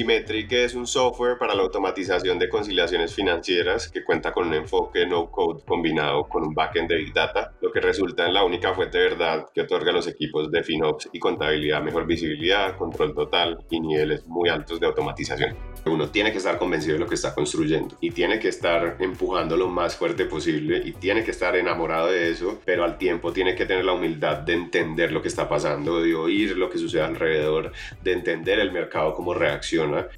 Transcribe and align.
Symmetric 0.00 0.50
es 0.52 0.74
un 0.74 0.86
software 0.86 1.36
para 1.36 1.54
la 1.54 1.60
automatización 1.60 2.38
de 2.38 2.48
conciliaciones 2.48 3.14
financieras 3.14 3.90
que 3.90 4.02
cuenta 4.02 4.32
con 4.32 4.46
un 4.46 4.54
enfoque 4.54 5.04
no-code 5.04 5.62
combinado 5.66 6.26
con 6.26 6.42
un 6.42 6.54
backend 6.54 6.88
de 6.88 6.96
Big 6.96 7.12
Data, 7.12 7.52
lo 7.60 7.70
que 7.70 7.80
resulta 7.80 8.26
en 8.26 8.32
la 8.32 8.42
única 8.42 8.72
fuente 8.72 8.96
de 8.96 9.10
verdad 9.10 9.46
que 9.52 9.60
otorga 9.60 9.90
a 9.90 9.94
los 9.94 10.08
equipos 10.08 10.50
de 10.50 10.62
FinOps 10.62 11.10
y 11.12 11.18
contabilidad 11.18 11.82
mejor 11.82 12.06
visibilidad, 12.06 12.78
control 12.78 13.14
total 13.14 13.58
y 13.68 13.78
niveles 13.78 14.26
muy 14.26 14.48
altos 14.48 14.80
de 14.80 14.86
automatización. 14.86 15.54
Uno 15.84 16.08
tiene 16.08 16.32
que 16.32 16.38
estar 16.38 16.58
convencido 16.58 16.94
de 16.94 17.00
lo 17.00 17.06
que 17.06 17.14
está 17.14 17.34
construyendo 17.34 17.96
y 18.00 18.10
tiene 18.10 18.38
que 18.38 18.48
estar 18.48 18.96
empujando 19.00 19.56
lo 19.56 19.68
más 19.68 19.96
fuerte 19.96 20.24
posible 20.24 20.80
y 20.82 20.92
tiene 20.92 21.24
que 21.24 21.30
estar 21.30 21.56
enamorado 21.56 22.08
de 22.08 22.30
eso, 22.30 22.58
pero 22.64 22.84
al 22.84 22.96
tiempo 22.96 23.32
tiene 23.32 23.54
que 23.54 23.66
tener 23.66 23.84
la 23.84 23.92
humildad 23.92 24.38
de 24.38 24.54
entender 24.54 25.12
lo 25.12 25.20
que 25.20 25.28
está 25.28 25.48
pasando, 25.48 26.00
de 26.00 26.14
oír 26.14 26.56
lo 26.56 26.70
que 26.70 26.78
sucede 26.78 27.02
alrededor, 27.02 27.72
de 28.02 28.12
entender 28.12 28.60
el 28.60 28.72
mercado 28.72 29.14
cómo 29.14 29.34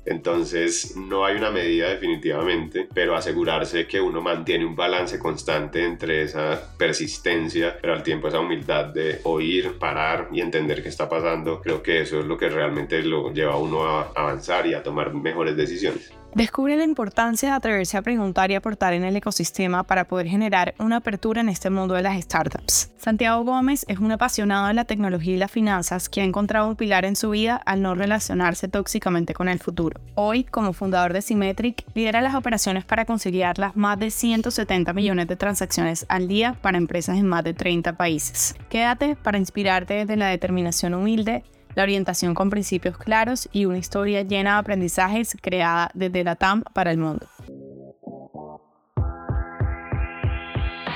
Entonces, 0.04 0.96
no 0.96 1.24
hay 1.24 1.36
una 1.36 1.50
medida 1.50 1.88
definitivamente, 1.88 2.88
pero 2.92 3.16
asegurarse 3.16 3.86
que 3.86 4.00
uno 4.00 4.20
mantiene 4.20 4.64
un 4.64 4.76
balance 4.76 5.18
constante 5.18 5.84
entre 5.84 6.22
esa 6.22 6.74
persistencia, 6.76 7.76
pero 7.80 7.94
al 7.94 8.02
tiempo 8.02 8.28
esa 8.28 8.40
humildad 8.40 8.86
de 8.86 9.20
oír, 9.24 9.78
parar 9.78 10.28
y 10.32 10.40
entender 10.40 10.82
qué 10.82 10.88
está 10.88 11.08
pasando, 11.08 11.60
creo 11.60 11.82
que 11.82 12.00
eso 12.00 12.20
es 12.20 12.26
lo 12.26 12.36
que 12.36 12.48
realmente 12.48 13.02
lo 13.02 13.32
lleva 13.32 13.54
a 13.54 13.58
uno 13.58 13.84
a 13.84 14.12
avanzar 14.14 14.66
y 14.66 14.74
a 14.74 14.82
tomar 14.82 15.14
mejores 15.14 15.56
decisiones. 15.56 16.12
Descubre 16.34 16.76
la 16.78 16.84
importancia 16.84 17.50
de 17.50 17.54
atreverse 17.56 17.98
a 17.98 18.02
preguntar 18.02 18.50
y 18.50 18.54
aportar 18.54 18.94
en 18.94 19.04
el 19.04 19.14
ecosistema 19.14 19.82
para 19.82 20.04
poder 20.04 20.28
generar 20.28 20.74
una 20.78 20.96
apertura 20.96 21.42
en 21.42 21.50
este 21.50 21.68
mundo 21.68 21.92
de 21.92 22.00
las 22.00 22.18
startups. 22.22 22.90
Santiago 22.96 23.44
Gómez 23.44 23.84
es 23.86 23.98
un 23.98 24.12
apasionado 24.12 24.68
de 24.68 24.72
la 24.72 24.86
tecnología 24.86 25.34
y 25.34 25.38
las 25.38 25.50
finanzas 25.50 26.08
que 26.08 26.22
ha 26.22 26.24
encontrado 26.24 26.68
un 26.68 26.76
pilar 26.76 27.04
en 27.04 27.16
su 27.16 27.30
vida 27.30 27.56
al 27.56 27.82
no 27.82 27.94
relacionarse 27.94 28.68
tóxicamente 28.68 29.34
con 29.34 29.50
el 29.50 29.58
futuro. 29.58 30.00
Hoy, 30.14 30.44
como 30.44 30.72
fundador 30.72 31.12
de 31.12 31.20
Symmetric, 31.20 31.84
lidera 31.94 32.22
las 32.22 32.34
operaciones 32.34 32.86
para 32.86 33.04
conciliar 33.04 33.58
las 33.58 33.76
más 33.76 33.98
de 33.98 34.10
170 34.10 34.90
millones 34.94 35.28
de 35.28 35.36
transacciones 35.36 36.06
al 36.08 36.28
día 36.28 36.56
para 36.62 36.78
empresas 36.78 37.18
en 37.18 37.28
más 37.28 37.44
de 37.44 37.52
30 37.52 37.98
países. 37.98 38.54
Quédate 38.70 39.16
para 39.16 39.36
inspirarte 39.36 39.94
desde 39.94 40.16
la 40.16 40.28
determinación 40.28 40.94
humilde 40.94 41.44
la 41.74 41.82
orientación 41.82 42.34
con 42.34 42.50
principios 42.50 42.96
claros 42.98 43.48
y 43.52 43.64
una 43.64 43.78
historia 43.78 44.22
llena 44.22 44.52
de 44.52 44.58
aprendizajes 44.58 45.36
creada 45.40 45.90
desde 45.94 46.24
la 46.24 46.36
TAM 46.36 46.62
para 46.72 46.90
el 46.90 46.98
mundo. 46.98 47.26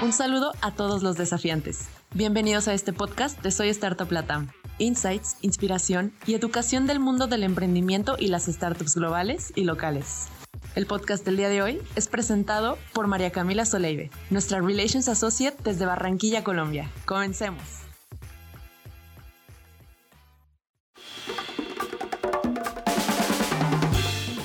Un 0.02 0.12
saludo 0.12 0.52
a 0.60 0.72
todos 0.72 1.02
los 1.02 1.16
desafiantes. 1.16 1.88
Bienvenidos 2.12 2.68
a 2.68 2.74
este 2.74 2.92
podcast 2.92 3.42
de 3.42 3.50
Soy 3.50 3.70
Startup 3.70 4.10
Latam. 4.10 4.48
Insights, 4.78 5.38
inspiración 5.40 6.12
y 6.26 6.34
educación 6.34 6.86
del 6.86 7.00
mundo 7.00 7.26
del 7.28 7.44
emprendimiento 7.44 8.16
y 8.18 8.28
las 8.28 8.44
startups 8.44 8.94
globales 8.94 9.52
y 9.56 9.64
locales. 9.64 10.28
El 10.74 10.86
podcast 10.86 11.24
del 11.24 11.38
día 11.38 11.48
de 11.48 11.62
hoy 11.62 11.80
es 11.96 12.08
presentado 12.08 12.76
por 12.92 13.06
María 13.06 13.32
Camila 13.32 13.64
Soleive, 13.64 14.10
nuestra 14.28 14.60
Relations 14.60 15.08
Associate 15.08 15.56
desde 15.64 15.86
Barranquilla, 15.86 16.44
Colombia. 16.44 16.90
Comencemos. 17.06 17.85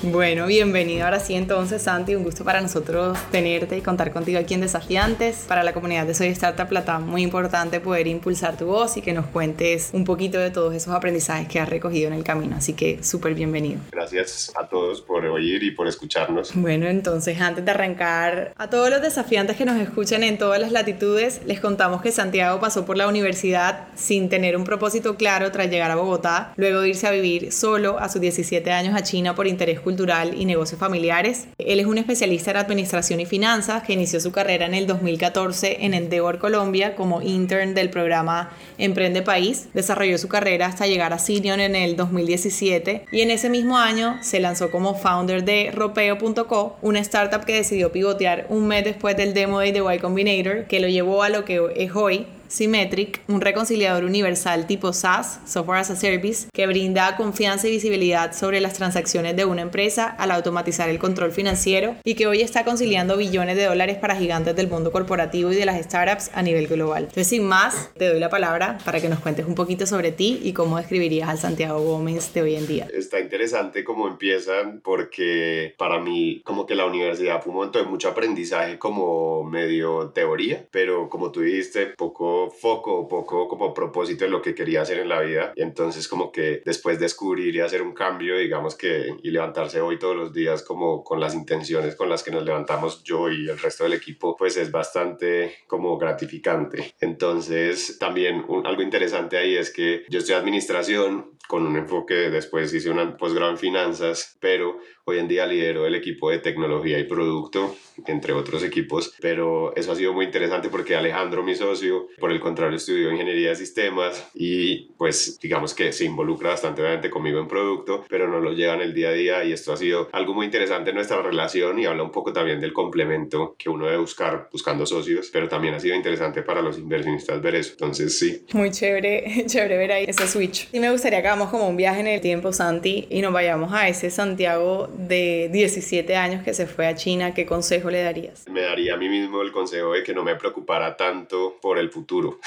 Bueno, 0.03 0.47
bienvenido 0.47 1.05
ahora 1.05 1.19
sí 1.19 1.35
entonces 1.35 1.83
Santi, 1.83 2.15
un 2.15 2.23
gusto 2.23 2.43
para 2.43 2.59
nosotros 2.59 3.19
tenerte 3.29 3.77
y 3.77 3.81
contar 3.81 4.11
contigo 4.11 4.39
aquí 4.39 4.55
en 4.55 4.61
Desafiantes. 4.61 5.45
Para 5.47 5.61
la 5.61 5.73
comunidad 5.73 6.07
de 6.07 6.15
Soy 6.15 6.29
Startup 6.29 6.67
Plata, 6.67 6.97
muy 6.97 7.21
importante 7.21 7.79
poder 7.79 8.07
impulsar 8.07 8.57
tu 8.57 8.65
voz 8.65 8.97
y 8.97 9.03
que 9.03 9.13
nos 9.13 9.27
cuentes 9.27 9.91
un 9.93 10.03
poquito 10.03 10.39
de 10.39 10.49
todos 10.49 10.73
esos 10.73 10.95
aprendizajes 10.95 11.47
que 11.47 11.59
has 11.59 11.69
recogido 11.69 12.07
en 12.07 12.13
el 12.15 12.23
camino, 12.23 12.55
así 12.55 12.73
que 12.73 13.03
súper 13.03 13.35
bienvenido. 13.35 13.79
Gracias 13.91 14.51
a 14.59 14.67
todos 14.67 15.01
por 15.01 15.23
oír 15.23 15.61
y 15.61 15.69
por 15.69 15.87
escucharnos. 15.87 16.51
Bueno, 16.55 16.87
entonces 16.87 17.39
antes 17.39 17.63
de 17.63 17.69
arrancar, 17.69 18.53
a 18.57 18.71
todos 18.71 18.89
los 18.89 19.03
desafiantes 19.03 19.55
que 19.55 19.65
nos 19.65 19.79
escuchan 19.79 20.23
en 20.23 20.39
todas 20.39 20.59
las 20.59 20.71
latitudes, 20.71 21.41
les 21.45 21.59
contamos 21.59 22.01
que 22.01 22.11
Santiago 22.11 22.59
pasó 22.59 22.85
por 22.85 22.97
la 22.97 23.07
universidad 23.07 23.87
sin 23.93 24.29
tener 24.29 24.57
un 24.57 24.63
propósito 24.63 25.15
claro 25.15 25.51
tras 25.51 25.69
llegar 25.69 25.91
a 25.91 25.95
Bogotá, 25.95 26.53
luego 26.55 26.81
de 26.81 26.89
irse 26.89 27.05
a 27.05 27.11
vivir 27.11 27.51
solo 27.51 27.99
a 27.99 28.09
sus 28.09 28.19
17 28.19 28.71
años 28.71 28.95
a 28.95 29.03
China 29.03 29.35
por 29.35 29.45
interés 29.45 29.79
cultural 29.79 29.90
y 30.35 30.45
negocios 30.45 30.79
familiares. 30.79 31.47
Él 31.57 31.79
es 31.79 31.85
un 31.85 31.97
especialista 31.97 32.51
en 32.51 32.57
administración 32.57 33.19
y 33.19 33.25
finanzas 33.25 33.83
que 33.83 33.93
inició 33.93 34.19
su 34.19 34.31
carrera 34.31 34.65
en 34.65 34.73
el 34.73 34.87
2014 34.87 35.85
en 35.85 35.93
Endeavor 35.93 36.39
Colombia 36.39 36.95
como 36.95 37.21
intern 37.21 37.73
del 37.73 37.89
programa 37.89 38.51
Emprende 38.77 39.21
País. 39.21 39.67
Desarrolló 39.73 40.17
su 40.17 40.27
carrera 40.27 40.67
hasta 40.67 40.87
llegar 40.87 41.13
a 41.13 41.19
Senior 41.19 41.59
en 41.59 41.75
el 41.75 41.95
2017 41.95 43.05
y 43.11 43.21
en 43.21 43.31
ese 43.31 43.49
mismo 43.49 43.77
año 43.77 44.17
se 44.21 44.39
lanzó 44.39 44.71
como 44.71 44.95
founder 44.95 45.43
de 45.43 45.71
Ropeo.co, 45.71 46.77
una 46.81 46.99
startup 46.99 47.45
que 47.45 47.55
decidió 47.55 47.91
pivotear 47.91 48.45
un 48.49 48.67
mes 48.67 48.83
después 48.83 49.17
del 49.17 49.33
demo 49.33 49.59
de 49.59 49.71
The 49.71 49.95
Y 49.95 49.99
Combinator 49.99 50.65
que 50.65 50.79
lo 50.79 50.87
llevó 50.87 51.23
a 51.23 51.29
lo 51.29 51.45
que 51.45 51.61
es 51.75 51.95
hoy 51.95 52.25
Symmetric, 52.51 53.21
un 53.29 53.39
reconciliador 53.39 54.03
universal 54.03 54.67
tipo 54.67 54.91
SaaS, 54.91 55.39
Software 55.45 55.79
as 55.79 55.89
a 55.89 55.95
Service, 55.95 56.49
que 56.51 56.67
brinda 56.67 57.15
confianza 57.15 57.69
y 57.69 57.71
visibilidad 57.71 58.33
sobre 58.33 58.59
las 58.59 58.73
transacciones 58.73 59.37
de 59.37 59.45
una 59.45 59.61
empresa 59.61 60.07
al 60.07 60.31
automatizar 60.31 60.89
el 60.89 60.99
control 60.99 61.31
financiero 61.31 61.95
y 62.03 62.15
que 62.15 62.27
hoy 62.27 62.41
está 62.41 62.65
conciliando 62.65 63.15
billones 63.15 63.55
de 63.55 63.65
dólares 63.65 63.97
para 63.97 64.17
gigantes 64.17 64.53
del 64.55 64.67
mundo 64.67 64.91
corporativo 64.91 65.53
y 65.53 65.55
de 65.55 65.65
las 65.65 65.81
startups 65.81 66.29
a 66.33 66.41
nivel 66.41 66.67
global. 66.67 67.03
Entonces, 67.03 67.27
sin 67.27 67.47
más, 67.47 67.89
te 67.97 68.09
doy 68.09 68.19
la 68.19 68.29
palabra 68.29 68.77
para 68.83 68.99
que 68.99 69.07
nos 69.07 69.19
cuentes 69.19 69.45
un 69.45 69.55
poquito 69.55 69.87
sobre 69.87 70.11
ti 70.11 70.41
y 70.43 70.51
cómo 70.51 70.77
describirías 70.77 71.29
al 71.29 71.37
Santiago 71.37 71.79
Gómez 71.81 72.33
de 72.33 72.41
hoy 72.41 72.55
en 72.55 72.67
día. 72.67 72.87
Está 72.93 73.21
interesante 73.21 73.85
cómo 73.85 74.09
empiezan 74.09 74.81
porque 74.83 75.73
para 75.77 75.99
mí 75.99 76.41
como 76.43 76.65
que 76.65 76.75
la 76.75 76.85
universidad 76.85 77.41
fue 77.41 77.51
un 77.51 77.59
momento 77.59 77.79
de 77.79 77.85
mucho 77.85 78.09
aprendizaje 78.09 78.77
como 78.77 79.45
medio 79.45 80.09
teoría, 80.09 80.67
pero 80.69 81.07
como 81.09 81.31
tú 81.31 81.39
dijiste, 81.39 81.87
poco 81.97 82.40
foco, 82.49 83.07
poco 83.07 83.47
como 83.47 83.73
propósito 83.73 84.25
de 84.25 84.31
lo 84.31 84.41
que 84.41 84.55
quería 84.55 84.81
hacer 84.81 84.99
en 84.99 85.09
la 85.09 85.21
vida. 85.21 85.53
Y 85.55 85.61
entonces 85.61 86.07
como 86.07 86.31
que 86.31 86.61
después 86.65 86.99
descubrir 86.99 87.55
y 87.55 87.59
hacer 87.59 87.81
un 87.81 87.93
cambio, 87.93 88.37
digamos 88.37 88.75
que, 88.75 89.15
y 89.21 89.31
levantarse 89.31 89.81
hoy 89.81 89.99
todos 89.99 90.15
los 90.15 90.33
días 90.33 90.63
como 90.63 91.03
con 91.03 91.19
las 91.19 91.35
intenciones 91.35 91.95
con 91.95 92.09
las 92.09 92.23
que 92.23 92.31
nos 92.31 92.43
levantamos 92.43 93.03
yo 93.03 93.29
y 93.29 93.49
el 93.49 93.59
resto 93.59 93.83
del 93.83 93.93
equipo, 93.93 94.35
pues 94.35 94.57
es 94.57 94.71
bastante 94.71 95.55
como 95.67 95.97
gratificante. 95.97 96.95
Entonces 96.99 97.97
también 97.99 98.45
algo 98.63 98.81
interesante 98.81 99.37
ahí 99.37 99.55
es 99.55 99.71
que 99.71 100.03
yo 100.09 100.19
estoy 100.19 100.35
administración 100.35 101.31
con 101.47 101.67
un 101.67 101.75
enfoque, 101.75 102.13
después 102.29 102.73
hice 102.73 102.89
un 102.89 103.17
posgrado 103.17 103.51
en 103.51 103.57
finanzas, 103.57 104.37
pero 104.39 104.77
hoy 105.03 105.19
en 105.19 105.27
día 105.27 105.45
lidero 105.45 105.85
el 105.85 105.95
equipo 105.95 106.29
de 106.29 106.39
tecnología 106.39 106.97
y 106.97 107.03
producto, 107.03 107.75
entre 108.07 108.33
otros 108.33 108.63
equipos, 108.63 109.13
pero 109.19 109.75
eso 109.75 109.91
ha 109.91 109.95
sido 109.95 110.13
muy 110.13 110.25
interesante 110.25 110.69
porque 110.69 110.95
Alejandro, 110.95 111.43
mi 111.43 111.55
socio, 111.55 112.07
por 112.19 112.30
el 112.31 112.39
contrario, 112.39 112.77
estudió 112.77 113.11
ingeniería 113.11 113.49
de 113.49 113.55
sistemas 113.55 114.29
y 114.33 114.91
pues 114.97 115.39
digamos 115.41 115.73
que 115.73 115.91
se 115.91 116.05
involucra 116.05 116.49
bastante 116.49 116.81
obviamente 116.81 117.09
conmigo 117.09 117.39
en 117.39 117.47
producto, 117.47 118.05
pero 118.09 118.27
no 118.27 118.39
lo 118.39 118.51
lleva 118.53 118.75
en 118.75 118.81
el 118.81 118.93
día 118.93 119.09
a 119.09 119.13
día 119.13 119.43
y 119.43 119.51
esto 119.51 119.73
ha 119.73 119.77
sido 119.77 120.09
algo 120.11 120.33
muy 120.33 120.45
interesante 120.45 120.89
en 120.89 120.95
nuestra 120.95 121.21
relación 121.21 121.79
y 121.79 121.85
habla 121.85 122.03
un 122.03 122.11
poco 122.11 122.33
también 122.33 122.59
del 122.59 122.73
complemento 122.73 123.55
que 123.57 123.69
uno 123.69 123.85
debe 123.85 123.97
buscar 123.97 124.49
buscando 124.51 124.85
socios, 124.85 125.29
pero 125.31 125.47
también 125.47 125.73
ha 125.73 125.79
sido 125.79 125.95
interesante 125.95 126.41
para 126.41 126.61
los 126.61 126.77
inversionistas 126.77 127.41
ver 127.41 127.55
eso. 127.55 127.71
Entonces 127.73 128.17
sí. 128.17 128.45
Muy 128.53 128.71
chévere, 128.71 129.43
chévere 129.45 129.77
ver 129.77 129.91
ahí 129.91 130.05
ese 130.07 130.27
switch. 130.27 130.69
Y 130.71 130.79
me 130.79 130.91
gustaría 130.91 131.21
que 131.21 131.27
hagamos 131.27 131.49
como 131.49 131.67
un 131.67 131.77
viaje 131.77 132.01
en 132.01 132.07
el 132.07 132.21
tiempo, 132.21 132.53
Santi, 132.53 133.07
y 133.09 133.21
nos 133.21 133.33
vayamos 133.33 133.73
a 133.73 133.87
ese 133.87 134.09
Santiago 134.09 134.89
de 134.97 135.49
17 135.51 136.15
años 136.15 136.43
que 136.43 136.53
se 136.53 136.67
fue 136.67 136.87
a 136.87 136.95
China. 136.95 137.33
¿Qué 137.33 137.45
consejo 137.45 137.89
le 137.89 138.01
darías? 138.01 138.45
Me 138.49 138.61
daría 138.61 138.95
a 138.95 138.97
mí 138.97 139.09
mismo 139.09 139.41
el 139.41 139.51
consejo 139.51 139.93
de 139.93 140.03
que 140.03 140.13
no 140.13 140.23
me 140.23 140.35
preocupara 140.35 140.95
tanto 140.97 141.57
por 141.61 141.77
el 141.77 141.89
futuro 141.89 142.20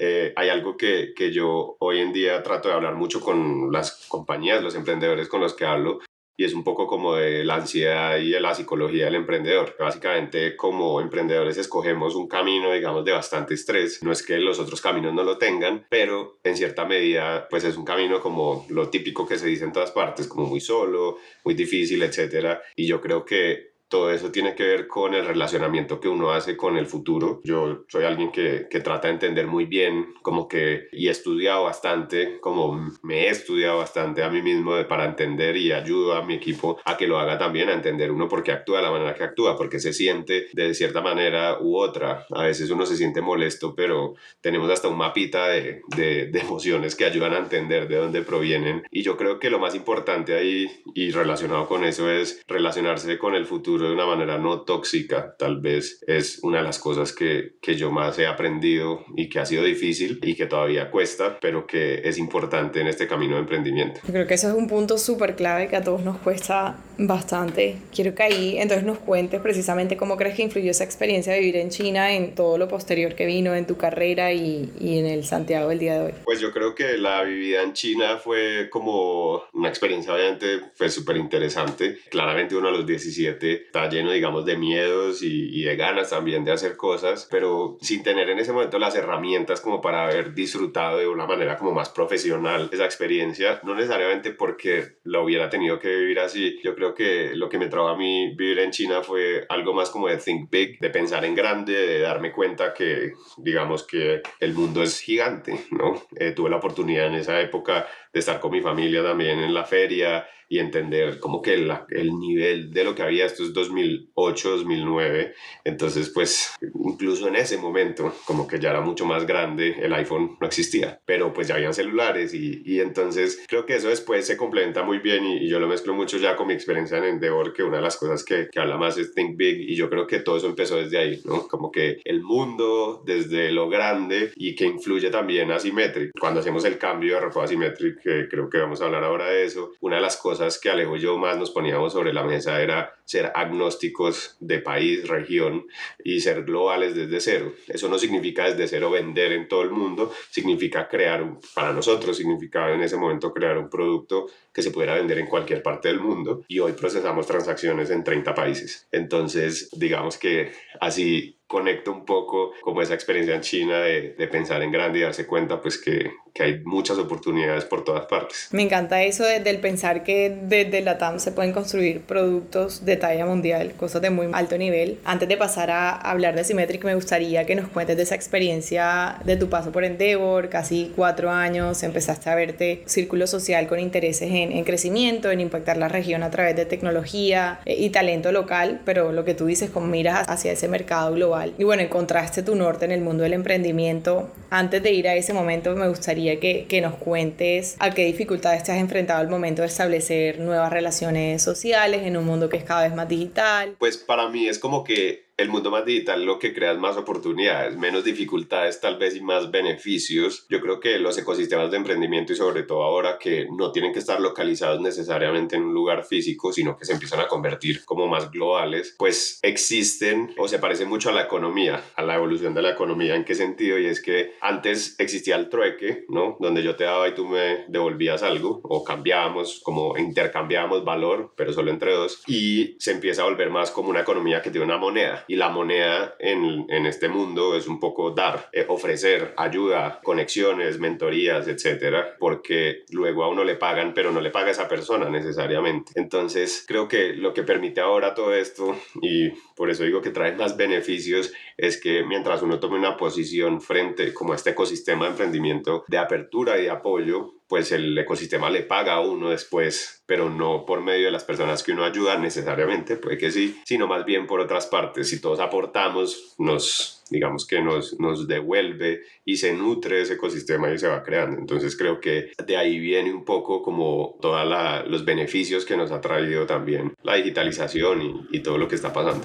Eh, 0.00 0.32
hay 0.36 0.48
algo 0.48 0.76
que, 0.76 1.12
que 1.16 1.32
yo 1.32 1.76
hoy 1.80 1.98
en 1.98 2.12
día 2.12 2.42
trato 2.42 2.68
de 2.68 2.74
hablar 2.74 2.94
mucho 2.94 3.20
con 3.20 3.72
las 3.72 4.06
compañías, 4.08 4.62
los 4.62 4.76
emprendedores 4.76 5.28
con 5.28 5.40
los 5.40 5.54
que 5.54 5.64
hablo, 5.64 5.98
y 6.40 6.44
es 6.44 6.54
un 6.54 6.62
poco 6.62 6.86
como 6.86 7.16
de 7.16 7.44
la 7.44 7.56
ansiedad 7.56 8.16
y 8.18 8.30
de 8.30 8.40
la 8.40 8.54
psicología 8.54 9.06
del 9.06 9.16
emprendedor. 9.16 9.74
Básicamente, 9.76 10.56
como 10.56 11.00
emprendedores 11.00 11.58
escogemos 11.58 12.14
un 12.14 12.28
camino, 12.28 12.72
digamos, 12.72 13.04
de 13.04 13.10
bastante 13.10 13.54
estrés. 13.54 14.04
No 14.04 14.12
es 14.12 14.24
que 14.24 14.38
los 14.38 14.60
otros 14.60 14.80
caminos 14.80 15.12
no 15.12 15.24
lo 15.24 15.36
tengan, 15.36 15.84
pero 15.90 16.38
en 16.44 16.56
cierta 16.56 16.84
medida, 16.84 17.48
pues 17.50 17.64
es 17.64 17.76
un 17.76 17.84
camino 17.84 18.20
como 18.20 18.64
lo 18.68 18.88
típico 18.88 19.26
que 19.26 19.36
se 19.36 19.48
dice 19.48 19.64
en 19.64 19.72
todas 19.72 19.90
partes, 19.90 20.28
como 20.28 20.46
muy 20.46 20.60
solo, 20.60 21.18
muy 21.42 21.54
difícil, 21.54 22.00
etcétera. 22.04 22.62
Y 22.76 22.86
yo 22.86 23.00
creo 23.00 23.24
que 23.24 23.72
todo 23.88 24.10
eso 24.10 24.30
tiene 24.30 24.54
que 24.54 24.64
ver 24.64 24.86
con 24.86 25.14
el 25.14 25.26
relacionamiento 25.26 26.00
que 26.00 26.08
uno 26.08 26.30
hace 26.30 26.56
con 26.56 26.76
el 26.76 26.86
futuro. 26.86 27.40
Yo 27.44 27.84
soy 27.88 28.04
alguien 28.04 28.30
que, 28.30 28.66
que 28.70 28.80
trata 28.80 29.08
de 29.08 29.14
entender 29.14 29.46
muy 29.46 29.64
bien, 29.64 30.14
como 30.22 30.46
que, 30.46 30.88
y 30.92 31.08
he 31.08 31.10
estudiado 31.10 31.64
bastante, 31.64 32.38
como 32.40 32.90
me 33.02 33.26
he 33.26 33.30
estudiado 33.30 33.78
bastante 33.78 34.22
a 34.22 34.28
mí 34.28 34.42
mismo 34.42 34.72
para 34.88 35.06
entender 35.06 35.56
y 35.56 35.72
ayudo 35.72 36.14
a 36.14 36.22
mi 36.22 36.34
equipo 36.34 36.78
a 36.84 36.96
que 36.96 37.06
lo 37.06 37.18
haga 37.18 37.38
también, 37.38 37.68
a 37.70 37.74
entender 37.74 38.12
uno 38.12 38.28
por 38.28 38.42
qué 38.42 38.52
actúa 38.52 38.78
de 38.78 38.84
la 38.84 38.90
manera 38.90 39.14
que 39.14 39.24
actúa, 39.24 39.56
porque 39.56 39.80
se 39.80 39.92
siente 39.92 40.48
de 40.52 40.74
cierta 40.74 41.00
manera 41.00 41.58
u 41.60 41.78
otra. 41.78 42.26
A 42.30 42.42
veces 42.44 42.70
uno 42.70 42.84
se 42.84 42.96
siente 42.96 43.22
molesto, 43.22 43.74
pero 43.74 44.14
tenemos 44.40 44.70
hasta 44.70 44.88
un 44.88 44.98
mapita 44.98 45.48
de, 45.48 45.82
de, 45.96 46.26
de 46.26 46.38
emociones 46.40 46.94
que 46.94 47.06
ayudan 47.06 47.32
a 47.32 47.38
entender 47.38 47.88
de 47.88 47.96
dónde 47.96 48.22
provienen. 48.22 48.82
Y 48.90 49.02
yo 49.02 49.16
creo 49.16 49.38
que 49.38 49.50
lo 49.50 49.58
más 49.58 49.74
importante 49.74 50.34
ahí 50.34 50.70
y 50.94 51.10
relacionado 51.10 51.66
con 51.66 51.84
eso 51.84 52.10
es 52.10 52.42
relacionarse 52.46 53.18
con 53.18 53.34
el 53.34 53.46
futuro 53.46 53.77
de 53.86 53.92
una 53.92 54.06
manera 54.06 54.38
no 54.38 54.62
tóxica. 54.62 55.36
Tal 55.38 55.60
vez 55.60 56.02
es 56.06 56.40
una 56.42 56.58
de 56.58 56.64
las 56.64 56.78
cosas 56.78 57.12
que, 57.12 57.56
que 57.60 57.76
yo 57.76 57.90
más 57.90 58.18
he 58.18 58.26
aprendido 58.26 59.04
y 59.16 59.28
que 59.28 59.38
ha 59.38 59.46
sido 59.46 59.64
difícil 59.64 60.18
y 60.22 60.34
que 60.34 60.46
todavía 60.46 60.90
cuesta, 60.90 61.38
pero 61.40 61.66
que 61.66 62.00
es 62.04 62.18
importante 62.18 62.80
en 62.80 62.86
este 62.86 63.06
camino 63.06 63.34
de 63.34 63.40
emprendimiento. 63.40 64.00
Yo 64.06 64.12
creo 64.12 64.26
que 64.26 64.34
eso 64.34 64.48
es 64.48 64.54
un 64.54 64.66
punto 64.66 64.98
súper 64.98 65.36
clave 65.36 65.68
que 65.68 65.76
a 65.76 65.82
todos 65.82 66.02
nos 66.02 66.18
cuesta 66.18 66.76
bastante. 66.98 67.76
Quiero 67.94 68.14
que 68.14 68.22
ahí 68.22 68.58
entonces 68.58 68.84
nos 68.86 68.98
cuentes 68.98 69.40
precisamente 69.40 69.96
cómo 69.96 70.16
crees 70.16 70.36
que 70.36 70.42
influyó 70.42 70.70
esa 70.70 70.84
experiencia 70.84 71.32
de 71.32 71.40
vivir 71.40 71.56
en 71.56 71.70
China 71.70 72.12
en 72.12 72.34
todo 72.34 72.58
lo 72.58 72.68
posterior 72.68 73.14
que 73.14 73.26
vino 73.26 73.54
en 73.54 73.66
tu 73.66 73.76
carrera 73.76 74.32
y, 74.32 74.72
y 74.80 74.98
en 74.98 75.06
el 75.06 75.24
Santiago 75.24 75.68
del 75.68 75.78
día 75.78 75.94
de 75.94 76.06
hoy. 76.06 76.12
Pues 76.24 76.40
yo 76.40 76.52
creo 76.52 76.74
que 76.74 76.96
la 76.98 77.22
vida 77.22 77.62
en 77.62 77.72
China 77.72 78.18
fue 78.18 78.68
como 78.70 79.42
una 79.52 79.68
experiencia 79.68 80.08
obviamente 80.12 80.60
fue 80.74 80.88
súper 80.88 81.16
interesante. 81.16 81.98
Claramente 82.10 82.56
uno 82.56 82.68
a 82.68 82.70
los 82.70 82.86
17 82.86 83.67
está 83.68 83.88
lleno 83.88 84.10
digamos 84.12 84.46
de 84.46 84.56
miedos 84.56 85.22
y, 85.22 85.60
y 85.60 85.62
de 85.62 85.76
ganas 85.76 86.10
también 86.10 86.44
de 86.44 86.52
hacer 86.52 86.76
cosas, 86.76 87.28
pero 87.30 87.76
sin 87.80 88.02
tener 88.02 88.30
en 88.30 88.38
ese 88.38 88.52
momento 88.52 88.78
las 88.78 88.96
herramientas 88.96 89.60
como 89.60 89.80
para 89.80 90.04
haber 90.04 90.34
disfrutado 90.34 90.98
de 90.98 91.06
una 91.06 91.26
manera 91.26 91.56
como 91.56 91.72
más 91.72 91.90
profesional 91.90 92.70
esa 92.72 92.86
experiencia, 92.86 93.60
no 93.64 93.74
necesariamente 93.74 94.30
porque 94.32 94.96
lo 95.04 95.22
hubiera 95.22 95.50
tenido 95.50 95.78
que 95.78 95.94
vivir 95.94 96.18
así. 96.20 96.58
Yo 96.62 96.74
creo 96.74 96.94
que 96.94 97.32
lo 97.34 97.48
que 97.48 97.58
me 97.58 97.68
trajo 97.68 97.88
a 97.88 97.96
mí 97.96 98.34
vivir 98.34 98.58
en 98.60 98.70
China 98.70 99.02
fue 99.02 99.44
algo 99.48 99.74
más 99.74 99.90
como 99.90 100.08
de 100.08 100.16
think 100.16 100.50
big, 100.50 100.78
de 100.80 100.90
pensar 100.90 101.24
en 101.24 101.34
grande, 101.34 101.74
de 101.74 102.00
darme 102.00 102.32
cuenta 102.32 102.72
que 102.72 103.12
digamos 103.36 103.86
que 103.86 104.22
el 104.40 104.54
mundo 104.54 104.82
es 104.82 105.00
gigante, 105.00 105.66
¿no? 105.70 106.02
Eh, 106.16 106.32
tuve 106.32 106.48
la 106.48 106.56
oportunidad 106.56 107.06
en 107.06 107.14
esa 107.14 107.40
época 107.40 107.86
de 108.12 108.20
estar 108.20 108.40
con 108.40 108.50
mi 108.50 108.62
familia 108.62 109.02
también 109.02 109.38
en 109.40 109.52
la 109.52 109.64
feria 109.64 110.26
y 110.48 110.58
entender 110.58 111.20
como 111.20 111.42
que 111.42 111.56
la, 111.56 111.86
el 111.90 112.18
nivel 112.18 112.72
de 112.72 112.84
lo 112.84 112.94
que 112.94 113.02
había, 113.02 113.26
esto 113.26 113.42
es 113.42 113.52
2008, 113.52 114.50
2009, 114.50 115.34
entonces 115.64 116.10
pues 116.10 116.54
incluso 116.60 117.28
en 117.28 117.36
ese 117.36 117.58
momento 117.58 118.14
como 118.24 118.46
que 118.46 118.58
ya 118.58 118.70
era 118.70 118.80
mucho 118.80 119.04
más 119.04 119.26
grande, 119.26 119.76
el 119.80 119.92
iPhone 119.92 120.36
no 120.40 120.46
existía, 120.46 121.00
pero 121.04 121.32
pues 121.32 121.48
ya 121.48 121.56
habían 121.56 121.74
celulares 121.74 122.32
y, 122.34 122.62
y 122.64 122.80
entonces 122.80 123.44
creo 123.46 123.66
que 123.66 123.76
eso 123.76 123.88
después 123.88 124.26
se 124.26 124.36
complementa 124.36 124.82
muy 124.82 124.98
bien 124.98 125.24
y, 125.24 125.44
y, 125.44 125.48
yo 125.48 125.60
lo 125.60 125.68
mezclo 125.68 125.94
mucho 125.94 126.18
ya 126.18 126.36
con 126.36 126.46
mi 126.46 126.54
experiencia 126.54 126.98
en 126.98 127.04
Endeavor, 127.04 127.52
que 127.52 127.62
una 127.62 127.76
de 127.76 127.82
las 127.82 127.96
cosas 127.96 128.24
que, 128.24 128.48
que 128.50 128.60
habla 128.60 128.76
más 128.76 128.96
es 128.98 129.14
Think 129.14 129.36
Big 129.36 129.70
y 129.70 129.76
yo 129.76 129.90
creo 129.90 130.06
que 130.06 130.20
todo 130.20 130.36
eso 130.36 130.46
empezó 130.46 130.76
desde 130.76 130.98
ahí, 130.98 131.20
¿no? 131.24 131.46
Como 131.48 131.70
que 131.70 131.98
el 132.04 132.22
mundo 132.22 133.02
desde 133.04 133.52
lo 133.52 133.68
grande 133.68 134.32
y 134.36 134.54
que 134.54 134.66
influye 134.66 135.10
también 135.10 135.50
Asymmetric. 135.50 136.12
Cuando 136.18 136.40
hacemos 136.40 136.64
el 136.64 136.78
cambio 136.78 137.14
de 137.14 137.20
Refo 137.20 137.42
Asymmetric, 137.42 138.00
que 138.02 138.28
creo 138.28 138.48
que 138.48 138.58
vamos 138.58 138.80
a 138.80 138.86
hablar 138.86 139.04
ahora 139.04 139.26
de 139.26 139.44
eso, 139.44 139.72
una 139.80 139.96
de 139.96 140.02
las 140.02 140.16
cosas 140.16 140.37
que 140.60 140.70
Alejo 140.70 140.96
y 140.96 141.00
yo 141.00 141.18
más 141.18 141.36
nos 141.36 141.50
poníamos 141.50 141.92
sobre 141.92 142.12
la 142.12 142.22
mesa 142.22 142.62
era 142.62 142.94
ser 143.04 143.32
agnósticos 143.34 144.36
de 144.40 144.60
país, 144.60 145.06
región 145.08 145.66
y 146.04 146.20
ser 146.20 146.44
globales 146.44 146.94
desde 146.94 147.20
cero. 147.20 147.52
Eso 147.66 147.88
no 147.88 147.98
significa 147.98 148.44
desde 148.44 148.68
cero 148.68 148.90
vender 148.90 149.32
en 149.32 149.48
todo 149.48 149.62
el 149.62 149.70
mundo, 149.70 150.12
significa 150.30 150.88
crear, 150.88 151.26
para 151.54 151.72
nosotros 151.72 152.16
significaba 152.16 152.72
en 152.72 152.82
ese 152.82 152.96
momento 152.96 153.32
crear 153.32 153.58
un 153.58 153.68
producto 153.68 154.26
que 154.52 154.62
se 154.62 154.70
pudiera 154.70 154.94
vender 154.94 155.18
en 155.18 155.26
cualquier 155.26 155.62
parte 155.62 155.88
del 155.88 156.00
mundo 156.00 156.44
y 156.48 156.58
hoy 156.58 156.72
procesamos 156.72 157.26
transacciones 157.26 157.90
en 157.90 158.04
30 158.04 158.34
países. 158.34 158.86
Entonces, 158.92 159.70
digamos 159.72 160.18
que 160.18 160.52
así 160.80 161.37
conecto 161.48 161.90
un 161.90 162.04
poco 162.04 162.52
como 162.60 162.82
esa 162.82 162.92
experiencia 162.92 163.34
en 163.34 163.40
China 163.40 163.80
de, 163.80 164.14
de 164.16 164.28
pensar 164.28 164.62
en 164.62 164.70
grande 164.70 164.98
y 164.98 165.02
darse 165.02 165.26
cuenta 165.26 165.60
pues 165.62 165.78
que, 165.78 166.12
que, 166.34 166.42
hay 166.42 166.60
muchas 166.62 166.98
oportunidades 166.98 167.64
por 167.64 167.84
todas 167.84 168.04
partes. 168.04 168.48
Me 168.52 168.62
encanta 168.62 169.02
eso 169.02 169.24
de, 169.24 169.40
del 169.40 169.58
pensar 169.58 170.04
que 170.04 170.38
desde 170.42 170.82
la 170.82 170.98
TAM 170.98 171.18
se 171.18 171.32
pueden 171.32 171.52
construir 171.52 172.02
productos 172.02 172.84
de 172.84 172.96
talla 172.96 173.24
mundial, 173.24 173.72
cosas 173.78 174.02
de 174.02 174.10
muy 174.10 174.28
alto 174.32 174.58
nivel. 174.58 174.98
Antes 175.04 175.26
de 175.26 175.38
pasar 175.38 175.70
a 175.70 175.96
hablar 175.96 176.36
de 176.36 176.44
Symmetric, 176.44 176.84
me 176.84 176.94
gustaría 176.94 177.46
que 177.46 177.54
nos 177.54 177.68
cuentes 177.68 177.96
de 177.96 178.02
esa 178.02 178.14
experiencia 178.14 179.18
de 179.24 179.36
tu 179.36 179.48
paso 179.48 179.72
por 179.72 179.84
Endeavor, 179.84 180.50
casi 180.50 180.92
cuatro 180.94 181.30
años, 181.30 181.82
empezaste 181.82 182.28
a 182.28 182.34
verte 182.34 182.82
círculo 182.84 183.26
social 183.26 183.66
con 183.68 183.80
intereses 183.80 184.30
en, 184.30 184.52
en 184.52 184.64
crecimiento, 184.64 185.30
en 185.30 185.40
impactar 185.40 185.78
la 185.78 185.88
región 185.88 186.22
a 186.22 186.30
través 186.30 186.54
de 186.56 186.66
tecnología 186.66 187.60
eh, 187.64 187.76
y 187.78 187.88
talento 187.88 188.32
local, 188.32 188.82
pero 188.84 189.12
lo 189.12 189.24
que 189.24 189.32
tú 189.32 189.46
dices 189.46 189.70
con 189.70 189.90
miras 189.90 190.28
hacia 190.28 190.52
ese 190.52 190.68
mercado 190.68 191.14
global 191.14 191.37
y 191.58 191.64
bueno, 191.64 191.82
encontraste 191.82 192.42
tu 192.42 192.54
norte 192.54 192.84
en 192.84 192.92
el 192.92 193.00
mundo 193.00 193.22
del 193.22 193.32
emprendimiento. 193.32 194.30
Antes 194.50 194.82
de 194.82 194.92
ir 194.92 195.08
a 195.08 195.14
ese 195.14 195.32
momento, 195.32 195.74
me 195.74 195.88
gustaría 195.88 196.40
que, 196.40 196.66
que 196.66 196.80
nos 196.80 196.94
cuentes 196.94 197.76
a 197.78 197.90
qué 197.90 198.04
dificultades 198.04 198.62
te 198.64 198.72
has 198.72 198.78
enfrentado 198.78 199.20
al 199.20 199.28
momento 199.28 199.62
de 199.62 199.68
establecer 199.68 200.40
nuevas 200.40 200.72
relaciones 200.72 201.42
sociales 201.42 202.02
en 202.04 202.16
un 202.16 202.24
mundo 202.24 202.48
que 202.48 202.56
es 202.56 202.64
cada 202.64 202.82
vez 202.82 202.94
más 202.94 203.08
digital. 203.08 203.76
Pues 203.78 203.96
para 203.96 204.28
mí 204.28 204.48
es 204.48 204.58
como 204.58 204.84
que 204.84 205.27
el 205.38 205.48
mundo 205.50 205.70
más 205.70 205.84
digital 205.84 206.24
lo 206.24 206.38
que 206.38 206.52
crea 206.52 206.72
es 206.72 206.78
más 206.78 206.96
oportunidades, 206.96 207.76
menos 207.76 208.02
dificultades 208.02 208.80
tal 208.80 208.98
vez 208.98 209.14
y 209.14 209.20
más 209.20 209.52
beneficios. 209.52 210.44
Yo 210.50 210.60
creo 210.60 210.80
que 210.80 210.98
los 210.98 211.16
ecosistemas 211.16 211.70
de 211.70 211.76
emprendimiento 211.76 212.32
y 212.32 212.36
sobre 212.36 212.64
todo 212.64 212.82
ahora 212.82 213.18
que 213.18 213.46
no 213.56 213.70
tienen 213.70 213.92
que 213.92 214.00
estar 214.00 214.20
localizados 214.20 214.80
necesariamente 214.80 215.54
en 215.54 215.62
un 215.62 215.74
lugar 215.74 216.04
físico, 216.04 216.52
sino 216.52 216.76
que 216.76 216.84
se 216.84 216.92
empiezan 216.92 217.20
a 217.20 217.28
convertir 217.28 217.84
como 217.84 218.08
más 218.08 218.32
globales, 218.32 218.96
pues 218.98 219.38
existen 219.42 220.34
o 220.38 220.48
se 220.48 220.58
parecen 220.58 220.88
mucho 220.88 221.10
a 221.10 221.12
la 221.12 221.22
economía, 221.22 221.84
a 221.94 222.02
la 222.02 222.16
evolución 222.16 222.52
de 222.52 222.62
la 222.62 222.70
economía. 222.70 223.14
¿En 223.14 223.24
qué 223.24 223.36
sentido? 223.36 223.78
Y 223.78 223.86
es 223.86 224.02
que 224.02 224.34
antes 224.40 224.96
existía 224.98 225.36
el 225.36 225.48
trueque, 225.48 226.04
¿no? 226.08 226.36
Donde 226.40 226.64
yo 226.64 226.74
te 226.74 226.82
daba 226.82 227.08
y 227.08 227.14
tú 227.14 227.28
me 227.28 227.64
devolvías 227.68 228.24
algo 228.24 228.60
o 228.64 228.82
cambiábamos, 228.82 229.60
como 229.62 229.96
intercambiábamos 229.96 230.84
valor, 230.84 231.32
pero 231.36 231.52
solo 231.52 231.70
entre 231.70 231.92
dos. 231.92 232.24
Y 232.26 232.74
se 232.80 232.90
empieza 232.90 233.22
a 233.22 233.26
volver 233.26 233.50
más 233.50 233.70
como 233.70 233.90
una 233.90 234.00
economía 234.00 234.42
que 234.42 234.50
tiene 234.50 234.66
una 234.66 234.78
moneda 234.78 235.24
y 235.28 235.36
la 235.36 235.50
moneda 235.50 236.16
en, 236.18 236.66
en 236.68 236.86
este 236.86 237.08
mundo 237.08 237.56
es 237.56 237.68
un 237.68 237.78
poco 237.78 238.10
dar, 238.10 238.48
eh, 238.52 238.64
ofrecer 238.68 239.34
ayuda, 239.36 240.00
conexiones, 240.02 240.80
mentorías, 240.80 241.46
etcétera, 241.46 242.16
porque 242.18 242.84
luego 242.90 243.24
a 243.24 243.28
uno 243.28 243.44
le 243.44 243.54
pagan, 243.54 243.92
pero 243.94 244.10
no 244.10 244.20
le 244.20 244.30
paga 244.30 244.50
esa 244.50 244.68
persona 244.68 245.08
necesariamente. 245.10 245.92
Entonces, 245.94 246.64
creo 246.66 246.88
que 246.88 247.12
lo 247.12 247.34
que 247.34 247.42
permite 247.42 247.80
ahora 247.80 248.14
todo 248.14 248.34
esto, 248.34 248.76
y 249.02 249.32
por 249.58 249.70
eso 249.70 249.82
digo 249.82 250.00
que 250.00 250.10
trae 250.10 250.36
más 250.36 250.56
beneficios, 250.56 251.32
es 251.56 251.80
que 251.80 252.04
mientras 252.04 252.42
uno 252.42 252.60
tome 252.60 252.78
una 252.78 252.96
posición 252.96 253.60
frente 253.60 254.14
como 254.14 254.32
a 254.32 254.36
este 254.36 254.50
ecosistema 254.50 255.04
de 255.04 255.10
emprendimiento 255.10 255.84
de 255.88 255.98
apertura 255.98 256.58
y 256.58 256.62
de 256.62 256.70
apoyo, 256.70 257.34
pues 257.48 257.72
el 257.72 257.98
ecosistema 257.98 258.50
le 258.50 258.62
paga 258.62 258.94
a 258.94 259.00
uno 259.00 259.30
después, 259.30 260.04
pero 260.06 260.30
no 260.30 260.64
por 260.64 260.80
medio 260.80 261.06
de 261.06 261.10
las 261.10 261.24
personas 261.24 261.64
que 261.64 261.72
uno 261.72 261.84
ayuda 261.84 262.16
necesariamente, 262.18 262.96
puede 262.96 263.18
que 263.18 263.32
sí, 263.32 263.60
sino 263.64 263.88
más 263.88 264.04
bien 264.04 264.28
por 264.28 264.38
otras 264.38 264.66
partes. 264.66 265.08
Si 265.08 265.20
todos 265.20 265.40
aportamos, 265.40 266.34
nos, 266.38 266.97
digamos 267.10 267.46
que 267.46 267.60
nos, 267.60 267.98
nos 267.98 268.26
devuelve 268.26 269.02
y 269.24 269.36
se 269.36 269.52
nutre 269.54 270.02
ese 270.02 270.14
ecosistema 270.14 270.72
y 270.72 270.78
se 270.78 270.88
va 270.88 271.02
creando. 271.02 271.38
Entonces 271.38 271.76
creo 271.76 272.00
que 272.00 272.30
de 272.46 272.56
ahí 272.56 272.78
viene 272.78 273.12
un 273.12 273.24
poco 273.24 273.62
como 273.62 274.16
todos 274.20 274.46
los 274.88 275.04
beneficios 275.04 275.64
que 275.64 275.76
nos 275.76 275.90
ha 275.90 276.00
traído 276.00 276.46
también 276.46 276.94
la 277.02 277.14
digitalización 277.14 278.02
y, 278.02 278.36
y 278.36 278.40
todo 278.40 278.58
lo 278.58 278.68
que 278.68 278.74
está 278.74 278.92
pasando. 278.92 279.24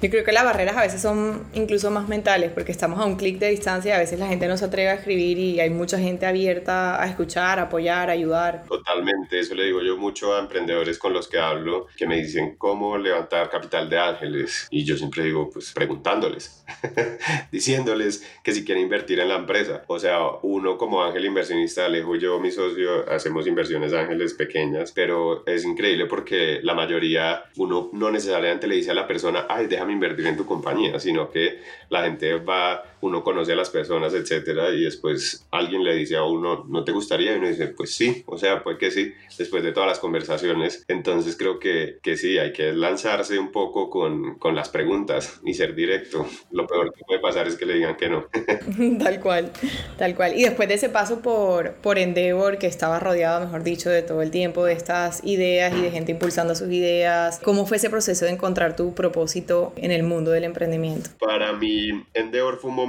Yo 0.00 0.10
creo 0.10 0.24
que 0.24 0.30
las 0.30 0.44
barreras 0.44 0.76
a 0.76 0.82
veces 0.82 1.02
son 1.02 1.44
incluso 1.54 1.90
más 1.90 2.08
mentales 2.08 2.52
porque 2.52 2.70
estamos 2.70 3.00
a 3.00 3.04
un 3.04 3.16
clic 3.16 3.38
de 3.38 3.50
distancia 3.50 3.90
y 3.90 3.94
a 3.96 3.98
veces 3.98 4.20
la 4.20 4.28
gente 4.28 4.46
no 4.46 4.56
se 4.56 4.66
atreve 4.66 4.90
a 4.90 4.94
escribir 4.94 5.38
y 5.38 5.58
hay 5.58 5.70
mucha 5.70 5.98
gente 5.98 6.24
abierta 6.24 7.02
a 7.02 7.06
escuchar, 7.06 7.58
a 7.58 7.62
apoyar, 7.62 8.08
a 8.08 8.12
ayudar. 8.12 8.64
Totalmente, 8.68 9.40
eso 9.40 9.56
le 9.56 9.64
digo 9.64 9.82
yo 9.82 9.96
mucho 9.96 10.36
a 10.36 10.38
emprendedores 10.38 10.98
con 10.98 11.12
los 11.12 11.26
que 11.26 11.40
hablo 11.40 11.88
que 11.96 12.06
me 12.06 12.16
dicen 12.16 12.54
cómo 12.56 12.96
levantar 12.96 13.50
capital 13.50 13.90
de 13.90 13.98
ángeles 13.98 14.68
y 14.70 14.84
yo 14.84 14.96
siempre 14.96 15.24
digo 15.24 15.50
pues 15.50 15.72
preguntándoles, 15.72 16.64
diciéndoles 17.50 18.24
que 18.44 18.52
si 18.52 18.64
quieren 18.64 18.84
invertir 18.84 19.18
en 19.18 19.28
la 19.28 19.36
empresa. 19.36 19.82
O 19.88 19.98
sea, 19.98 20.20
uno 20.42 20.78
como 20.78 21.02
ángel 21.02 21.24
inversionista, 21.24 21.86
Alejo 21.86 22.14
y 22.14 22.20
yo, 22.20 22.38
mi 22.38 22.52
socio, 22.52 23.10
hacemos 23.10 23.48
inversiones 23.48 23.92
ángeles 23.92 24.34
pequeñas, 24.34 24.92
pero 24.92 25.44
es 25.44 25.64
increíble 25.64 26.06
porque 26.06 26.60
la 26.62 26.74
mayoría, 26.74 27.42
uno 27.56 27.90
no 27.92 28.12
necesariamente 28.12 28.68
le 28.68 28.76
dice 28.76 28.92
a 28.92 28.94
la 28.94 29.08
persona, 29.08 29.46
ay, 29.48 29.66
déjame 29.66 29.87
invertir 29.90 30.26
en 30.26 30.36
tu 30.36 30.46
compañía, 30.46 30.98
sino 30.98 31.30
que 31.30 31.60
la 31.88 32.02
gente 32.04 32.34
va, 32.38 32.82
uno 33.00 33.22
conoce 33.22 33.52
a 33.52 33.56
las 33.56 33.70
personas, 33.70 34.14
etcétera, 34.14 34.70
y 34.70 34.84
después 34.84 35.46
alguien 35.50 35.84
le 35.84 35.94
dice 35.94 36.16
a 36.16 36.24
uno, 36.24 36.64
¿no 36.68 36.84
te 36.84 36.92
gustaría? 36.92 37.32
Y 37.32 37.38
uno 37.38 37.48
dice, 37.48 37.68
pues 37.68 37.94
sí, 37.94 38.22
o 38.26 38.38
sea, 38.38 38.62
pues 38.62 38.78
que 38.78 38.90
sí, 38.90 39.12
después 39.36 39.62
de 39.62 39.72
todas 39.72 39.88
las 39.88 39.98
conversaciones. 39.98 40.84
Entonces 40.88 41.36
creo 41.36 41.58
que, 41.58 41.98
que 42.02 42.16
sí, 42.16 42.38
hay 42.38 42.52
que 42.52 42.72
lanzarse 42.72 43.38
un 43.38 43.52
poco 43.52 43.90
con, 43.90 44.38
con 44.38 44.54
las 44.54 44.68
preguntas 44.68 45.40
y 45.44 45.54
ser 45.54 45.74
directo. 45.74 46.26
Lo 46.50 46.66
peor 46.66 46.92
que 46.92 47.04
puede 47.04 47.20
pasar 47.20 47.46
es 47.46 47.56
que 47.56 47.66
le 47.66 47.74
digan 47.74 47.96
que 47.96 48.08
no. 48.08 48.26
tal 48.98 49.20
cual, 49.20 49.50
tal 49.96 50.14
cual. 50.14 50.34
Y 50.36 50.42
después 50.42 50.68
de 50.68 50.74
ese 50.74 50.88
paso 50.88 51.20
por, 51.20 51.74
por 51.74 51.98
Endeavor, 51.98 52.58
que 52.58 52.66
estaba 52.66 52.98
rodeado, 52.98 53.40
mejor 53.40 53.62
dicho, 53.62 53.90
de 53.90 54.02
todo 54.02 54.22
el 54.22 54.30
tiempo 54.30 54.64
de 54.64 54.72
estas 54.72 55.24
ideas 55.24 55.74
y 55.76 55.82
de 55.82 55.90
gente 55.90 56.12
impulsando 56.12 56.54
sus 56.54 56.68
ideas, 56.68 57.40
¿cómo 57.42 57.66
fue 57.66 57.76
ese 57.76 57.90
proceso 57.90 58.24
de 58.24 58.32
encontrar 58.32 58.76
tu 58.76 58.94
propósito 58.94 59.72
en 59.76 59.90
el 59.90 60.02
mundo 60.02 60.30
del 60.30 60.44
emprendimiento? 60.44 61.10
Para 61.18 61.52
mí, 61.52 62.04
Endeavor 62.14 62.58
fue 62.58 62.70
un 62.70 62.76
momento, 62.76 62.87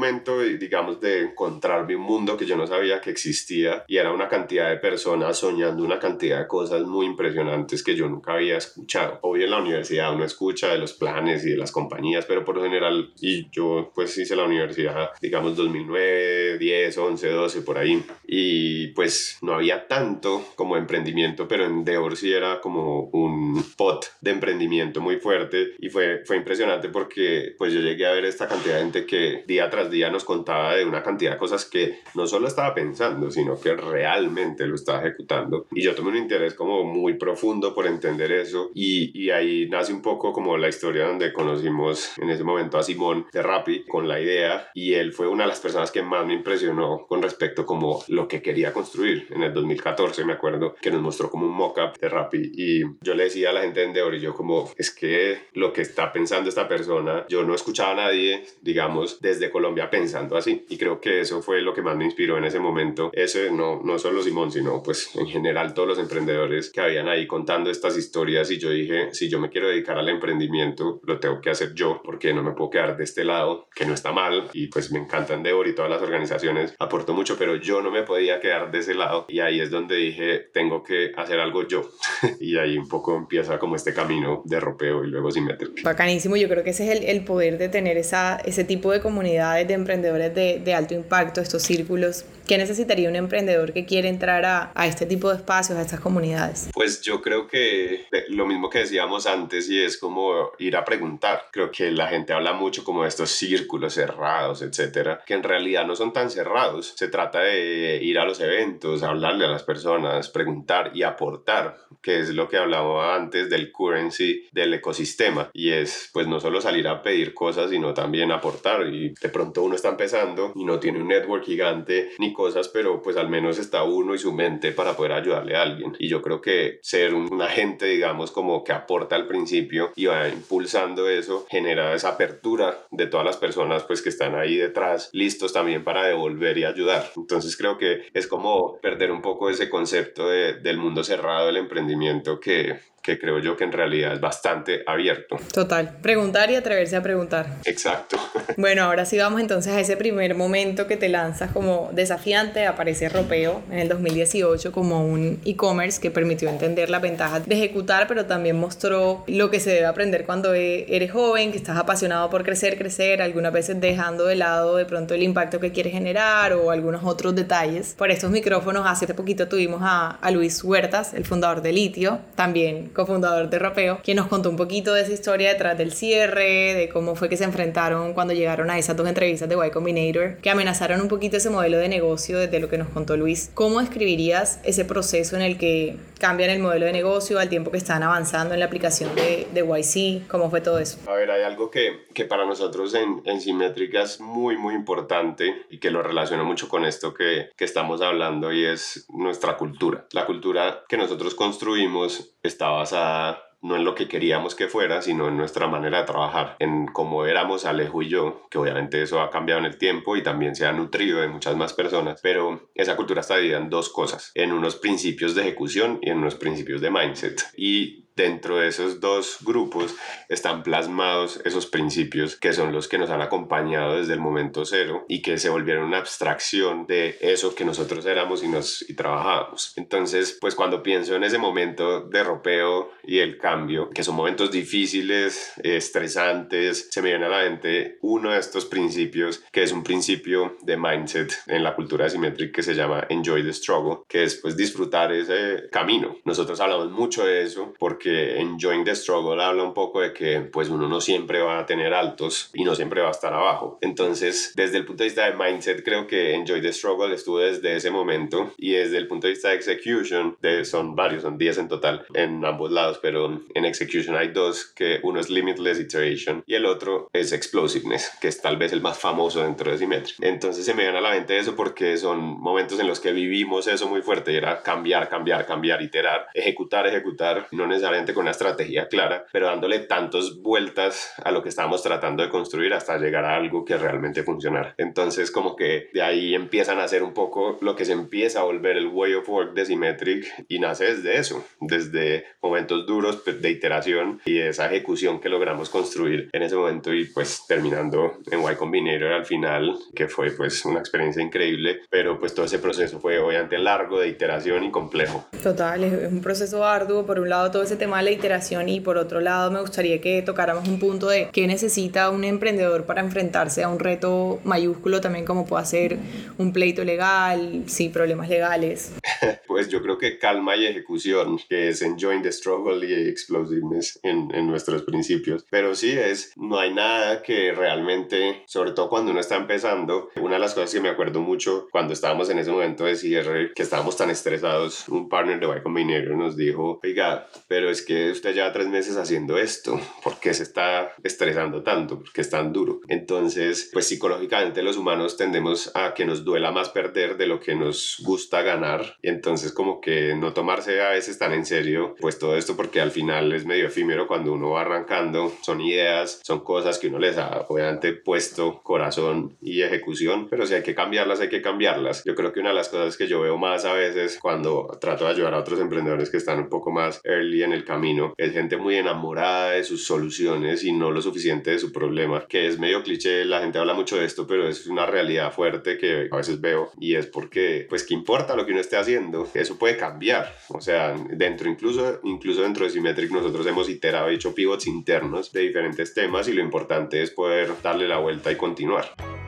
digamos, 0.59 0.99
de 0.99 1.21
encontrarme 1.21 1.95
un 1.95 2.03
mundo 2.03 2.37
que 2.37 2.45
yo 2.45 2.55
no 2.55 2.67
sabía 2.67 3.01
que 3.01 3.09
existía 3.09 3.83
y 3.87 3.97
era 3.97 4.11
una 4.11 4.27
cantidad 4.27 4.69
de 4.69 4.77
personas 4.77 5.37
soñando 5.37 5.83
una 5.83 5.99
cantidad 5.99 6.39
de 6.39 6.47
cosas 6.47 6.83
muy 6.83 7.05
impresionantes 7.05 7.83
que 7.83 7.95
yo 7.95 8.07
nunca 8.07 8.33
había 8.33 8.57
escuchado. 8.57 9.19
Hoy 9.23 9.43
en 9.43 9.51
la 9.51 9.61
universidad 9.61 10.13
uno 10.13 10.25
escucha 10.25 10.69
de 10.69 10.77
los 10.77 10.93
planes 10.93 11.45
y 11.45 11.51
de 11.51 11.57
las 11.57 11.71
compañías, 11.71 12.25
pero 12.25 12.45
por 12.45 12.55
lo 12.55 12.63
general, 12.63 13.11
y 13.21 13.49
yo 13.51 13.91
pues 13.93 14.17
hice 14.17 14.35
la 14.35 14.45
universidad, 14.45 15.11
digamos, 15.21 15.55
2009, 15.55 16.57
10, 16.57 16.97
11, 16.97 17.29
12, 17.29 17.61
por 17.61 17.77
ahí, 17.77 18.03
y 18.27 18.87
pues 18.89 19.37
no 19.41 19.53
había 19.53 19.87
tanto 19.87 20.43
como 20.55 20.77
emprendimiento, 20.77 21.47
pero 21.47 21.65
Endeavor 21.65 22.15
sí 22.15 22.31
era 22.31 22.61
como 22.61 23.09
un 23.11 23.63
pot 23.77 24.05
de 24.21 24.31
emprendimiento 24.31 25.01
muy 25.01 25.17
fuerte 25.17 25.73
y 25.79 25.89
fue, 25.89 26.23
fue 26.25 26.37
impresionante 26.37 26.89
porque 26.89 27.55
pues 27.57 27.73
yo 27.73 27.81
llegué 27.81 28.05
a 28.05 28.11
ver 28.11 28.25
esta 28.25 28.47
cantidad 28.47 28.75
de 28.75 28.81
gente 28.81 29.05
que 29.05 29.43
día 29.47 29.69
tras 29.69 29.88
día 29.89 30.09
nos 30.09 30.23
contaba 30.23 30.75
de 30.75 30.85
una 30.85 31.03
cantidad 31.03 31.31
de 31.31 31.37
cosas 31.37 31.65
que 31.65 32.01
no 32.15 32.27
solo 32.27 32.47
estaba 32.47 32.73
pensando, 32.73 33.31
sino 33.31 33.59
que 33.59 33.75
realmente 33.75 34.65
lo 34.65 34.75
estaba 34.75 34.99
ejecutando. 34.99 35.67
Y 35.71 35.81
yo 35.81 35.95
tomé 35.95 36.09
un 36.09 36.17
interés 36.17 36.53
como 36.53 36.83
muy 36.83 37.15
profundo 37.15 37.73
por 37.73 37.87
entender 37.87 38.31
eso. 38.31 38.71
Y, 38.73 39.11
y 39.19 39.31
ahí 39.31 39.67
nace 39.69 39.93
un 39.93 40.01
poco 40.01 40.33
como 40.33 40.57
la 40.57 40.69
historia 40.69 41.07
donde 41.07 41.33
conocimos 41.33 42.17
en 42.17 42.29
ese 42.29 42.43
momento 42.43 42.77
a 42.77 42.83
Simón 42.83 43.27
de 43.31 43.41
Rappi 43.41 43.85
con 43.85 44.07
la 44.07 44.19
idea. 44.19 44.69
Y 44.73 44.93
él 44.93 45.13
fue 45.13 45.27
una 45.27 45.43
de 45.43 45.49
las 45.49 45.59
personas 45.59 45.91
que 45.91 46.01
más 46.01 46.25
me 46.25 46.33
impresionó 46.33 47.05
con 47.07 47.21
respecto 47.21 47.65
como 47.65 48.03
lo 48.07 48.27
que 48.27 48.41
quería 48.41 48.73
construir. 48.73 49.27
En 49.31 49.43
el 49.43 49.53
2014 49.53 50.25
me 50.25 50.33
acuerdo 50.33 50.75
que 50.81 50.91
nos 50.91 51.01
mostró 51.01 51.29
como 51.29 51.45
un 51.45 51.53
mock-up 51.53 51.97
de 51.99 52.09
Rappi. 52.09 52.51
Y 52.53 52.83
yo 53.01 53.13
le 53.13 53.25
decía 53.25 53.49
a 53.49 53.53
la 53.53 53.61
gente 53.61 53.79
de 53.81 53.87
Endeavor 53.87 54.15
y 54.15 54.19
yo 54.19 54.33
como 54.33 54.71
es 54.77 54.91
que 54.91 55.47
lo 55.53 55.73
que 55.73 55.81
está 55.81 56.11
pensando 56.11 56.49
esta 56.49 56.67
persona 56.67 57.25
yo 57.29 57.43
no 57.43 57.55
escuchaba 57.55 57.91
a 57.91 57.95
nadie 57.95 58.43
digamos 58.61 59.19
desde 59.21 59.49
Colombia 59.49 59.78
pensando 59.87 60.35
así. 60.35 60.65
Y 60.67 60.77
creo 60.77 60.99
que 60.99 61.21
eso 61.21 61.43
fue 61.43 61.61
lo 61.61 61.75
que 61.75 61.83
más 61.83 61.95
me 61.95 62.05
inspiró 62.05 62.37
en 62.37 62.45
ese 62.45 62.59
momento. 62.59 63.11
Eso 63.13 63.39
no, 63.51 63.81
no 63.83 63.99
solo 63.99 64.23
Simón 64.23 64.51
sino 64.51 64.81
pues 64.81 65.15
en 65.15 65.27
general 65.27 65.75
todos 65.75 65.87
los 65.87 65.99
emprendedores 65.99 66.71
que 66.71 66.81
habían 66.81 67.07
ahí 67.07 67.27
contando 67.27 67.69
estas 67.69 67.97
historias. 67.97 68.49
Y 68.49 68.57
yo 68.57 68.71
dije 68.71 69.13
si 69.13 69.29
yo 69.29 69.39
me 69.39 69.49
quiero 69.49 69.67
dedicar 69.67 69.99
al 69.99 70.09
emprendimiento 70.09 70.99
lo 71.03 71.19
tengo 71.19 71.39
que 71.41 71.51
hacer 71.51 71.73
yo 71.75 72.01
porque 72.03 72.33
no 72.33 72.41
me 72.41 72.53
puedo 72.53 72.71
quedar 72.71 72.97
de 72.97 73.03
este 73.03 73.23
lado 73.23 73.67
que 73.75 73.85
no 73.85 73.93
está 73.93 74.11
mal. 74.11 74.49
Y 74.53 74.67
pues 74.67 74.91
me 74.91 74.99
encanta 74.99 75.35
Endeavor 75.35 75.67
y 75.67 75.75
todas 75.75 75.91
las 75.91 76.01
organizaciones. 76.01 76.73
Aportó 76.79 77.13
mucho 77.13 77.37
pero 77.37 77.55
yo 77.55 77.81
no 77.81 77.91
me 77.91 78.03
podía 78.03 78.39
quedar 78.39 78.71
de 78.71 78.79
ese 78.79 78.95
lado. 78.95 79.25
Y 79.27 79.41
ahí 79.41 79.59
es 79.59 79.69
donde 79.69 79.95
dije 79.95 80.39
tengo 80.53 80.81
que 80.81 81.11
hacer 81.15 81.39
algo 81.39 81.67
yo. 81.67 81.89
Y 82.39 82.57
ahí 82.57 82.77
un 82.77 82.87
poco 82.87 83.15
empieza 83.15 83.59
como 83.59 83.75
este 83.75 83.93
camino 83.93 84.41
de 84.45 84.59
ropeo 84.59 85.03
y 85.03 85.07
luego 85.07 85.31
Symmetric. 85.31 85.83
Bacanísimo, 85.83 86.35
yo 86.35 86.47
creo 86.47 86.63
que 86.63 86.71
ese 86.71 86.89
es 86.89 86.97
el, 86.97 87.05
el 87.05 87.23
poder 87.23 87.57
de 87.57 87.69
tener 87.69 87.97
esa, 87.97 88.37
ese 88.37 88.63
tipo 88.63 88.91
de 88.91 89.01
comunidades 89.01 89.67
de 89.69 89.75
emprendedores 89.75 90.35
de, 90.35 90.59
de 90.59 90.73
alto 90.73 90.93
impacto, 90.93 91.41
estos 91.41 91.63
círculos. 91.63 92.25
¿Qué 92.47 92.57
necesitaría 92.57 93.07
un 93.09 93.15
emprendedor 93.15 93.73
que 93.73 93.85
quiere 93.85 94.09
entrar 94.09 94.43
a, 94.43 94.71
a 94.73 94.87
este 94.87 95.05
tipo 95.05 95.29
de 95.29 95.35
espacios, 95.35 95.77
a 95.77 95.81
estas 95.81 95.99
comunidades? 95.99 96.69
Pues 96.73 97.01
yo 97.01 97.21
creo 97.21 97.47
que 97.47 98.05
lo 98.29 98.47
mismo 98.47 98.69
que 98.69 98.79
decíamos 98.79 99.27
antes 99.27 99.69
y 99.69 99.83
es 99.83 99.97
como 99.97 100.51
ir 100.57 100.75
a 100.75 100.83
preguntar. 100.83 101.45
Creo 101.51 101.69
que 101.69 101.91
la 101.91 102.07
gente 102.07 102.33
habla 102.33 102.53
mucho 102.53 102.83
como 102.83 103.03
de 103.03 103.09
estos 103.09 103.29
círculos 103.29 103.93
cerrados, 103.93 104.63
etcétera, 104.63 105.21
que 105.25 105.35
en 105.35 105.43
realidad 105.43 105.85
no 105.85 105.95
son 105.95 106.11
tan 106.11 106.31
cerrados. 106.31 106.93
Se 106.97 107.07
trata 107.07 107.41
de 107.41 107.99
ir 108.01 108.17
a 108.17 108.25
los 108.25 108.39
eventos, 108.39 109.03
hablarle 109.03 109.45
a 109.45 109.49
las 109.49 109.63
personas, 109.63 110.29
preguntar 110.29 110.91
y 110.95 111.03
aportar, 111.03 111.77
que 112.01 112.19
es 112.19 112.29
lo 112.29 112.49
que 112.49 112.57
hablaba 112.57 113.15
antes 113.15 113.49
del 113.49 113.71
currency 113.71 114.47
del 114.51 114.73
ecosistema 114.73 115.51
y 115.53 115.71
es 115.71 116.09
pues 116.13 116.27
no 116.27 116.39
solo 116.39 116.61
salir 116.61 116.87
a 116.87 117.03
pedir 117.03 117.33
cosas, 117.33 117.69
sino 117.69 117.93
también 117.93 118.31
aportar 118.31 118.87
y 118.87 119.09
de 119.09 119.29
pronto 119.29 119.58
uno 119.63 119.75
está 119.75 119.89
empezando 119.89 120.51
y 120.55 120.65
no 120.65 120.79
tiene 120.79 121.01
un 121.01 121.07
network 121.07 121.45
gigante 121.45 122.11
ni 122.17 122.33
cosas, 122.33 122.69
pero 122.69 123.01
pues 123.01 123.17
al 123.17 123.29
menos 123.29 123.59
está 123.59 123.83
uno 123.83 124.15
y 124.15 124.17
su 124.17 124.33
mente 124.33 124.71
para 124.71 124.95
poder 124.95 125.13
ayudarle 125.13 125.55
a 125.55 125.61
alguien. 125.61 125.95
Y 125.99 126.07
yo 126.07 126.21
creo 126.21 126.41
que 126.41 126.79
ser 126.81 127.13
un 127.13 127.41
agente, 127.41 127.85
digamos, 127.85 128.31
como 128.31 128.63
que 128.63 128.71
aporta 128.71 129.15
al 129.15 129.27
principio 129.27 129.91
y 129.95 130.05
va 130.05 130.27
impulsando 130.27 131.09
eso, 131.09 131.45
genera 131.49 131.93
esa 131.93 132.09
apertura 132.09 132.85
de 132.91 133.07
todas 133.07 133.25
las 133.25 133.37
personas 133.37 133.83
pues 133.83 134.01
que 134.01 134.09
están 134.09 134.35
ahí 134.35 134.55
detrás, 134.55 135.09
listos 135.13 135.53
también 135.53 135.83
para 135.83 136.05
devolver 136.05 136.57
y 136.57 136.65
ayudar. 136.65 137.11
Entonces 137.15 137.55
creo 137.57 137.77
que 137.77 138.03
es 138.13 138.27
como 138.27 138.79
perder 138.81 139.11
un 139.11 139.21
poco 139.21 139.49
ese 139.49 139.69
concepto 139.69 140.27
de, 140.27 140.53
del 140.53 140.77
mundo 140.77 141.03
cerrado 141.03 141.47
del 141.47 141.57
emprendimiento 141.57 142.39
que, 142.39 142.79
que 143.09 143.19
creo 143.19 143.39
yo 143.39 143.57
que 143.57 143.63
en 143.63 143.71
realidad 143.71 144.13
es 144.13 144.21
bastante 144.21 144.83
abierto. 144.85 145.37
Total, 145.51 145.97
preguntar 146.01 146.51
y 146.51 146.55
atreverse 146.55 146.95
a 146.95 147.01
preguntar. 147.01 147.47
Exacto. 147.65 148.17
Bueno, 148.57 148.83
ahora 148.83 149.05
sí 149.05 149.17
vamos 149.17 149.39
entonces 149.39 149.71
a 149.71 149.79
ese 149.79 149.95
primer 149.95 150.35
momento 150.35 150.85
que 150.85 150.97
te 150.97 151.07
lanzas 151.07 151.51
como 151.51 151.91
desafiante, 151.93 152.65
aparece 152.65 153.07
Ropeo 153.07 153.61
en 153.71 153.79
el 153.79 153.87
2018 153.87 154.73
como 154.73 155.05
un 155.05 155.39
e-commerce 155.45 156.01
que 156.01 156.11
permitió 156.11 156.49
entender 156.49 156.89
las 156.89 157.01
ventajas 157.01 157.45
de 157.45 157.55
ejecutar, 157.55 158.07
pero 158.07 158.25
también 158.25 158.59
mostró 158.59 159.23
lo 159.27 159.49
que 159.49 159.61
se 159.61 159.69
debe 159.69 159.85
aprender 159.85 160.25
cuando 160.25 160.53
e-, 160.53 160.93
eres 160.93 161.11
joven, 161.11 161.51
que 161.51 161.57
estás 161.57 161.77
apasionado 161.77 162.29
por 162.29 162.43
crecer, 162.43 162.77
crecer, 162.77 163.21
algunas 163.21 163.53
veces 163.53 163.79
dejando 163.79 164.25
de 164.25 164.35
lado 164.35 164.75
de 164.75 164.85
pronto 164.85 165.13
el 165.13 165.23
impacto 165.23 165.59
que 165.59 165.71
quieres 165.71 165.93
generar 165.93 166.51
o 166.53 166.71
algunos 166.71 167.03
otros 167.05 167.35
detalles. 167.35 167.95
Por 167.97 168.11
estos 168.11 168.29
micrófonos 168.29 168.85
hace 168.85 169.07
poquito 169.13 169.47
tuvimos 169.47 169.81
a, 169.83 170.09
a 170.09 170.31
Luis 170.31 170.63
Huertas, 170.63 171.13
el 171.13 171.23
fundador 171.23 171.61
de 171.61 171.71
Litio, 171.71 172.19
también 172.35 172.89
cofundador 172.99 173.49
de 173.49 173.59
Rapeo, 173.59 174.01
quien 174.03 174.17
nos 174.17 174.27
contó 174.27 174.49
un 174.49 174.57
poquito 174.57 174.93
de 174.93 175.03
esa 175.03 175.13
historia 175.13 175.49
detrás 175.49 175.77
del 175.77 175.93
cierre, 175.93 176.73
de 176.73 176.89
cómo 176.89 177.15
fue 177.15 177.29
que 177.29 177.37
se 177.37 177.45
enfrentaron 177.45 178.13
cuando 178.13 178.33
llegaron 178.33 178.69
a 178.69 178.77
esas 178.77 178.97
dos 178.97 179.07
entrevistas 179.07 179.47
de 179.47 179.55
Y 179.55 179.71
Combinator, 179.71 180.35
que 180.41 180.49
amenazaron 180.49 180.99
un 180.99 181.07
poquito 181.07 181.37
ese 181.37 181.49
modelo 181.49 181.77
de 181.77 181.87
negocio 181.87 182.37
desde 182.37 182.59
lo 182.59 182.67
que 182.67 182.77
nos 182.77 182.89
contó 182.89 183.15
Luis. 183.15 183.51
¿Cómo 183.53 183.79
describirías 183.79 184.59
ese 184.65 184.83
proceso 184.83 185.37
en 185.37 185.43
el 185.43 185.57
que 185.57 185.95
cambian 186.19 186.49
el 186.49 186.59
modelo 186.59 186.87
de 186.87 186.91
negocio 186.91 187.39
al 187.39 187.47
tiempo 187.47 187.71
que 187.71 187.77
están 187.77 188.03
avanzando 188.03 188.53
en 188.53 188.59
la 188.59 188.65
aplicación 188.65 189.15
de, 189.15 189.47
de 189.53 189.61
YC? 189.61 190.27
¿Cómo 190.27 190.49
fue 190.49 190.59
todo 190.59 190.79
eso? 190.79 190.97
A 191.07 191.13
ver, 191.13 191.31
hay 191.31 191.43
algo 191.43 191.71
que, 191.71 192.05
que 192.13 192.25
para 192.25 192.45
nosotros 192.45 192.93
en, 192.95 193.21
en 193.23 193.39
Simétrica 193.39 194.01
es 194.01 194.19
muy, 194.19 194.57
muy 194.57 194.75
importante 194.75 195.65
y 195.69 195.79
que 195.79 195.89
lo 195.89 196.03
relaciona 196.03 196.43
mucho 196.43 196.67
con 196.67 196.83
esto 196.83 197.13
que, 197.13 197.49
que 197.55 197.63
estamos 197.63 198.01
hablando 198.01 198.51
y 198.51 198.65
es 198.65 199.05
nuestra 199.07 199.55
cultura. 199.55 200.05
La 200.11 200.25
cultura 200.25 200.83
que 200.89 200.97
nosotros 200.97 201.33
construimos 201.33 202.35
está 202.43 202.78
basada 202.79 203.49
no 203.61 203.75
en 203.75 203.83
lo 203.83 203.95
que 203.95 204.07
queríamos 204.07 204.55
que 204.55 204.67
fuera, 204.67 205.01
sino 205.01 205.27
en 205.27 205.37
nuestra 205.37 205.67
manera 205.67 205.99
de 205.99 206.05
trabajar, 206.05 206.55
en 206.59 206.87
cómo 206.87 207.25
éramos 207.25 207.65
Alejo 207.65 208.01
y 208.01 208.09
yo, 208.09 208.47
que 208.49 208.57
obviamente 208.57 209.01
eso 209.01 209.21
ha 209.21 209.29
cambiado 209.29 209.59
en 209.59 209.65
el 209.65 209.77
tiempo 209.77 210.15
y 210.15 210.23
también 210.23 210.55
se 210.55 210.65
ha 210.65 210.71
nutrido 210.71 211.19
de 211.19 211.27
muchas 211.27 211.55
más 211.55 211.73
personas, 211.73 212.19
pero 212.21 212.69
esa 212.73 212.95
cultura 212.95 213.21
está 213.21 213.35
dividida 213.35 213.57
en 213.57 213.69
dos 213.69 213.89
cosas, 213.89 214.31
en 214.33 214.53
unos 214.53 214.77
principios 214.77 215.35
de 215.35 215.41
ejecución 215.41 215.99
y 216.01 216.09
en 216.09 216.19
unos 216.19 216.35
principios 216.35 216.81
de 216.81 216.91
mindset. 216.91 217.41
Y 217.57 218.08
dentro 218.19 218.57
de 218.57 218.67
esos 218.67 218.99
dos 218.99 219.37
grupos 219.45 219.95
están 220.27 220.61
plasmados 220.61 221.39
esos 221.45 221.67
principios 221.67 222.35
que 222.35 222.51
son 222.51 222.73
los 222.73 222.89
que 222.89 222.97
nos 222.97 223.09
han 223.09 223.21
acompañado 223.21 223.95
desde 223.95 224.13
el 224.13 224.19
momento 224.19 224.65
cero 224.65 225.05
y 225.07 225.21
que 225.21 225.37
se 225.37 225.49
volvieron 225.49 225.85
una 225.85 225.99
abstracción 225.99 226.85
de 226.85 227.17
eso 227.21 227.55
que 227.55 227.63
nosotros 227.63 228.05
éramos 228.05 228.43
y 228.43 228.49
nos 228.49 228.87
y 228.89 228.93
trabajábamos. 228.93 229.73
Entonces, 229.77 230.37
pues 230.41 230.53
cuando 230.53 230.83
pienso 230.83 231.15
en 231.15 231.23
ese 231.23 231.37
momento 231.37 232.01
de 232.01 232.23
ropeo 232.23 232.91
y 233.03 233.19
el 233.19 233.37
cambio, 233.37 233.89
que 233.89 234.03
son 234.03 234.15
momentos 234.15 234.51
difíciles, 234.51 235.53
estresantes, 235.63 236.89
se 236.91 237.01
me 237.01 237.11
viene 237.11 237.25
a 237.25 237.29
la 237.29 237.43
mente 237.43 237.99
uno 238.01 238.31
de 238.31 238.39
estos 238.39 238.65
principios 238.65 239.43
que 239.51 239.63
es 239.63 239.71
un 239.71 239.83
principio 239.83 240.57
de 240.61 240.75
mindset 240.75 241.33
en 241.47 241.63
la 241.63 241.73
cultura 241.73 242.09
Symmetric 242.09 242.53
que 242.53 242.63
se 242.63 242.75
llama 242.75 243.05
enjoy 243.09 243.43
the 243.43 243.53
struggle, 243.53 244.03
que 244.09 244.23
es 244.23 244.35
pues 244.35 244.57
disfrutar 244.57 245.13
ese 245.13 245.69
camino. 245.71 246.17
Nosotros 246.25 246.59
hablamos 246.59 246.91
mucho 246.91 247.25
de 247.25 247.43
eso 247.43 247.73
porque 247.79 248.08
Enjoying 248.39 248.83
the 248.83 248.95
Struggle 248.95 249.41
habla 249.41 249.63
un 249.63 249.73
poco 249.73 250.01
de 250.01 250.13
que 250.13 250.41
pues 250.41 250.69
uno 250.69 250.87
no 250.87 251.01
siempre 251.01 251.41
va 251.41 251.59
a 251.59 251.65
tener 251.65 251.93
altos 251.93 252.49
y 252.53 252.63
no 252.63 252.75
siempre 252.75 253.01
va 253.01 253.09
a 253.09 253.11
estar 253.11 253.33
abajo. 253.33 253.77
Entonces, 253.81 254.53
desde 254.55 254.77
el 254.77 254.85
punto 254.85 255.03
de 255.03 255.09
vista 255.09 255.29
de 255.29 255.35
mindset, 255.35 255.83
creo 255.83 256.07
que 256.07 256.33
Enjoy 256.33 256.61
the 256.61 256.73
Struggle 256.73 257.13
estuvo 257.13 257.39
desde 257.39 257.75
ese 257.75 257.91
momento 257.91 258.53
y 258.57 258.71
desde 258.71 258.97
el 258.97 259.07
punto 259.07 259.27
de 259.27 259.33
vista 259.33 259.49
de 259.49 259.55
execution, 259.55 260.37
de, 260.41 260.65
son 260.65 260.95
varios, 260.95 261.23
son 261.23 261.37
10 261.37 261.57
en 261.57 261.67
total 261.67 262.05
en 262.13 262.43
ambos 262.45 262.71
lados, 262.71 262.99
pero 263.01 263.41
en 263.53 263.65
execution 263.65 264.15
hay 264.15 264.29
dos, 264.29 264.65
que 264.65 264.99
uno 265.03 265.19
es 265.19 265.29
Limitless 265.29 265.79
Iteration 265.79 266.43
y 266.45 266.55
el 266.55 266.65
otro 266.65 267.09
es 267.13 267.31
Explosiveness, 267.31 268.11
que 268.21 268.27
es 268.27 268.41
tal 268.41 268.57
vez 268.57 268.73
el 268.73 268.81
más 268.81 268.97
famoso 268.97 269.43
dentro 269.43 269.71
de 269.71 269.77
Symmetric. 269.77 270.15
Entonces 270.21 270.65
se 270.65 270.73
me 270.73 270.83
viene 270.83 270.97
a 270.97 271.01
la 271.01 271.11
mente 271.11 271.37
eso 271.37 271.55
porque 271.55 271.97
son 271.97 272.19
momentos 272.19 272.79
en 272.79 272.87
los 272.87 272.99
que 272.99 273.11
vivimos 273.11 273.67
eso 273.67 273.87
muy 273.87 274.01
fuerte 274.01 274.31
y 274.31 274.37
era 274.37 274.61
cambiar, 274.61 275.09
cambiar, 275.09 275.45
cambiar, 275.45 275.81
iterar, 275.81 276.27
ejecutar, 276.33 276.87
ejecutar, 276.87 277.47
no 277.51 277.67
necesariamente 277.67 277.88
con 278.13 278.21
una 278.21 278.31
estrategia 278.31 278.87
clara, 278.87 279.25
pero 279.33 279.47
dándole 279.47 279.79
tantas 279.79 280.37
vueltas 280.41 281.11
a 281.23 281.31
lo 281.31 281.41
que 281.41 281.49
estábamos 281.49 281.81
tratando 281.81 282.21
de 282.21 282.29
construir 282.29 282.73
hasta 282.73 282.97
llegar 282.97 283.25
a 283.25 283.35
algo 283.35 283.65
que 283.65 283.77
realmente 283.77 284.21
funcionara. 284.23 284.75
Entonces 284.77 285.31
como 285.31 285.55
que 285.55 285.89
de 285.91 286.01
ahí 286.03 286.35
empiezan 286.35 286.79
a 286.79 286.83
hacer 286.83 287.01
un 287.01 287.13
poco 287.13 287.57
lo 287.61 287.75
que 287.75 287.85
se 287.85 287.93
empieza 287.93 288.41
a 288.41 288.43
volver 288.43 288.77
el 288.77 288.87
way 288.87 289.15
of 289.15 289.27
work 289.27 289.53
de 289.53 289.65
Symmetric 289.65 290.45
y 290.47 290.59
nace 290.59 290.95
desde 290.95 291.17
eso, 291.17 291.43
desde 291.59 292.25
momentos 292.43 292.85
duros 292.85 293.23
de 293.25 293.49
iteración 293.49 294.21
y 294.25 294.39
esa 294.39 294.67
ejecución 294.67 295.19
que 295.19 295.29
logramos 295.29 295.69
construir 295.69 296.29
en 296.31 296.43
ese 296.43 296.55
momento 296.55 296.93
y 296.93 297.05
pues 297.05 297.45
terminando 297.47 298.19
en 298.29 298.39
Y 298.39 298.55
Combinator 298.55 299.11
al 299.11 299.25
final, 299.25 299.75
que 299.95 300.07
fue 300.07 300.29
pues 300.31 300.63
una 300.65 300.79
experiencia 300.79 301.23
increíble, 301.23 301.81
pero 301.89 302.19
pues 302.19 302.35
todo 302.35 302.45
ese 302.45 302.59
proceso 302.59 302.99
fue 302.99 303.17
obviamente 303.17 303.57
largo 303.57 303.99
de 303.99 304.09
iteración 304.09 304.63
y 304.63 304.71
complejo. 304.71 305.25
Total, 305.41 305.83
es 305.83 306.11
un 306.11 306.21
proceso 306.21 306.63
arduo, 306.63 307.05
por 307.05 307.19
un 307.19 307.29
lado 307.29 307.49
todo 307.51 307.63
ese 307.63 307.77
tema 307.79 307.97
de 307.97 308.03
la 308.03 308.11
iteración 308.11 308.69
y 308.69 308.79
por 308.79 308.97
otro 308.97 309.19
lado 309.21 309.49
me 309.49 309.61
gustaría 309.61 309.99
que 309.99 310.21
tocáramos 310.21 310.67
un 310.67 310.79
punto 310.79 311.07
de 311.07 311.29
qué 311.31 311.47
necesita 311.47 312.09
un 312.11 312.23
emprendedor 312.23 312.85
para 312.85 313.01
enfrentarse 313.01 313.63
a 313.63 313.69
un 313.69 313.79
reto 313.79 314.39
mayúsculo 314.43 315.01
también 315.01 315.25
como 315.25 315.45
puede 315.45 315.65
ser 315.65 315.97
un 316.37 316.53
pleito 316.53 316.83
legal, 316.83 317.63
sí, 317.67 317.89
problemas 317.89 318.29
legales. 318.29 318.93
pues 319.47 319.69
yo 319.69 319.81
creo 319.81 319.97
que 319.97 320.19
calma 320.19 320.55
y 320.55 320.67
ejecución, 320.67 321.39
que 321.49 321.69
es 321.69 321.81
enjoying 321.81 322.21
the 322.21 322.31
struggle 322.31 322.85
y 322.85 323.09
explosiveness 323.09 323.99
en, 324.03 324.33
en 324.33 324.47
nuestros 324.47 324.83
principios. 324.83 325.45
Pero 325.49 325.75
sí 325.75 325.91
es, 325.91 326.33
no 326.35 326.59
hay 326.59 326.73
nada 326.73 327.21
que 327.21 327.51
realmente, 327.51 328.43
sobre 328.45 328.71
todo 328.71 328.89
cuando 328.89 329.11
uno 329.11 329.19
está 329.19 329.35
empezando, 329.35 330.09
una 330.21 330.35
de 330.35 330.39
las 330.39 330.53
cosas 330.53 330.73
que 330.73 330.81
me 330.81 330.89
acuerdo 330.89 331.21
mucho 331.21 331.67
cuando 331.71 331.93
estábamos 331.93 332.29
en 332.29 332.39
ese 332.39 332.51
momento 332.51 332.85
de 332.85 332.95
cierre, 332.95 333.51
que 333.53 333.63
estábamos 333.63 333.97
tan 333.97 334.09
estresados, 334.09 334.87
un 334.89 335.09
partner 335.09 335.39
de 335.39 335.57
Y 335.57 335.61
Combinator 335.61 336.15
nos 336.15 336.35
dijo, 336.35 336.79
oiga, 336.83 337.27
pero 337.47 337.68
es 337.69 337.81
que 337.81 338.11
usted 338.11 338.33
lleva 338.33 338.51
tres 338.51 338.67
meses 338.67 338.97
haciendo 338.97 339.37
esto, 339.37 339.79
¿por 340.03 340.19
qué 340.19 340.33
se 340.33 340.43
está 340.43 340.93
estresando 341.03 341.63
tanto? 341.63 341.99
¿Por 341.99 342.11
qué 342.11 342.21
es 342.21 342.29
tan 342.29 342.53
duro? 342.53 342.81
Entonces, 342.87 343.69
pues 343.71 343.87
psicológicamente 343.87 344.63
los 344.63 344.77
humanos 344.77 345.17
tendemos 345.17 345.71
a 345.75 345.93
que 345.93 346.05
nos 346.05 346.23
duela 346.23 346.51
más 346.51 346.69
perder 346.69 347.17
de 347.17 347.27
lo 347.27 347.39
que 347.39 347.55
nos 347.55 347.97
gusta 348.03 348.41
ganar. 348.41 348.97
Y 349.01 349.09
entonces 349.09 349.51
como 349.51 349.81
que 349.81 350.15
no 350.15 350.33
tomarse 350.33 350.81
a 350.81 350.89
veces 350.89 351.17
tan 351.17 351.33
en 351.33 351.45
serio, 351.45 351.95
pues 351.99 352.19
todo 352.19 352.35
esto 352.37 352.55
porque 352.55 352.81
al 352.81 352.91
final 352.91 353.31
es 353.33 353.45
medio 353.45 353.67
efímero 353.67 354.07
cuando 354.07 354.33
uno 354.33 354.51
va 354.51 354.61
arrancando, 354.61 355.33
son 355.41 355.61
ideas, 355.61 356.21
son 356.23 356.41
cosas 356.41 356.79
que 356.79 356.87
uno 356.87 356.99
les 356.99 357.17
ha 357.17 357.45
obviamente 357.47 357.93
puesto 357.93 358.61
corazón 358.63 359.37
y 359.41 359.61
ejecución, 359.61 360.27
pero 360.29 360.45
si 360.45 360.53
hay 360.53 360.63
que 360.63 360.75
cambiarlas, 360.75 361.19
hay 361.19 361.29
que 361.29 361.41
cambiarlas. 361.41 362.03
Yo 362.05 362.15
creo 362.15 362.33
que 362.33 362.39
una 362.39 362.49
de 362.49 362.55
las 362.55 362.69
cosas 362.69 362.97
que 362.97 363.07
yo 363.07 363.21
veo 363.21 363.37
más 363.37 363.65
a 363.65 363.73
veces 363.73 364.19
cuando 364.21 364.77
trato 364.79 365.05
de 365.05 365.11
ayudar 365.11 365.33
a 365.33 365.39
otros 365.39 365.59
emprendedores 365.59 366.09
que 366.09 366.17
están 366.17 366.39
un 366.39 366.49
poco 366.49 366.71
más 366.71 367.01
early 367.03 367.43
en 367.43 367.53
el 367.53 367.58
camino, 367.63 368.13
es 368.17 368.33
gente 368.33 368.57
muy 368.57 368.75
enamorada 368.75 369.51
de 369.51 369.63
sus 369.63 369.85
soluciones 369.85 370.63
y 370.63 370.71
no 370.71 370.91
lo 370.91 371.01
suficiente 371.01 371.51
de 371.51 371.59
su 371.59 371.71
problema, 371.71 372.25
que 372.27 372.47
es 372.47 372.59
medio 372.59 372.83
cliché, 372.83 373.25
la 373.25 373.41
gente 373.41 373.59
habla 373.59 373.73
mucho 373.73 373.97
de 373.97 374.05
esto, 374.05 374.27
pero 374.27 374.47
es 374.47 374.67
una 374.67 374.85
realidad 374.85 375.31
fuerte 375.31 375.77
que 375.77 376.07
a 376.11 376.17
veces 376.17 376.41
veo 376.41 376.71
y 376.79 376.95
es 376.95 377.07
porque, 377.07 377.65
pues, 377.69 377.83
¿qué 377.83 377.93
importa 377.93 378.35
lo 378.35 378.45
que 378.45 378.51
uno 378.51 378.61
esté 378.61 378.77
haciendo? 378.77 379.27
Eso 379.33 379.57
puede 379.57 379.77
cambiar, 379.77 380.35
o 380.49 380.61
sea, 380.61 380.95
dentro, 381.11 381.49
incluso, 381.49 381.99
incluso 382.03 382.41
dentro 382.41 382.65
de 382.65 382.71
Symmetric 382.71 383.11
nosotros 383.11 383.45
hemos 383.47 383.69
iterado 383.69 384.11
y 384.11 384.15
hecho 384.15 384.33
pivots 384.33 384.67
internos 384.67 385.31
de 385.31 385.41
diferentes 385.41 385.93
temas 385.93 386.27
y 386.27 386.33
lo 386.33 386.41
importante 386.41 387.01
es 387.01 387.11
poder 387.11 387.51
darle 387.63 387.87
la 387.87 387.97
vuelta 387.97 388.31
y 388.31 388.35
continuar. 388.35 389.18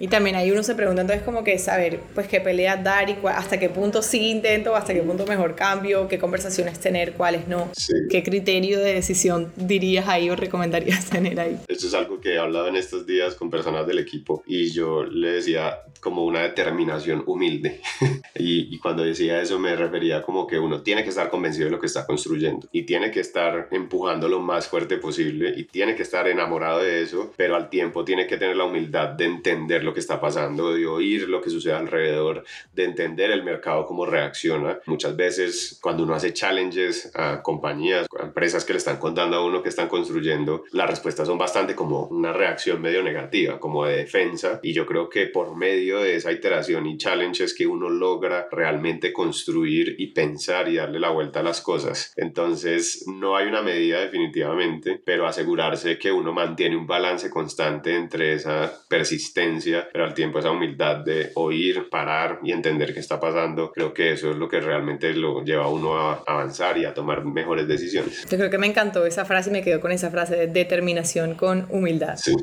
Y 0.00 0.08
también 0.08 0.34
ahí 0.34 0.50
uno 0.50 0.62
se 0.62 0.74
pregunta 0.74 1.02
entonces 1.02 1.22
como 1.22 1.44
que 1.44 1.58
saber 1.58 2.00
pues 2.14 2.26
qué 2.26 2.40
pelea 2.40 2.76
dar 2.76 3.10
y 3.10 3.16
hasta 3.26 3.60
qué 3.60 3.68
punto 3.68 4.00
sí 4.00 4.30
intento, 4.30 4.74
hasta 4.74 4.94
qué 4.94 5.02
punto 5.02 5.26
mejor 5.26 5.54
cambio, 5.54 6.08
qué 6.08 6.18
conversaciones 6.18 6.80
tener, 6.80 7.12
cuáles 7.12 7.46
no. 7.48 7.70
¿Qué 8.08 8.22
criterio 8.22 8.80
de 8.80 8.94
decisión 8.94 9.52
dirías 9.56 10.08
ahí 10.08 10.30
o 10.30 10.36
recomendarías 10.36 11.04
tener 11.10 11.38
ahí? 11.38 11.58
Esto 11.68 11.86
es 11.86 11.94
algo 11.94 12.18
que 12.18 12.34
he 12.34 12.38
hablado 12.38 12.68
en 12.68 12.76
estos 12.76 13.06
días 13.06 13.34
con 13.34 13.50
personas 13.50 13.86
del 13.86 13.98
equipo 13.98 14.42
y 14.46 14.70
yo 14.70 15.04
le 15.04 15.32
decía 15.32 15.80
como 16.00 16.24
una 16.24 16.40
determinación 16.40 17.22
humilde. 17.26 17.82
y, 18.34 18.74
y 18.74 18.78
cuando 18.78 19.04
decía 19.04 19.42
eso 19.42 19.58
me 19.58 19.76
refería 19.76 20.22
como 20.22 20.46
que 20.46 20.58
uno 20.58 20.82
tiene 20.82 21.02
que 21.02 21.10
estar 21.10 21.28
convencido 21.28 21.66
de 21.66 21.72
lo 21.72 21.78
que 21.78 21.86
está 21.86 22.06
construyendo 22.06 22.66
y 22.72 22.84
tiene 22.84 23.10
que 23.10 23.20
estar 23.20 23.68
empujando 23.70 24.30
lo 24.30 24.40
más 24.40 24.66
fuerte 24.66 24.96
posible 24.96 25.52
y 25.54 25.64
tiene 25.64 25.94
que 25.94 26.02
estar 26.02 26.26
enamorado 26.26 26.78
de 26.78 27.02
eso, 27.02 27.34
pero 27.36 27.54
al 27.54 27.68
tiempo 27.68 28.02
tiene 28.02 28.26
que 28.26 28.38
tener 28.38 28.56
la 28.56 28.64
humildad 28.64 29.10
de 29.10 29.26
entenderlo 29.26 29.89
que 29.94 30.00
está 30.00 30.20
pasando, 30.20 30.72
de 30.72 30.86
oír 30.86 31.28
lo 31.28 31.40
que 31.40 31.50
sucede 31.50 31.74
alrededor, 31.74 32.44
de 32.72 32.84
entender 32.84 33.30
el 33.30 33.42
mercado 33.42 33.86
cómo 33.86 34.06
reacciona. 34.06 34.78
Muchas 34.86 35.16
veces 35.16 35.78
cuando 35.82 36.02
uno 36.02 36.14
hace 36.14 36.32
challenges 36.32 37.10
a 37.14 37.42
compañías, 37.42 38.06
a 38.18 38.24
empresas 38.24 38.64
que 38.64 38.72
le 38.72 38.78
están 38.78 38.98
contando 38.98 39.36
a 39.36 39.44
uno 39.44 39.62
que 39.62 39.68
están 39.68 39.88
construyendo, 39.88 40.64
las 40.72 40.88
respuestas 40.90 41.26
son 41.26 41.38
bastante 41.38 41.74
como 41.74 42.06
una 42.06 42.32
reacción 42.32 42.80
medio 42.80 43.02
negativa, 43.02 43.58
como 43.58 43.84
de 43.84 43.96
defensa. 43.96 44.60
Y 44.62 44.72
yo 44.72 44.86
creo 44.86 45.08
que 45.08 45.26
por 45.26 45.56
medio 45.56 46.00
de 46.00 46.16
esa 46.16 46.32
iteración 46.32 46.86
y 46.86 46.96
challenges 46.96 47.54
que 47.54 47.66
uno 47.66 47.88
logra 47.88 48.48
realmente 48.50 49.12
construir 49.12 49.96
y 49.98 50.08
pensar 50.08 50.68
y 50.68 50.76
darle 50.76 51.00
la 51.00 51.10
vuelta 51.10 51.40
a 51.40 51.42
las 51.42 51.60
cosas. 51.60 52.12
Entonces 52.16 53.04
no 53.06 53.36
hay 53.36 53.46
una 53.46 53.62
medida 53.62 54.00
definitivamente, 54.00 55.00
pero 55.04 55.26
asegurarse 55.26 55.98
que 55.98 56.12
uno 56.12 56.32
mantiene 56.32 56.76
un 56.76 56.86
balance 56.86 57.30
constante 57.30 57.94
entre 57.94 58.34
esa 58.34 58.72
persistencia 58.88 59.79
pero 59.92 60.04
al 60.04 60.14
tiempo 60.14 60.38
esa 60.38 60.50
humildad 60.50 60.96
de 60.96 61.30
oír, 61.34 61.88
parar 61.90 62.40
y 62.42 62.52
entender 62.52 62.92
qué 62.94 63.00
está 63.00 63.20
pasando, 63.20 63.72
creo 63.72 63.92
que 63.92 64.12
eso 64.12 64.30
es 64.30 64.36
lo 64.36 64.48
que 64.48 64.60
realmente 64.60 65.12
lo 65.14 65.44
lleva 65.44 65.64
a 65.64 65.68
uno 65.68 65.98
a 65.98 66.22
avanzar 66.26 66.78
y 66.78 66.84
a 66.84 66.94
tomar 66.94 67.24
mejores 67.24 67.66
decisiones. 67.66 68.26
Yo 68.28 68.38
creo 68.38 68.50
que 68.50 68.58
me 68.58 68.66
encantó 68.66 69.06
esa 69.06 69.24
frase 69.24 69.50
y 69.50 69.52
me 69.52 69.62
quedo 69.62 69.80
con 69.80 69.92
esa 69.92 70.10
frase 70.10 70.36
de 70.36 70.46
determinación 70.46 71.34
con 71.34 71.66
humildad. 71.70 72.16
Sí. 72.16 72.34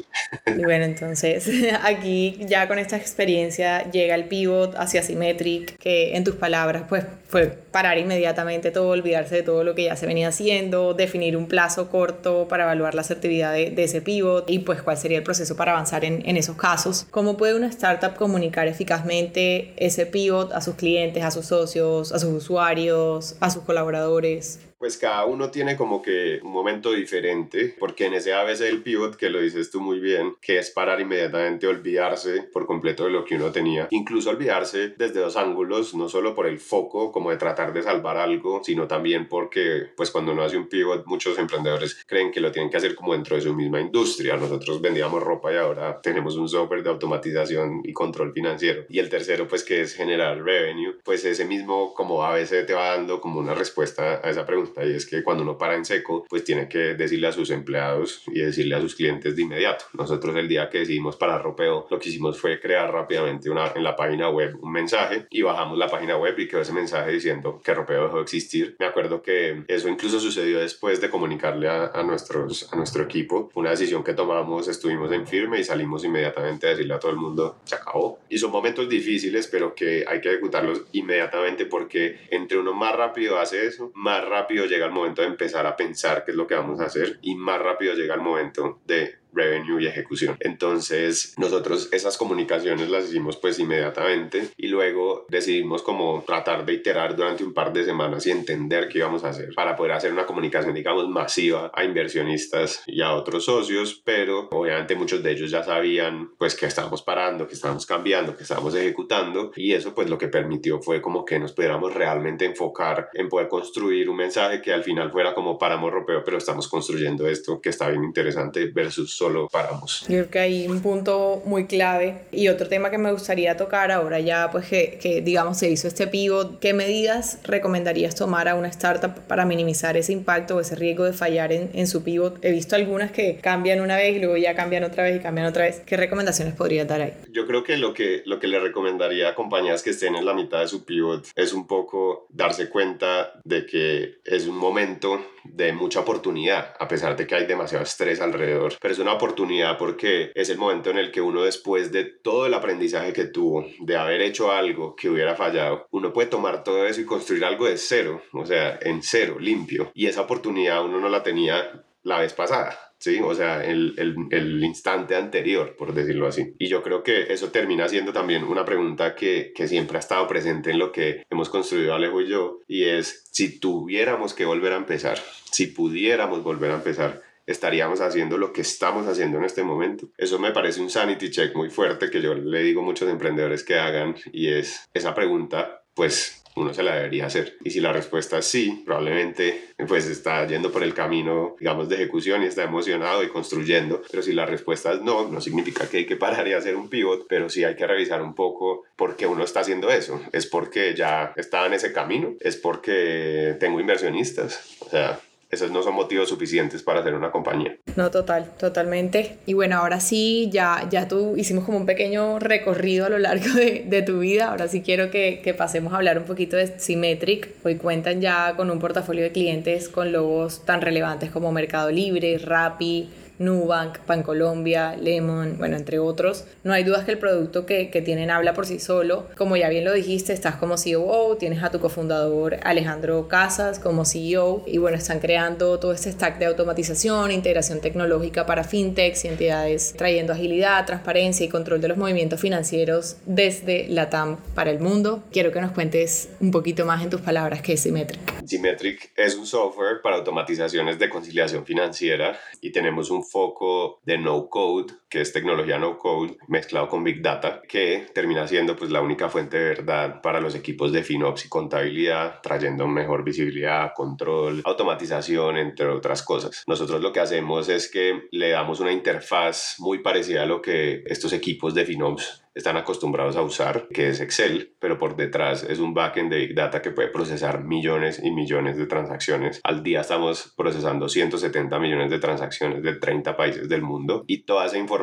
Y 0.46 0.64
bueno, 0.64 0.86
entonces 0.86 1.50
aquí 1.84 2.38
ya 2.42 2.68
con 2.68 2.80
esta 2.80 2.98
experiencia 2.98 3.90
llega 3.92 4.16
el 4.16 4.26
pivot 4.26 4.76
hacia 4.76 5.04
Symmetric, 5.04 5.78
que 5.78 6.16
en 6.16 6.24
tus 6.24 6.36
palabras 6.36 6.84
pues 6.88 7.06
fue 7.28 7.48
parar 7.72 7.98
inmediatamente 7.98 8.72
todo, 8.72 8.90
olvidarse 8.90 9.36
de 9.36 9.44
todo 9.44 9.64
lo 9.64 9.76
que 9.76 9.84
ya 9.84 9.96
se 9.96 10.06
venía 10.06 10.30
haciendo, 10.30 10.94
definir 10.94 11.36
un 11.36 11.48
plazo 11.48 11.90
corto 11.90 12.48
para 12.48 12.64
evaluar 12.64 12.96
la 12.96 13.02
asertividad 13.02 13.54
de, 13.54 13.84
ese 13.84 14.02
pivot 14.02 14.50
y 14.50 14.60
pues 14.60 14.82
cuál 14.82 14.98
sería 14.98 15.18
el 15.18 15.24
proceso 15.24 15.56
para 15.56 15.74
avanzar 15.74 16.06
en, 16.06 16.28
en 16.28 16.38
esos 16.38 16.56
casos. 16.56 17.06
¿Cómo 17.12 17.38
puede 17.38 17.56
una 17.56 17.68
startup 17.68 18.16
comunicar 18.16 18.68
eficazmente 18.68 19.74
ese 19.78 20.06
pivot 20.06 20.54
a 20.54 20.62
sus 20.62 20.76
clientes, 20.76 21.24
a 21.24 21.32
sus 21.32 21.46
socios, 21.48 22.12
a 22.14 22.20
sus 22.20 22.32
usuarios, 22.32 23.36
a 23.40 23.50
sus 23.50 23.64
colaboradores? 23.64 24.67
Pues 24.78 24.98
cada 24.98 25.26
uno 25.26 25.50
tiene 25.50 25.76
como 25.76 26.02
que 26.02 26.40
un 26.44 26.52
momento 26.52 26.92
diferente, 26.92 27.76
porque 27.80 28.06
en 28.06 28.14
ese 28.14 28.34
a 28.34 28.44
veces 28.44 28.70
el 28.70 28.84
pivot, 28.84 29.16
que 29.16 29.30
lo 29.30 29.40
dices 29.40 29.72
tú 29.72 29.82
muy 29.82 30.00
bien, 30.00 30.36
que 30.42 30.60
es 30.60 30.70
parar 30.70 31.02
inmediatamente, 31.02 31.68
olvidarse 31.68 32.44
por 32.54 32.66
completo 32.66 33.06
de 33.06 33.12
lo 33.12 33.26
que 33.26 33.36
uno 33.36 33.52
tenía, 33.52 33.88
incluso 33.92 34.30
olvidarse 34.30 34.90
desde 34.98 35.20
dos 35.20 35.36
ángulos, 35.36 35.96
no 35.96 36.10
solo 36.10 36.36
por 36.36 36.48
el 36.48 36.60
foco, 36.60 37.12
como 37.12 37.32
de 37.32 37.38
tratar 37.38 37.74
de 37.74 37.84
salvar 37.84 38.18
algo, 38.18 38.62
sino 38.64 38.88
también 38.88 39.28
porque, 39.28 39.88
pues 39.96 40.12
cuando 40.12 40.32
uno 40.32 40.44
hace 40.44 40.58
un 40.58 40.68
pivot, 40.68 41.06
muchos 41.06 41.38
emprendedores 41.40 42.04
creen 42.06 42.32
que 42.32 42.40
lo 42.40 42.52
tienen 42.52 42.70
que 42.70 42.78
hacer 42.78 42.96
como 42.96 43.14
dentro 43.14 43.36
de 43.36 43.42
su 43.42 43.54
misma 43.54 43.82
industria. 43.82 44.38
Nosotros 44.38 44.82
vendíamos 44.82 45.24
ropa 45.24 45.52
y 45.52 45.58
ahora 45.58 46.00
tenemos 46.02 46.36
un 46.36 46.48
software 46.48 46.84
de 46.84 46.90
automatización 46.90 47.82
y 47.84 47.94
control 47.94 48.34
financiero. 48.34 48.86
Y 48.90 49.00
el 49.00 49.10
tercero, 49.10 49.48
pues 49.48 49.64
que 49.64 49.82
es 49.82 49.96
generar 49.96 50.42
revenue, 50.42 50.96
pues 51.04 51.26
ese 51.26 51.46
mismo 51.46 51.94
como 51.94 52.24
a 52.24 52.38
te 52.38 52.74
va 52.74 52.96
dando 52.96 53.20
como 53.20 53.40
una 53.40 53.56
respuesta 53.56 54.22
a 54.24 54.30
esa 54.30 54.46
pregunta 54.46 54.67
pregunta 54.68 54.86
y 54.86 54.96
es 54.96 55.06
que 55.06 55.24
cuando 55.24 55.44
uno 55.44 55.58
para 55.58 55.76
en 55.76 55.86
seco, 55.86 56.26
pues 56.30 56.44
tiene 56.44 56.68
que 56.68 56.96
decirle 56.96 57.28
a 57.28 57.32
sus 57.32 57.50
empleados 57.50 58.24
y 58.28 58.40
decirle 58.40 58.76
a 58.76 58.82
sus 58.82 58.96
clientes 58.96 59.36
de 59.36 59.42
inmediato. 59.42 59.86
Nosotros 59.94 60.36
el 60.36 60.48
día 60.48 60.70
que 60.70 60.80
decidimos 60.80 61.16
parar 61.16 61.44
ropeo, 61.44 61.88
lo 61.90 62.00
que 62.00 62.10
hicimos 62.10 62.40
fue 62.40 62.60
crear 62.60 62.92
rápidamente 62.92 63.50
una, 63.50 63.72
en 63.76 63.84
la 63.84 63.96
página 63.96 64.30
web 64.30 64.58
un 64.62 64.72
mensaje 64.72 65.28
y 65.30 65.42
bajamos 65.42 65.78
la 65.78 65.88
página 65.88 66.18
web 66.18 66.38
y 66.38 66.48
quedó 66.48 66.62
ese 66.62 66.74
mensaje 66.74 67.12
diciendo 67.12 67.62
que 67.64 67.74
ropeo 67.74 68.04
dejó 68.04 68.18
de 68.18 68.24
existir. 68.24 68.76
Me 68.80 68.86
acuerdo 68.86 69.22
que 69.22 69.64
eso 69.68 69.88
incluso 69.88 70.20
sucedió 70.20 70.60
después 70.60 71.02
de 71.02 71.10
comunicarle 71.10 71.68
a, 71.68 71.88
a 71.88 72.04
nuestros, 72.04 72.72
a 72.72 72.76
nuestro 72.76 73.04
equipo. 73.04 73.50
Una 73.56 73.72
decisión 73.72 74.04
que 74.04 74.14
tomamos, 74.14 74.68
estuvimos 74.68 75.12
en 75.12 75.28
firme 75.28 75.60
y 75.60 75.64
salimos 75.64 76.04
inmediatamente 76.04 76.68
a 76.68 76.72
decirle 76.72 76.94
a 76.94 77.00
todo 77.00 77.12
el 77.12 77.18
mundo, 77.18 77.58
se 77.64 77.76
acabó. 77.76 78.20
Y 78.30 78.38
son 78.38 78.52
momentos 78.52 78.90
difíciles, 78.90 79.48
pero 79.48 79.74
que 79.74 80.06
hay 80.08 80.22
que 80.22 80.30
ejecutarlos 80.30 80.84
inmediatamente 80.92 81.66
porque 81.66 82.20
entre 82.32 82.58
uno 82.58 82.74
más 82.74 82.96
rápido 82.96 83.40
hace 83.40 83.66
eso, 83.66 83.92
más 83.94 84.24
rápido 84.28 84.57
llega 84.66 84.86
el 84.86 84.92
momento 84.92 85.22
de 85.22 85.28
empezar 85.28 85.66
a 85.66 85.76
pensar 85.76 86.24
qué 86.26 86.32
es 86.32 86.38
lo 86.38 86.48
que 86.48 86.56
vamos 86.56 86.80
a 86.80 86.86
hacer 86.86 87.20
y 87.22 87.36
más 87.36 87.62
rápido 87.62 87.94
llega 87.94 88.16
el 88.16 88.22
momento 88.22 88.82
de 88.86 89.20
revenue 89.38 89.82
y 89.82 89.88
ejecución. 89.88 90.36
Entonces 90.40 91.34
nosotros 91.38 91.90
esas 91.92 92.18
comunicaciones 92.18 92.90
las 92.90 93.06
hicimos 93.06 93.38
pues 93.38 93.60
inmediatamente 93.60 94.50
y 94.58 94.68
luego 94.68 95.26
decidimos 95.30 95.84
como 95.84 96.24
tratar 96.26 96.66
de 96.66 96.74
iterar 96.74 97.16
durante 97.16 97.44
un 97.44 97.54
par 97.54 97.72
de 97.72 97.86
semanas 97.86 98.26
y 98.26 98.32
entender 98.32 98.90
qué 98.90 99.00
íbamos 99.00 99.24
a 99.24 99.30
hacer 99.30 99.54
para 99.56 99.76
poder 99.76 99.94
hacer 99.94 100.12
una 100.12 100.26
comunicación 100.26 100.74
digamos 100.74 101.08
masiva 101.08 101.72
a 101.74 101.84
inversionistas 101.84 102.84
y 102.88 103.02
a 103.02 103.14
otros 103.14 103.46
socios, 103.46 104.02
pero 104.04 104.48
obviamente 104.52 104.96
muchos 104.96 105.22
de 105.24 105.32
ellos 105.32 105.52
ya 105.52 105.64
sabían 105.64 106.32
pues 106.38 106.56
que 106.56 106.66
estábamos 106.66 107.02
parando, 107.02 107.48
que 107.48 107.54
estábamos 107.54 107.86
cambiando, 107.86 108.36
que 108.36 108.44
estábamos 108.44 108.76
ejecutando 108.76 109.52
y 109.56 109.74
eso 109.74 109.94
pues 109.94 110.10
lo 110.10 110.18
que 110.18 110.28
permitió 110.28 110.82
fue 110.82 111.02
como 111.02 111.26
que 111.26 111.40
nos 111.40 111.54
pudiéramos 111.54 111.94
realmente 111.94 112.46
enfocar 112.46 113.10
en 113.14 113.30
poder 113.30 113.48
construir 113.48 114.10
un 114.10 114.18
mensaje 114.18 114.62
que 114.62 114.74
al 114.74 114.84
final 114.84 115.12
fuera 115.12 115.34
como 115.34 115.58
paramos 115.58 115.92
ropeo, 115.92 116.24
pero 116.24 116.38
estamos 116.38 116.68
construyendo 116.68 117.28
esto 117.28 117.62
que 117.62 117.70
está 117.70 117.90
bien 117.90 118.04
interesante 118.04 118.66
versus 118.74 119.16
solo 119.28 119.50
paramos. 119.50 120.02
Yo 120.08 120.08
creo 120.08 120.30
que 120.30 120.40
hay 120.40 120.68
un 120.68 120.82
punto 120.82 121.42
muy 121.46 121.66
clave 121.66 122.22
y 122.32 122.48
otro 122.48 122.68
tema 122.68 122.90
que 122.90 122.98
me 122.98 123.12
gustaría 123.12 123.58
tocar 123.58 123.92
ahora 123.92 124.20
ya 124.20 124.50
pues 124.52 124.68
que, 124.68 125.00
que 125.02 125.22
digamos 125.22 125.58
se 125.58 125.70
hizo 125.70 125.88
este 125.88 126.08
pivot, 126.08 126.60
¿qué 126.60 126.74
medidas 126.74 127.40
recomendarías 127.44 128.16
tomar 128.16 128.48
a 128.48 128.56
una 128.56 128.70
startup 128.70 129.14
para 129.28 129.46
minimizar 129.46 129.98
ese 129.98 130.14
impacto 130.14 130.56
o 130.56 130.60
ese 130.62 130.76
riesgo 130.76 131.04
de 131.04 131.14
fallar 131.14 131.52
en, 131.52 131.70
en 131.74 131.88
su 131.88 132.04
pivot? 132.04 132.44
He 132.44 132.52
visto 132.52 132.76
algunas 132.76 133.12
que 133.12 133.38
cambian 133.38 133.82
una 133.82 133.98
vez 133.98 134.16
y 134.16 134.20
luego 134.20 134.38
ya 134.38 134.56
cambian 134.56 134.84
otra 134.84 135.04
vez 135.04 135.18
y 135.18 135.20
cambian 135.20 135.48
otra 135.48 135.66
vez. 135.66 135.82
¿Qué 135.86 135.98
recomendaciones 135.98 136.54
podrías 136.54 136.88
dar 136.88 137.02
ahí? 137.02 137.14
Yo 137.32 137.46
creo 137.46 137.64
que 137.64 137.78
lo 137.78 137.94
que, 137.94 138.24
lo 138.26 138.40
que 138.40 138.48
le 138.48 138.60
recomendaría 138.60 139.30
a 139.30 139.36
compañías 139.36 139.84
que 139.84 139.90
estén 139.90 140.16
en 140.16 140.26
la 140.26 140.34
mitad 140.34 140.62
de 140.62 140.68
su 140.68 140.86
pivot 140.86 141.28
es 141.36 141.54
un 141.54 141.68
poco 141.68 142.28
darse 142.30 142.70
cuenta 142.70 143.34
de 143.44 143.66
que 143.66 144.20
es 144.24 144.48
un 144.48 144.58
momento 144.58 145.20
de 145.44 145.74
mucha 145.74 146.02
oportunidad, 146.02 146.76
a 146.80 146.88
pesar 146.88 147.16
de 147.16 147.26
que 147.26 147.36
hay 147.36 147.46
demasiado 147.46 147.84
estrés 147.84 148.22
alrededor. 148.22 148.74
Pero 148.82 148.94
es 148.94 149.00
una 149.00 149.07
oportunidad 149.14 149.78
porque 149.78 150.32
es 150.36 150.50
el 150.50 150.58
momento 150.58 150.90
en 150.90 150.98
el 150.98 151.12
que 151.12 151.22
uno 151.22 151.44
después 151.44 151.92
de 151.92 152.06
todo 152.06 152.46
el 152.46 152.54
aprendizaje 152.54 153.14
que 153.14 153.26
tuvo, 153.26 153.66
de 153.80 153.96
haber 153.96 154.22
hecho 154.22 154.52
algo 154.52 154.96
que 154.96 155.10
hubiera 155.10 155.36
fallado, 155.36 155.88
uno 155.92 156.14
puede 156.14 156.30
tomar 156.30 156.64
todo 156.64 156.86
eso 156.86 157.02
y 157.02 157.06
construir 157.06 157.46
algo 157.46 157.66
de 157.66 157.78
cero, 157.78 158.22
o 158.34 158.46
sea, 158.46 158.80
en 158.82 159.04
cero, 159.04 159.38
limpio. 159.40 159.92
Y 159.94 160.08
esa 160.08 160.22
oportunidad 160.22 160.84
uno 160.84 161.00
no 161.00 161.10
la 161.10 161.24
tenía 161.24 161.84
la 162.04 162.20
vez 162.20 162.34
pasada. 162.34 162.78
¿sí? 163.00 163.20
O 163.24 163.34
sea, 163.36 163.64
el, 163.64 163.94
el, 163.98 164.16
el, 164.32 164.64
instante 164.64 165.16
anterior, 165.16 165.76
por 165.78 165.94
decirlo 165.94 166.28
así. 166.28 166.56
Y 166.58 166.68
yo 166.68 166.82
creo 166.84 167.04
que 167.04 167.32
eso 167.34 167.50
termina 167.50 167.88
siendo 167.88 168.14
también 168.14 168.44
una 168.44 168.66
pregunta 168.66 169.16
que, 169.16 169.52
que 169.56 169.68
siempre 169.68 169.98
ha 169.98 170.00
estado 170.00 170.28
presente 170.28 170.72
en 170.72 170.80
lo 170.80 170.92
que 170.92 171.26
hemos 171.30 171.50
construido 171.50 171.94
Alejo 171.94 172.22
y 172.22 172.28
yo, 172.28 172.62
y 172.68 172.86
es 172.86 173.26
si 173.32 173.60
tuviéramos 173.60 174.34
que 174.34 174.46
volver 174.46 174.74
a 174.74 174.78
empezar, 174.78 175.20
si 175.52 175.68
pudiéramos 175.68 176.44
volver 176.44 176.72
a 176.72 176.76
empezar, 176.76 177.22
estaríamos 177.48 178.02
haciendo 178.02 178.38
lo 178.38 178.54
que 178.54 178.62
estamos 178.62 179.08
haciendo 179.08 179.40
en 179.40 179.46
este 179.46 179.64
momento. 179.64 180.10
Eso 180.18 180.38
me 180.38 180.52
parece 180.52 180.82
un 180.82 180.90
sanity 180.90 181.32
check 181.32 181.56
muy 181.56 181.70
fuerte 181.70 182.12
que 182.12 182.22
yo 182.22 182.36
le 182.36 182.62
digo 182.62 182.82
a 182.82 182.86
muchos 182.86 183.10
emprendedores 183.10 183.64
que 183.64 183.80
hagan 183.80 184.16
y 184.32 184.50
es 184.50 184.88
esa 184.94 185.16
pregunta, 185.16 185.82
pues 185.96 186.44
uno 186.58 186.74
se 186.74 186.84
la 186.84 186.96
debería 186.96 187.28
hacer. 187.28 187.56
Y 187.64 187.70
si 187.70 187.80
la 187.80 187.94
respuesta 187.94 188.40
es 188.40 188.46
sí, 188.46 188.82
probablemente 188.86 189.70
pues 189.88 190.08
está 190.08 190.46
yendo 190.48 190.72
por 190.72 190.84
el 190.84 190.94
camino, 190.94 191.56
digamos, 191.60 191.88
de 191.88 191.96
ejecución 191.96 192.42
y 192.42 192.48
está 192.48 192.64
emocionado 192.64 193.24
y 193.24 193.30
construyendo. 193.30 194.02
Pero 194.10 194.24
si 194.24 194.34
la 194.34 194.46
respuesta 194.46 194.94
es 194.94 195.02
no, 195.02 195.28
no 195.30 195.40
significa 195.40 195.88
que 195.88 195.98
hay 195.98 196.06
que 196.06 196.16
parar 196.16 196.48
y 196.48 196.54
hacer 196.54 196.76
un 196.76 196.90
pivot, 196.90 197.28
pero 197.30 197.50
sí 197.50 197.64
hay 197.64 197.76
que 197.76 197.86
revisar 197.86 198.22
un 198.24 198.34
poco 198.34 198.86
por 198.96 199.16
qué 199.16 199.28
uno 199.28 199.44
está 199.44 199.60
haciendo 199.60 199.90
eso. 199.92 200.20
Es 200.34 200.48
porque 200.48 200.96
ya 200.96 201.34
estaba 201.36 201.68
en 201.68 201.74
ese 201.74 201.94
camino, 201.94 202.36
es 202.40 202.58
porque 202.58 203.56
tengo 203.60 203.80
inversionistas. 203.80 204.78
O 204.80 204.90
sea, 204.90 205.20
esos 205.50 205.72
no 205.72 205.82
son 205.82 205.96
motivos 205.96 206.30
suficientes 206.30 206.84
para 206.84 207.00
hacer 207.00 207.14
una 207.14 207.32
compañía. 207.32 207.78
No, 207.96 208.12
total, 208.12 208.52
totalmente. 208.58 209.38
Y 209.46 209.54
bueno, 209.54 209.78
ahora 209.78 210.00
sí, 210.00 210.50
ya, 210.52 210.88
ya 210.90 211.08
tú 211.08 211.36
hicimos 211.38 211.64
como 211.64 211.78
un 211.78 211.86
pequeño 211.86 212.40
recorrido 212.40 213.06
a 213.06 213.10
lo 213.10 213.18
largo 213.18 213.54
de, 213.54 213.86
de 213.88 214.02
tu 214.02 214.20
vida. 214.20 214.50
Ahora 214.50 214.68
sí 214.68 214.82
quiero 214.82 215.10
que, 215.10 215.42
que, 215.44 215.54
pasemos 215.54 215.94
a 215.94 215.98
hablar 215.98 216.18
un 216.18 216.26
poquito 216.26 216.58
de 216.58 216.80
Symmetric. 216.80 217.50
Hoy 217.64 217.76
cuentan 217.76 218.22
ya 218.22 218.56
con 218.56 218.70
un 218.70 218.80
portafolio 218.80 219.24
de 219.24 219.32
clientes 219.32 219.90
con 219.90 220.12
logos 220.12 220.66
tan 220.66 220.82
relevantes 220.82 221.32
como 221.32 221.52
Mercado 221.52 221.92
Libre, 221.92 222.38
Rappi, 222.38 223.10
Nubank, 223.40 224.06
Bancolombia, 224.06 224.96
Lemon, 224.96 225.58
bueno, 225.58 225.78
entre 225.78 226.00
otros. 226.00 226.46
No 226.64 226.74
hay 226.74 226.84
dudas 226.84 227.06
que 227.06 227.12
el 227.12 227.18
producto 227.18 227.66
que, 227.66 227.90
que, 227.90 228.02
tienen 228.02 228.32
habla 228.32 228.54
por 228.54 228.66
sí 228.66 228.80
solo. 228.80 229.28
Como 229.38 229.58
ya 229.58 229.70
bien 229.70 229.86
lo 229.86 229.94
dijiste, 229.94 230.34
estás 230.34 230.56
como 230.56 230.78
CEO, 230.78 231.38
tienes 231.38 231.64
a 231.64 231.72
tu 231.72 231.80
cofundador 231.80 232.58
Alejandro 232.64 233.28
Casas 233.28 233.80
como 233.80 234.06
CEO 234.06 234.64
y 234.66 234.78
bueno, 234.78 234.98
están 234.98 235.20
creando 235.20 235.80
todo 235.80 235.92
este 235.92 236.12
stack 236.12 236.40
de 236.40 236.46
automatización, 236.46 237.32
integración 237.32 237.82
tecnológica 237.82 238.46
para 238.46 238.64
fintechs 238.64 239.26
y 239.26 239.28
entidades, 239.28 239.94
trayendo 239.98 240.34
agilidad, 240.34 240.86
transparencia 240.86 241.46
y 241.46 241.50
control 241.50 241.82
de 241.82 241.88
los 241.88 241.98
movimientos 241.98 242.40
financieros 242.40 243.18
desde 243.26 243.88
la 243.90 244.10
TAM 244.10 244.38
para 244.56 244.72
el 244.72 244.80
mundo. 244.80 245.24
Quiero 245.32 245.52
que 245.52 245.62
nos 245.62 245.72
cuentes 245.72 246.30
un 246.40 246.52
poquito 246.52 246.86
más 246.86 247.04
en 247.04 247.10
tus 247.10 247.22
palabras 247.22 247.62
qué 247.62 247.74
es 247.74 247.82
Symmetric. 247.82 248.46
Symmetric 248.46 249.12
es 249.16 249.36
un 249.36 249.46
software 249.46 250.02
para 250.02 250.18
automatizaciones 250.18 250.98
de 251.00 251.10
conciliación 251.10 251.66
financiera 251.66 252.40
y 252.62 252.72
tenemos 252.72 253.10
un 253.10 253.24
foco 253.32 254.00
de 254.06 254.18
no 254.18 254.48
code, 254.48 254.94
que 255.10 255.22
es 255.22 255.34
tecnología 255.34 255.78
no 255.78 255.98
code 255.98 256.38
mezclado 256.48 256.88
con 256.88 257.04
big 257.04 257.22
data, 257.22 257.62
que 257.68 258.08
termina 258.14 258.48
siendo 258.48 258.76
pues 258.76 258.92
la 258.92 259.02
única 259.02 259.30
fuente 259.30 259.58
de 259.58 259.70
verdad 259.70 260.22
para 260.22 260.42
los 260.42 260.56
equipos 260.56 260.92
de 260.92 261.04
FinOps 261.04 261.46
y 261.46 261.50
contabilidad, 261.50 262.42
trayendo 262.42 262.88
mejor 262.88 263.24
visibilidad, 263.24 263.94
control, 263.96 264.62
automatización, 264.66 265.58
entre 265.58 265.88
otras 265.88 266.24
cosas. 266.24 266.64
Nosotros 266.68 267.02
lo 267.02 267.14
que 267.14 267.20
hacemos 267.20 267.70
es 267.70 267.90
que 267.90 268.28
le 268.32 268.50
damos 268.50 268.80
una 268.80 268.92
interfaz 268.92 269.76
muy 269.80 270.00
parecida 270.00 270.44
a 270.44 270.46
lo 270.46 270.62
que 270.62 271.04
estos 271.06 271.34
equipos 271.34 271.74
de 271.74 271.86
FinOps 271.86 272.44
están 272.58 272.76
acostumbrados 272.76 273.36
a 273.36 273.44
usar, 273.44 273.88
que 273.94 274.10
es 274.10 274.20
Excel, 274.20 274.74
pero 274.80 274.98
por 274.98 275.16
detrás 275.16 275.64
es 275.64 275.78
un 275.78 275.94
backend 275.94 276.32
de 276.32 276.40
Big 276.40 276.56
Data 276.56 276.82
que 276.82 276.90
puede 276.90 277.10
procesar 277.10 277.64
millones 277.64 278.20
y 278.24 278.32
millones 278.32 278.78
de 278.78 278.88
transacciones. 278.88 279.62
Al 279.64 279.84
día 279.84 280.02
estamos 280.02 280.56
procesando 280.58 281.08
170 281.08 281.78
millones 281.80 282.10
de 282.10 282.18
transacciones 282.18 282.82
de 282.82 282.96
30 282.96 283.38
países 283.38 283.70
del 283.70 283.84
mundo 283.84 284.24
y 284.26 284.40
toda 284.40 284.66
esa 284.66 284.78
información 284.80 284.97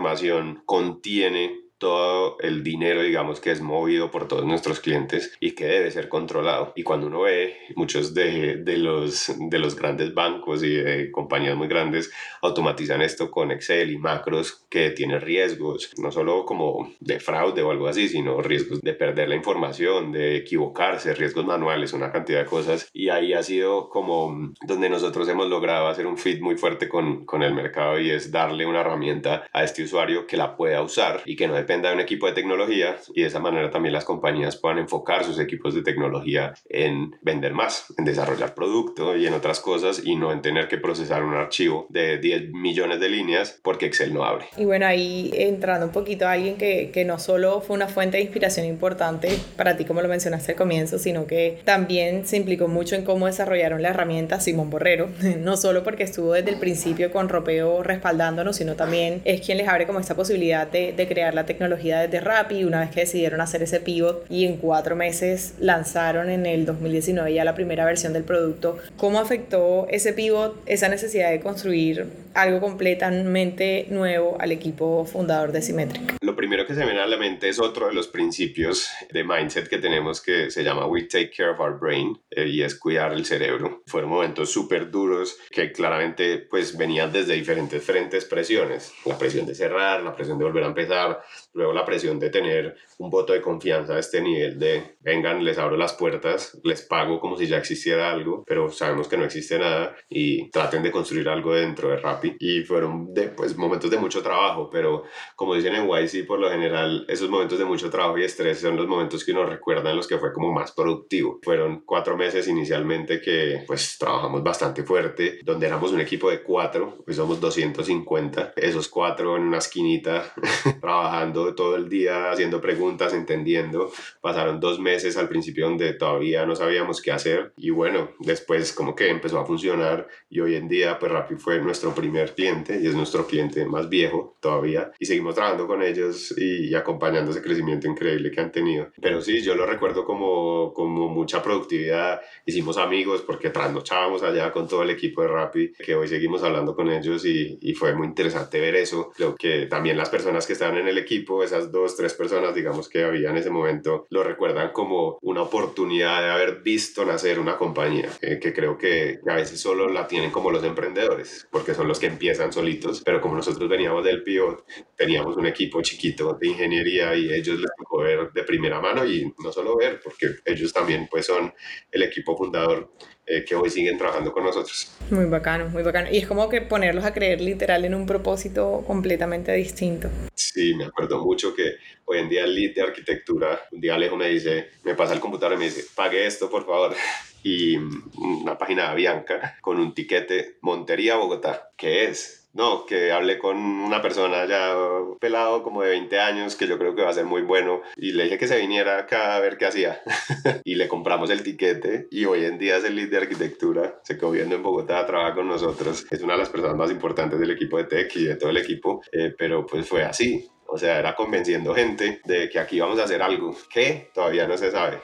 contiene 0.64 1.63
todo 1.84 2.38
el 2.40 2.64
dinero, 2.64 3.02
digamos, 3.02 3.40
que 3.40 3.50
es 3.50 3.60
movido 3.60 4.10
por 4.10 4.26
todos 4.26 4.46
nuestros 4.46 4.80
clientes 4.80 5.36
y 5.38 5.50
que 5.50 5.66
debe 5.66 5.90
ser 5.90 6.08
controlado. 6.08 6.72
Y 6.76 6.82
cuando 6.82 7.08
uno 7.08 7.20
ve 7.20 7.58
muchos 7.76 8.14
de, 8.14 8.56
de, 8.56 8.78
los, 8.78 9.30
de 9.38 9.58
los 9.58 9.76
grandes 9.76 10.14
bancos 10.14 10.62
y 10.62 10.70
de 10.76 11.10
compañías 11.10 11.58
muy 11.58 11.68
grandes 11.68 12.10
automatizan 12.40 13.02
esto 13.02 13.30
con 13.30 13.50
Excel 13.50 13.90
y 13.90 13.98
macros 13.98 14.64
que 14.70 14.92
tienen 14.92 15.20
riesgos, 15.20 15.92
no 15.98 16.10
solo 16.10 16.46
como 16.46 16.90
de 17.00 17.20
fraude 17.20 17.60
o 17.60 17.70
algo 17.70 17.86
así, 17.86 18.08
sino 18.08 18.40
riesgos 18.40 18.80
de 18.80 18.94
perder 18.94 19.28
la 19.28 19.34
información, 19.34 20.10
de 20.10 20.36
equivocarse, 20.36 21.14
riesgos 21.14 21.44
manuales, 21.44 21.92
una 21.92 22.10
cantidad 22.10 22.38
de 22.38 22.46
cosas. 22.46 22.88
Y 22.94 23.10
ahí 23.10 23.34
ha 23.34 23.42
sido 23.42 23.90
como 23.90 24.54
donde 24.66 24.88
nosotros 24.88 25.28
hemos 25.28 25.50
logrado 25.50 25.88
hacer 25.88 26.06
un 26.06 26.16
fit 26.16 26.40
muy 26.40 26.56
fuerte 26.56 26.88
con, 26.88 27.26
con 27.26 27.42
el 27.42 27.52
mercado 27.52 28.00
y 28.00 28.08
es 28.08 28.32
darle 28.32 28.64
una 28.64 28.80
herramienta 28.80 29.46
a 29.52 29.64
este 29.64 29.82
usuario 29.82 30.26
que 30.26 30.38
la 30.38 30.56
pueda 30.56 30.80
usar 30.80 31.20
y 31.26 31.36
que 31.36 31.46
no 31.46 31.58
dependa 31.74 31.88
de 31.88 31.94
un 31.94 32.00
equipo 32.00 32.26
de 32.26 32.32
tecnología 32.32 32.96
y 33.14 33.22
de 33.22 33.26
esa 33.26 33.40
manera 33.40 33.70
también 33.70 33.92
las 33.92 34.04
compañías 34.04 34.56
puedan 34.56 34.78
enfocar 34.78 35.24
sus 35.24 35.40
equipos 35.40 35.74
de 35.74 35.82
tecnología 35.82 36.54
en 36.68 37.16
vender 37.20 37.52
más, 37.52 37.92
en 37.98 38.04
desarrollar 38.04 38.54
producto 38.54 39.16
y 39.16 39.26
en 39.26 39.34
otras 39.34 39.58
cosas 39.58 40.02
y 40.04 40.14
no 40.14 40.30
en 40.30 40.40
tener 40.40 40.68
que 40.68 40.78
procesar 40.78 41.24
un 41.24 41.34
archivo 41.34 41.86
de 41.88 42.18
10 42.18 42.52
millones 42.52 43.00
de 43.00 43.08
líneas 43.08 43.58
porque 43.62 43.86
Excel 43.86 44.14
no 44.14 44.24
abre. 44.24 44.46
Y 44.56 44.64
bueno, 44.64 44.86
ahí 44.86 45.32
entrando 45.34 45.86
un 45.86 45.92
poquito 45.92 46.26
a 46.26 46.32
alguien 46.32 46.56
que, 46.56 46.90
que 46.92 47.04
no 47.04 47.18
solo 47.18 47.60
fue 47.60 47.74
una 47.74 47.88
fuente 47.88 48.18
de 48.18 48.22
inspiración 48.22 48.66
importante 48.66 49.30
para 49.56 49.76
ti, 49.76 49.84
como 49.84 50.00
lo 50.00 50.08
mencionaste 50.08 50.52
al 50.52 50.58
comienzo, 50.58 50.98
sino 50.98 51.26
que 51.26 51.58
también 51.64 52.24
se 52.24 52.36
implicó 52.36 52.68
mucho 52.68 52.94
en 52.94 53.04
cómo 53.04 53.26
desarrollaron 53.26 53.82
la 53.82 53.88
herramienta 53.88 54.38
Simón 54.38 54.70
Borrero, 54.70 55.08
no 55.38 55.56
solo 55.56 55.82
porque 55.82 56.04
estuvo 56.04 56.34
desde 56.34 56.50
el 56.50 56.58
principio 56.60 57.10
con 57.10 57.28
Ropeo 57.28 57.82
respaldándonos, 57.82 58.56
sino 58.56 58.76
también 58.76 59.22
es 59.24 59.40
quien 59.40 59.58
les 59.58 59.66
abre 59.66 59.86
como 59.86 59.98
esta 59.98 60.14
posibilidad 60.14 60.70
de, 60.70 60.92
de 60.92 61.08
crear 61.08 61.34
la 61.34 61.46
tecnología 61.46 61.53
tecnología 61.54 62.00
desde 62.00 62.20
Rappi, 62.20 62.64
una 62.64 62.80
vez 62.80 62.90
que 62.90 63.00
decidieron 63.00 63.40
hacer 63.40 63.62
ese 63.62 63.78
pivot 63.78 64.26
y 64.28 64.44
en 64.44 64.56
cuatro 64.56 64.96
meses 64.96 65.54
lanzaron 65.60 66.28
en 66.28 66.46
el 66.46 66.66
2019 66.66 67.32
ya 67.32 67.44
la 67.44 67.54
primera 67.54 67.84
versión 67.84 68.12
del 68.12 68.24
producto, 68.24 68.78
¿cómo 68.96 69.20
afectó 69.20 69.86
ese 69.88 70.12
pivot, 70.12 70.60
esa 70.66 70.88
necesidad 70.88 71.30
de 71.30 71.40
construir 71.40 72.06
algo 72.34 72.60
completamente 72.60 73.86
nuevo 73.90 74.36
al 74.40 74.50
equipo 74.50 75.04
fundador 75.04 75.52
de 75.52 75.62
Symmetric? 75.62 76.16
Lo 76.20 76.34
primero 76.34 76.66
que 76.66 76.74
se 76.74 76.80
me 76.80 76.86
viene 76.86 77.00
a 77.00 77.06
la 77.06 77.16
mente 77.16 77.48
es 77.48 77.60
otro 77.60 77.86
de 77.86 77.94
los 77.94 78.08
principios 78.08 78.88
de 79.12 79.22
mindset 79.22 79.68
que 79.68 79.78
tenemos 79.78 80.20
que 80.20 80.50
se 80.50 80.64
llama 80.64 80.86
We 80.86 81.04
Take 81.04 81.30
Care 81.30 81.50
of 81.50 81.60
Our 81.60 81.78
Brain 81.78 82.18
eh, 82.30 82.48
y 82.48 82.62
es 82.62 82.74
cuidar 82.74 83.12
el 83.12 83.24
cerebro. 83.24 83.82
Fueron 83.86 84.10
momentos 84.10 84.50
súper 84.50 84.90
duros 84.90 85.38
que 85.50 85.70
claramente 85.70 86.38
pues 86.38 86.76
venían 86.76 87.12
desde 87.12 87.34
diferentes 87.34 87.82
frentes 87.84 88.24
presiones. 88.24 88.92
La 89.04 89.16
presión 89.16 89.46
de 89.46 89.54
cerrar, 89.54 90.02
la 90.02 90.14
presión 90.16 90.38
de 90.38 90.44
volver 90.44 90.64
a 90.64 90.68
empezar, 90.68 91.22
luego 91.54 91.72
la 91.72 91.84
presión 91.84 92.18
de 92.18 92.30
tener 92.30 92.76
un 92.98 93.10
voto 93.10 93.32
de 93.32 93.40
confianza 93.40 93.94
a 93.94 93.98
este 93.98 94.20
nivel 94.20 94.58
de 94.58 94.96
vengan, 95.00 95.44
les 95.44 95.58
abro 95.58 95.76
las 95.76 95.94
puertas, 95.94 96.58
les 96.62 96.82
pago 96.82 97.20
como 97.20 97.36
si 97.36 97.46
ya 97.46 97.58
existiera 97.58 98.10
algo, 98.10 98.44
pero 98.46 98.70
sabemos 98.70 99.08
que 99.08 99.16
no 99.16 99.24
existe 99.24 99.58
nada 99.58 99.96
y 100.08 100.50
traten 100.50 100.82
de 100.82 100.90
construir 100.90 101.28
algo 101.28 101.54
dentro 101.54 101.88
de 101.88 101.96
Rappi. 101.96 102.36
Y 102.38 102.62
fueron 102.62 103.12
de, 103.12 103.28
pues, 103.28 103.56
momentos 103.56 103.90
de 103.90 103.98
mucho 103.98 104.22
trabajo, 104.22 104.68
pero 104.70 105.04
como 105.36 105.54
dicen 105.54 105.74
en 105.74 105.88
YC, 105.88 106.26
por 106.26 106.38
lo 106.38 106.50
general, 106.50 107.04
esos 107.08 107.28
momentos 107.28 107.58
de 107.58 107.64
mucho 107.64 107.90
trabajo 107.90 108.18
y 108.18 108.24
estrés 108.24 108.60
son 108.60 108.76
los 108.76 108.86
momentos 108.86 109.24
que 109.24 109.32
uno 109.32 109.46
recuerda 109.46 109.90
en 109.90 109.96
los 109.96 110.06
que 110.06 110.18
fue 110.18 110.32
como 110.32 110.52
más 110.52 110.72
productivo. 110.72 111.38
Fueron 111.42 111.82
cuatro 111.84 112.16
meses 112.16 112.48
inicialmente 112.48 113.20
que 113.20 113.64
pues 113.66 113.96
trabajamos 113.98 114.42
bastante 114.42 114.82
fuerte, 114.82 115.40
donde 115.42 115.66
éramos 115.66 115.92
un 115.92 116.00
equipo 116.00 116.30
de 116.30 116.42
cuatro, 116.42 116.98
pues 117.04 117.16
somos 117.16 117.40
250, 117.40 118.54
esos 118.56 118.88
cuatro 118.88 119.36
en 119.36 119.42
una 119.42 119.58
esquinita 119.58 120.32
trabajando 120.80 121.43
todo 121.52 121.76
el 121.76 121.88
día, 121.90 122.30
haciendo 122.30 122.60
preguntas, 122.60 123.12
entendiendo. 123.12 123.92
Pasaron 124.20 124.60
dos 124.60 124.80
meses 124.80 125.16
al 125.16 125.28
principio 125.28 125.66
donde 125.66 125.92
todavía 125.92 126.46
no 126.46 126.56
sabíamos 126.56 127.02
qué 127.02 127.12
hacer 127.12 127.52
y 127.56 127.70
bueno, 127.70 128.10
después 128.20 128.72
como 128.72 128.94
que 128.94 129.10
empezó 129.10 129.38
a 129.38 129.46
funcionar 129.46 130.08
y 130.30 130.40
hoy 130.40 130.54
en 130.54 130.68
día 130.68 130.98
pues 130.98 131.12
Rappi 131.12 131.36
fue 131.36 131.60
nuestro 131.60 131.94
primer 131.94 132.34
cliente 132.34 132.78
y 132.80 132.86
es 132.86 132.94
nuestro 132.94 133.26
cliente 133.26 133.64
más 133.66 133.88
viejo 133.88 134.36
todavía 134.40 134.90
y 134.98 135.06
seguimos 135.06 135.34
trabajando 135.34 135.66
con 135.66 135.82
ellos 135.82 136.34
y, 136.36 136.74
acompañando 136.74 137.30
ese 137.30 137.42
crecimiento 137.42 137.86
increíble 137.86 138.30
que 138.30 138.40
han 138.40 138.50
tenido. 138.50 138.88
Pero 139.00 139.20
sí, 139.20 139.42
yo 139.42 139.54
lo 139.54 139.66
recuerdo 139.66 140.04
como, 140.04 140.72
como 140.72 141.08
mucha 141.08 141.42
productividad, 141.42 142.20
hicimos 142.44 142.78
amigos 142.78 143.22
porque 143.22 143.50
trasnochábamos 143.50 144.22
allá 144.22 144.50
con 144.52 144.66
todo 144.68 144.82
el 144.82 144.90
equipo 144.90 145.22
de 145.22 145.28
Rappi, 145.28 145.72
que 145.72 145.94
hoy 145.94 146.08
seguimos 146.08 146.42
hablando 146.42 146.74
con 146.74 146.90
ellos 146.90 147.24
y, 147.24 147.58
y 147.60 147.74
fue 147.74 147.94
muy 147.94 148.06
interesante 148.06 148.60
ver 148.60 148.74
eso. 148.76 149.10
Creo 149.14 149.34
que 149.34 149.66
también 149.66 149.96
las 149.96 150.10
personas 150.10 150.46
que 150.46 150.52
estaban 150.54 150.76
en 150.78 150.88
el 150.88 150.98
equipo, 150.98 151.33
esas 151.42 151.72
dos, 151.72 151.96
tres 151.96 152.14
personas, 152.14 152.54
digamos, 152.54 152.88
que 152.88 153.04
había 153.04 153.30
en 153.30 153.36
ese 153.36 153.50
momento, 153.50 154.06
lo 154.10 154.22
recuerdan 154.22 154.72
como 154.72 155.18
una 155.22 155.42
oportunidad 155.42 156.22
de 156.22 156.30
haber 156.30 156.62
visto 156.62 157.04
nacer 157.04 157.38
una 157.38 157.56
compañía, 157.56 158.08
eh, 158.20 158.38
que 158.40 158.52
creo 158.52 158.78
que 158.78 159.20
a 159.26 159.34
veces 159.34 159.60
solo 159.60 159.88
la 159.88 160.06
tienen 160.06 160.30
como 160.30 160.50
los 160.50 160.64
emprendedores, 160.64 161.46
porque 161.50 161.74
son 161.74 161.88
los 161.88 161.98
que 161.98 162.06
empiezan 162.06 162.52
solitos, 162.52 163.02
pero 163.04 163.20
como 163.20 163.36
nosotros 163.36 163.68
veníamos 163.68 164.04
del 164.04 164.22
pivot, 164.22 164.64
teníamos 164.96 165.36
un 165.36 165.46
equipo 165.46 165.82
chiquito 165.82 166.36
de 166.40 166.48
ingeniería 166.48 167.14
y 167.14 167.32
ellos 167.32 167.58
les 167.58 167.70
tocó 167.76 167.98
ver 167.98 168.32
de 168.32 168.42
primera 168.44 168.80
mano 168.80 169.04
y 169.04 169.32
no 169.42 169.52
solo 169.52 169.76
ver, 169.76 170.00
porque 170.02 170.26
ellos 170.44 170.72
también 170.72 171.08
pues 171.10 171.26
son 171.26 171.52
el 171.90 172.02
equipo 172.02 172.36
fundador 172.36 172.90
eh, 173.26 173.44
que 173.44 173.54
hoy 173.54 173.70
siguen 173.70 173.96
trabajando 173.96 174.32
con 174.32 174.44
nosotros. 174.44 174.90
Muy 175.10 175.24
bacano, 175.24 175.68
muy 175.68 175.82
bacano. 175.82 176.08
Y 176.10 176.18
es 176.18 176.26
como 176.26 176.48
que 176.48 176.60
ponerlos 176.60 177.04
a 177.04 177.14
creer 177.14 177.40
literal 177.40 177.84
en 177.84 177.94
un 177.94 178.06
propósito 178.06 178.84
completamente 178.86 179.52
distinto. 179.52 180.10
Sí, 180.34 180.74
me 180.74 180.84
acuerdo 180.84 181.24
mucho 181.24 181.54
que 181.54 181.76
hoy 182.04 182.18
en 182.18 182.28
día 182.28 182.44
el 182.44 182.54
lead 182.54 182.74
de 182.74 182.82
arquitectura, 182.82 183.62
un 183.72 183.80
día 183.80 183.94
Alejo 183.94 184.16
me 184.16 184.28
dice, 184.28 184.70
me 184.82 184.94
pasa 184.94 185.14
el 185.14 185.20
computador 185.20 185.54
y 185.54 185.58
me 185.58 185.64
dice, 185.64 185.84
pague 185.94 186.26
esto 186.26 186.50
por 186.50 186.66
favor. 186.66 186.94
Y 187.42 187.76
una 187.76 188.56
página 188.58 188.90
de 188.90 188.96
Bianca 188.96 189.58
con 189.60 189.78
un 189.78 189.94
tiquete 189.94 190.56
Montería, 190.60 191.16
Bogotá. 191.16 191.70
¿Qué 191.76 192.04
es? 192.04 192.43
No, 192.54 192.86
que 192.86 193.10
hablé 193.10 193.38
con 193.38 193.56
una 193.56 194.00
persona 194.00 194.46
ya 194.46 194.74
pelado 195.20 195.64
como 195.64 195.82
de 195.82 195.90
20 195.90 196.20
años 196.20 196.54
que 196.54 196.68
yo 196.68 196.78
creo 196.78 196.94
que 196.94 197.02
va 197.02 197.10
a 197.10 197.14
ser 197.14 197.24
muy 197.24 197.42
bueno 197.42 197.82
y 197.96 198.12
le 198.12 198.24
dije 198.24 198.38
que 198.38 198.46
se 198.46 198.58
viniera 198.58 198.98
acá 198.98 199.34
a 199.34 199.40
ver 199.40 199.58
qué 199.58 199.66
hacía 199.66 200.00
y 200.64 200.76
le 200.76 200.86
compramos 200.86 201.30
el 201.30 201.42
tiquete 201.42 202.06
y 202.12 202.24
hoy 202.26 202.44
en 202.44 202.58
día 202.58 202.76
es 202.76 202.84
el 202.84 202.94
lead 202.94 203.08
de 203.08 203.18
arquitectura, 203.18 204.00
se 204.04 204.16
quedó 204.16 204.30
viendo 204.30 204.54
en 204.54 204.62
Bogotá, 204.62 205.04
trabaja 205.04 205.34
con 205.34 205.48
nosotros, 205.48 206.06
es 206.08 206.22
una 206.22 206.34
de 206.34 206.38
las 206.38 206.48
personas 206.48 206.76
más 206.76 206.92
importantes 206.92 207.40
del 207.40 207.50
equipo 207.50 207.76
de 207.78 207.84
tech 207.84 208.14
y 208.16 208.24
de 208.24 208.36
todo 208.36 208.50
el 208.50 208.56
equipo, 208.56 209.02
eh, 209.10 209.34
pero 209.36 209.66
pues 209.66 209.88
fue 209.88 210.04
así, 210.04 210.48
o 210.66 210.78
sea, 210.78 211.00
era 211.00 211.16
convenciendo 211.16 211.74
gente 211.74 212.20
de 212.24 212.48
que 212.48 212.60
aquí 212.60 212.78
vamos 212.78 213.00
a 213.00 213.04
hacer 213.04 213.20
algo 213.20 213.56
que 213.68 214.10
todavía 214.14 214.46
no 214.46 214.56
se 214.56 214.70
sabe. 214.70 215.00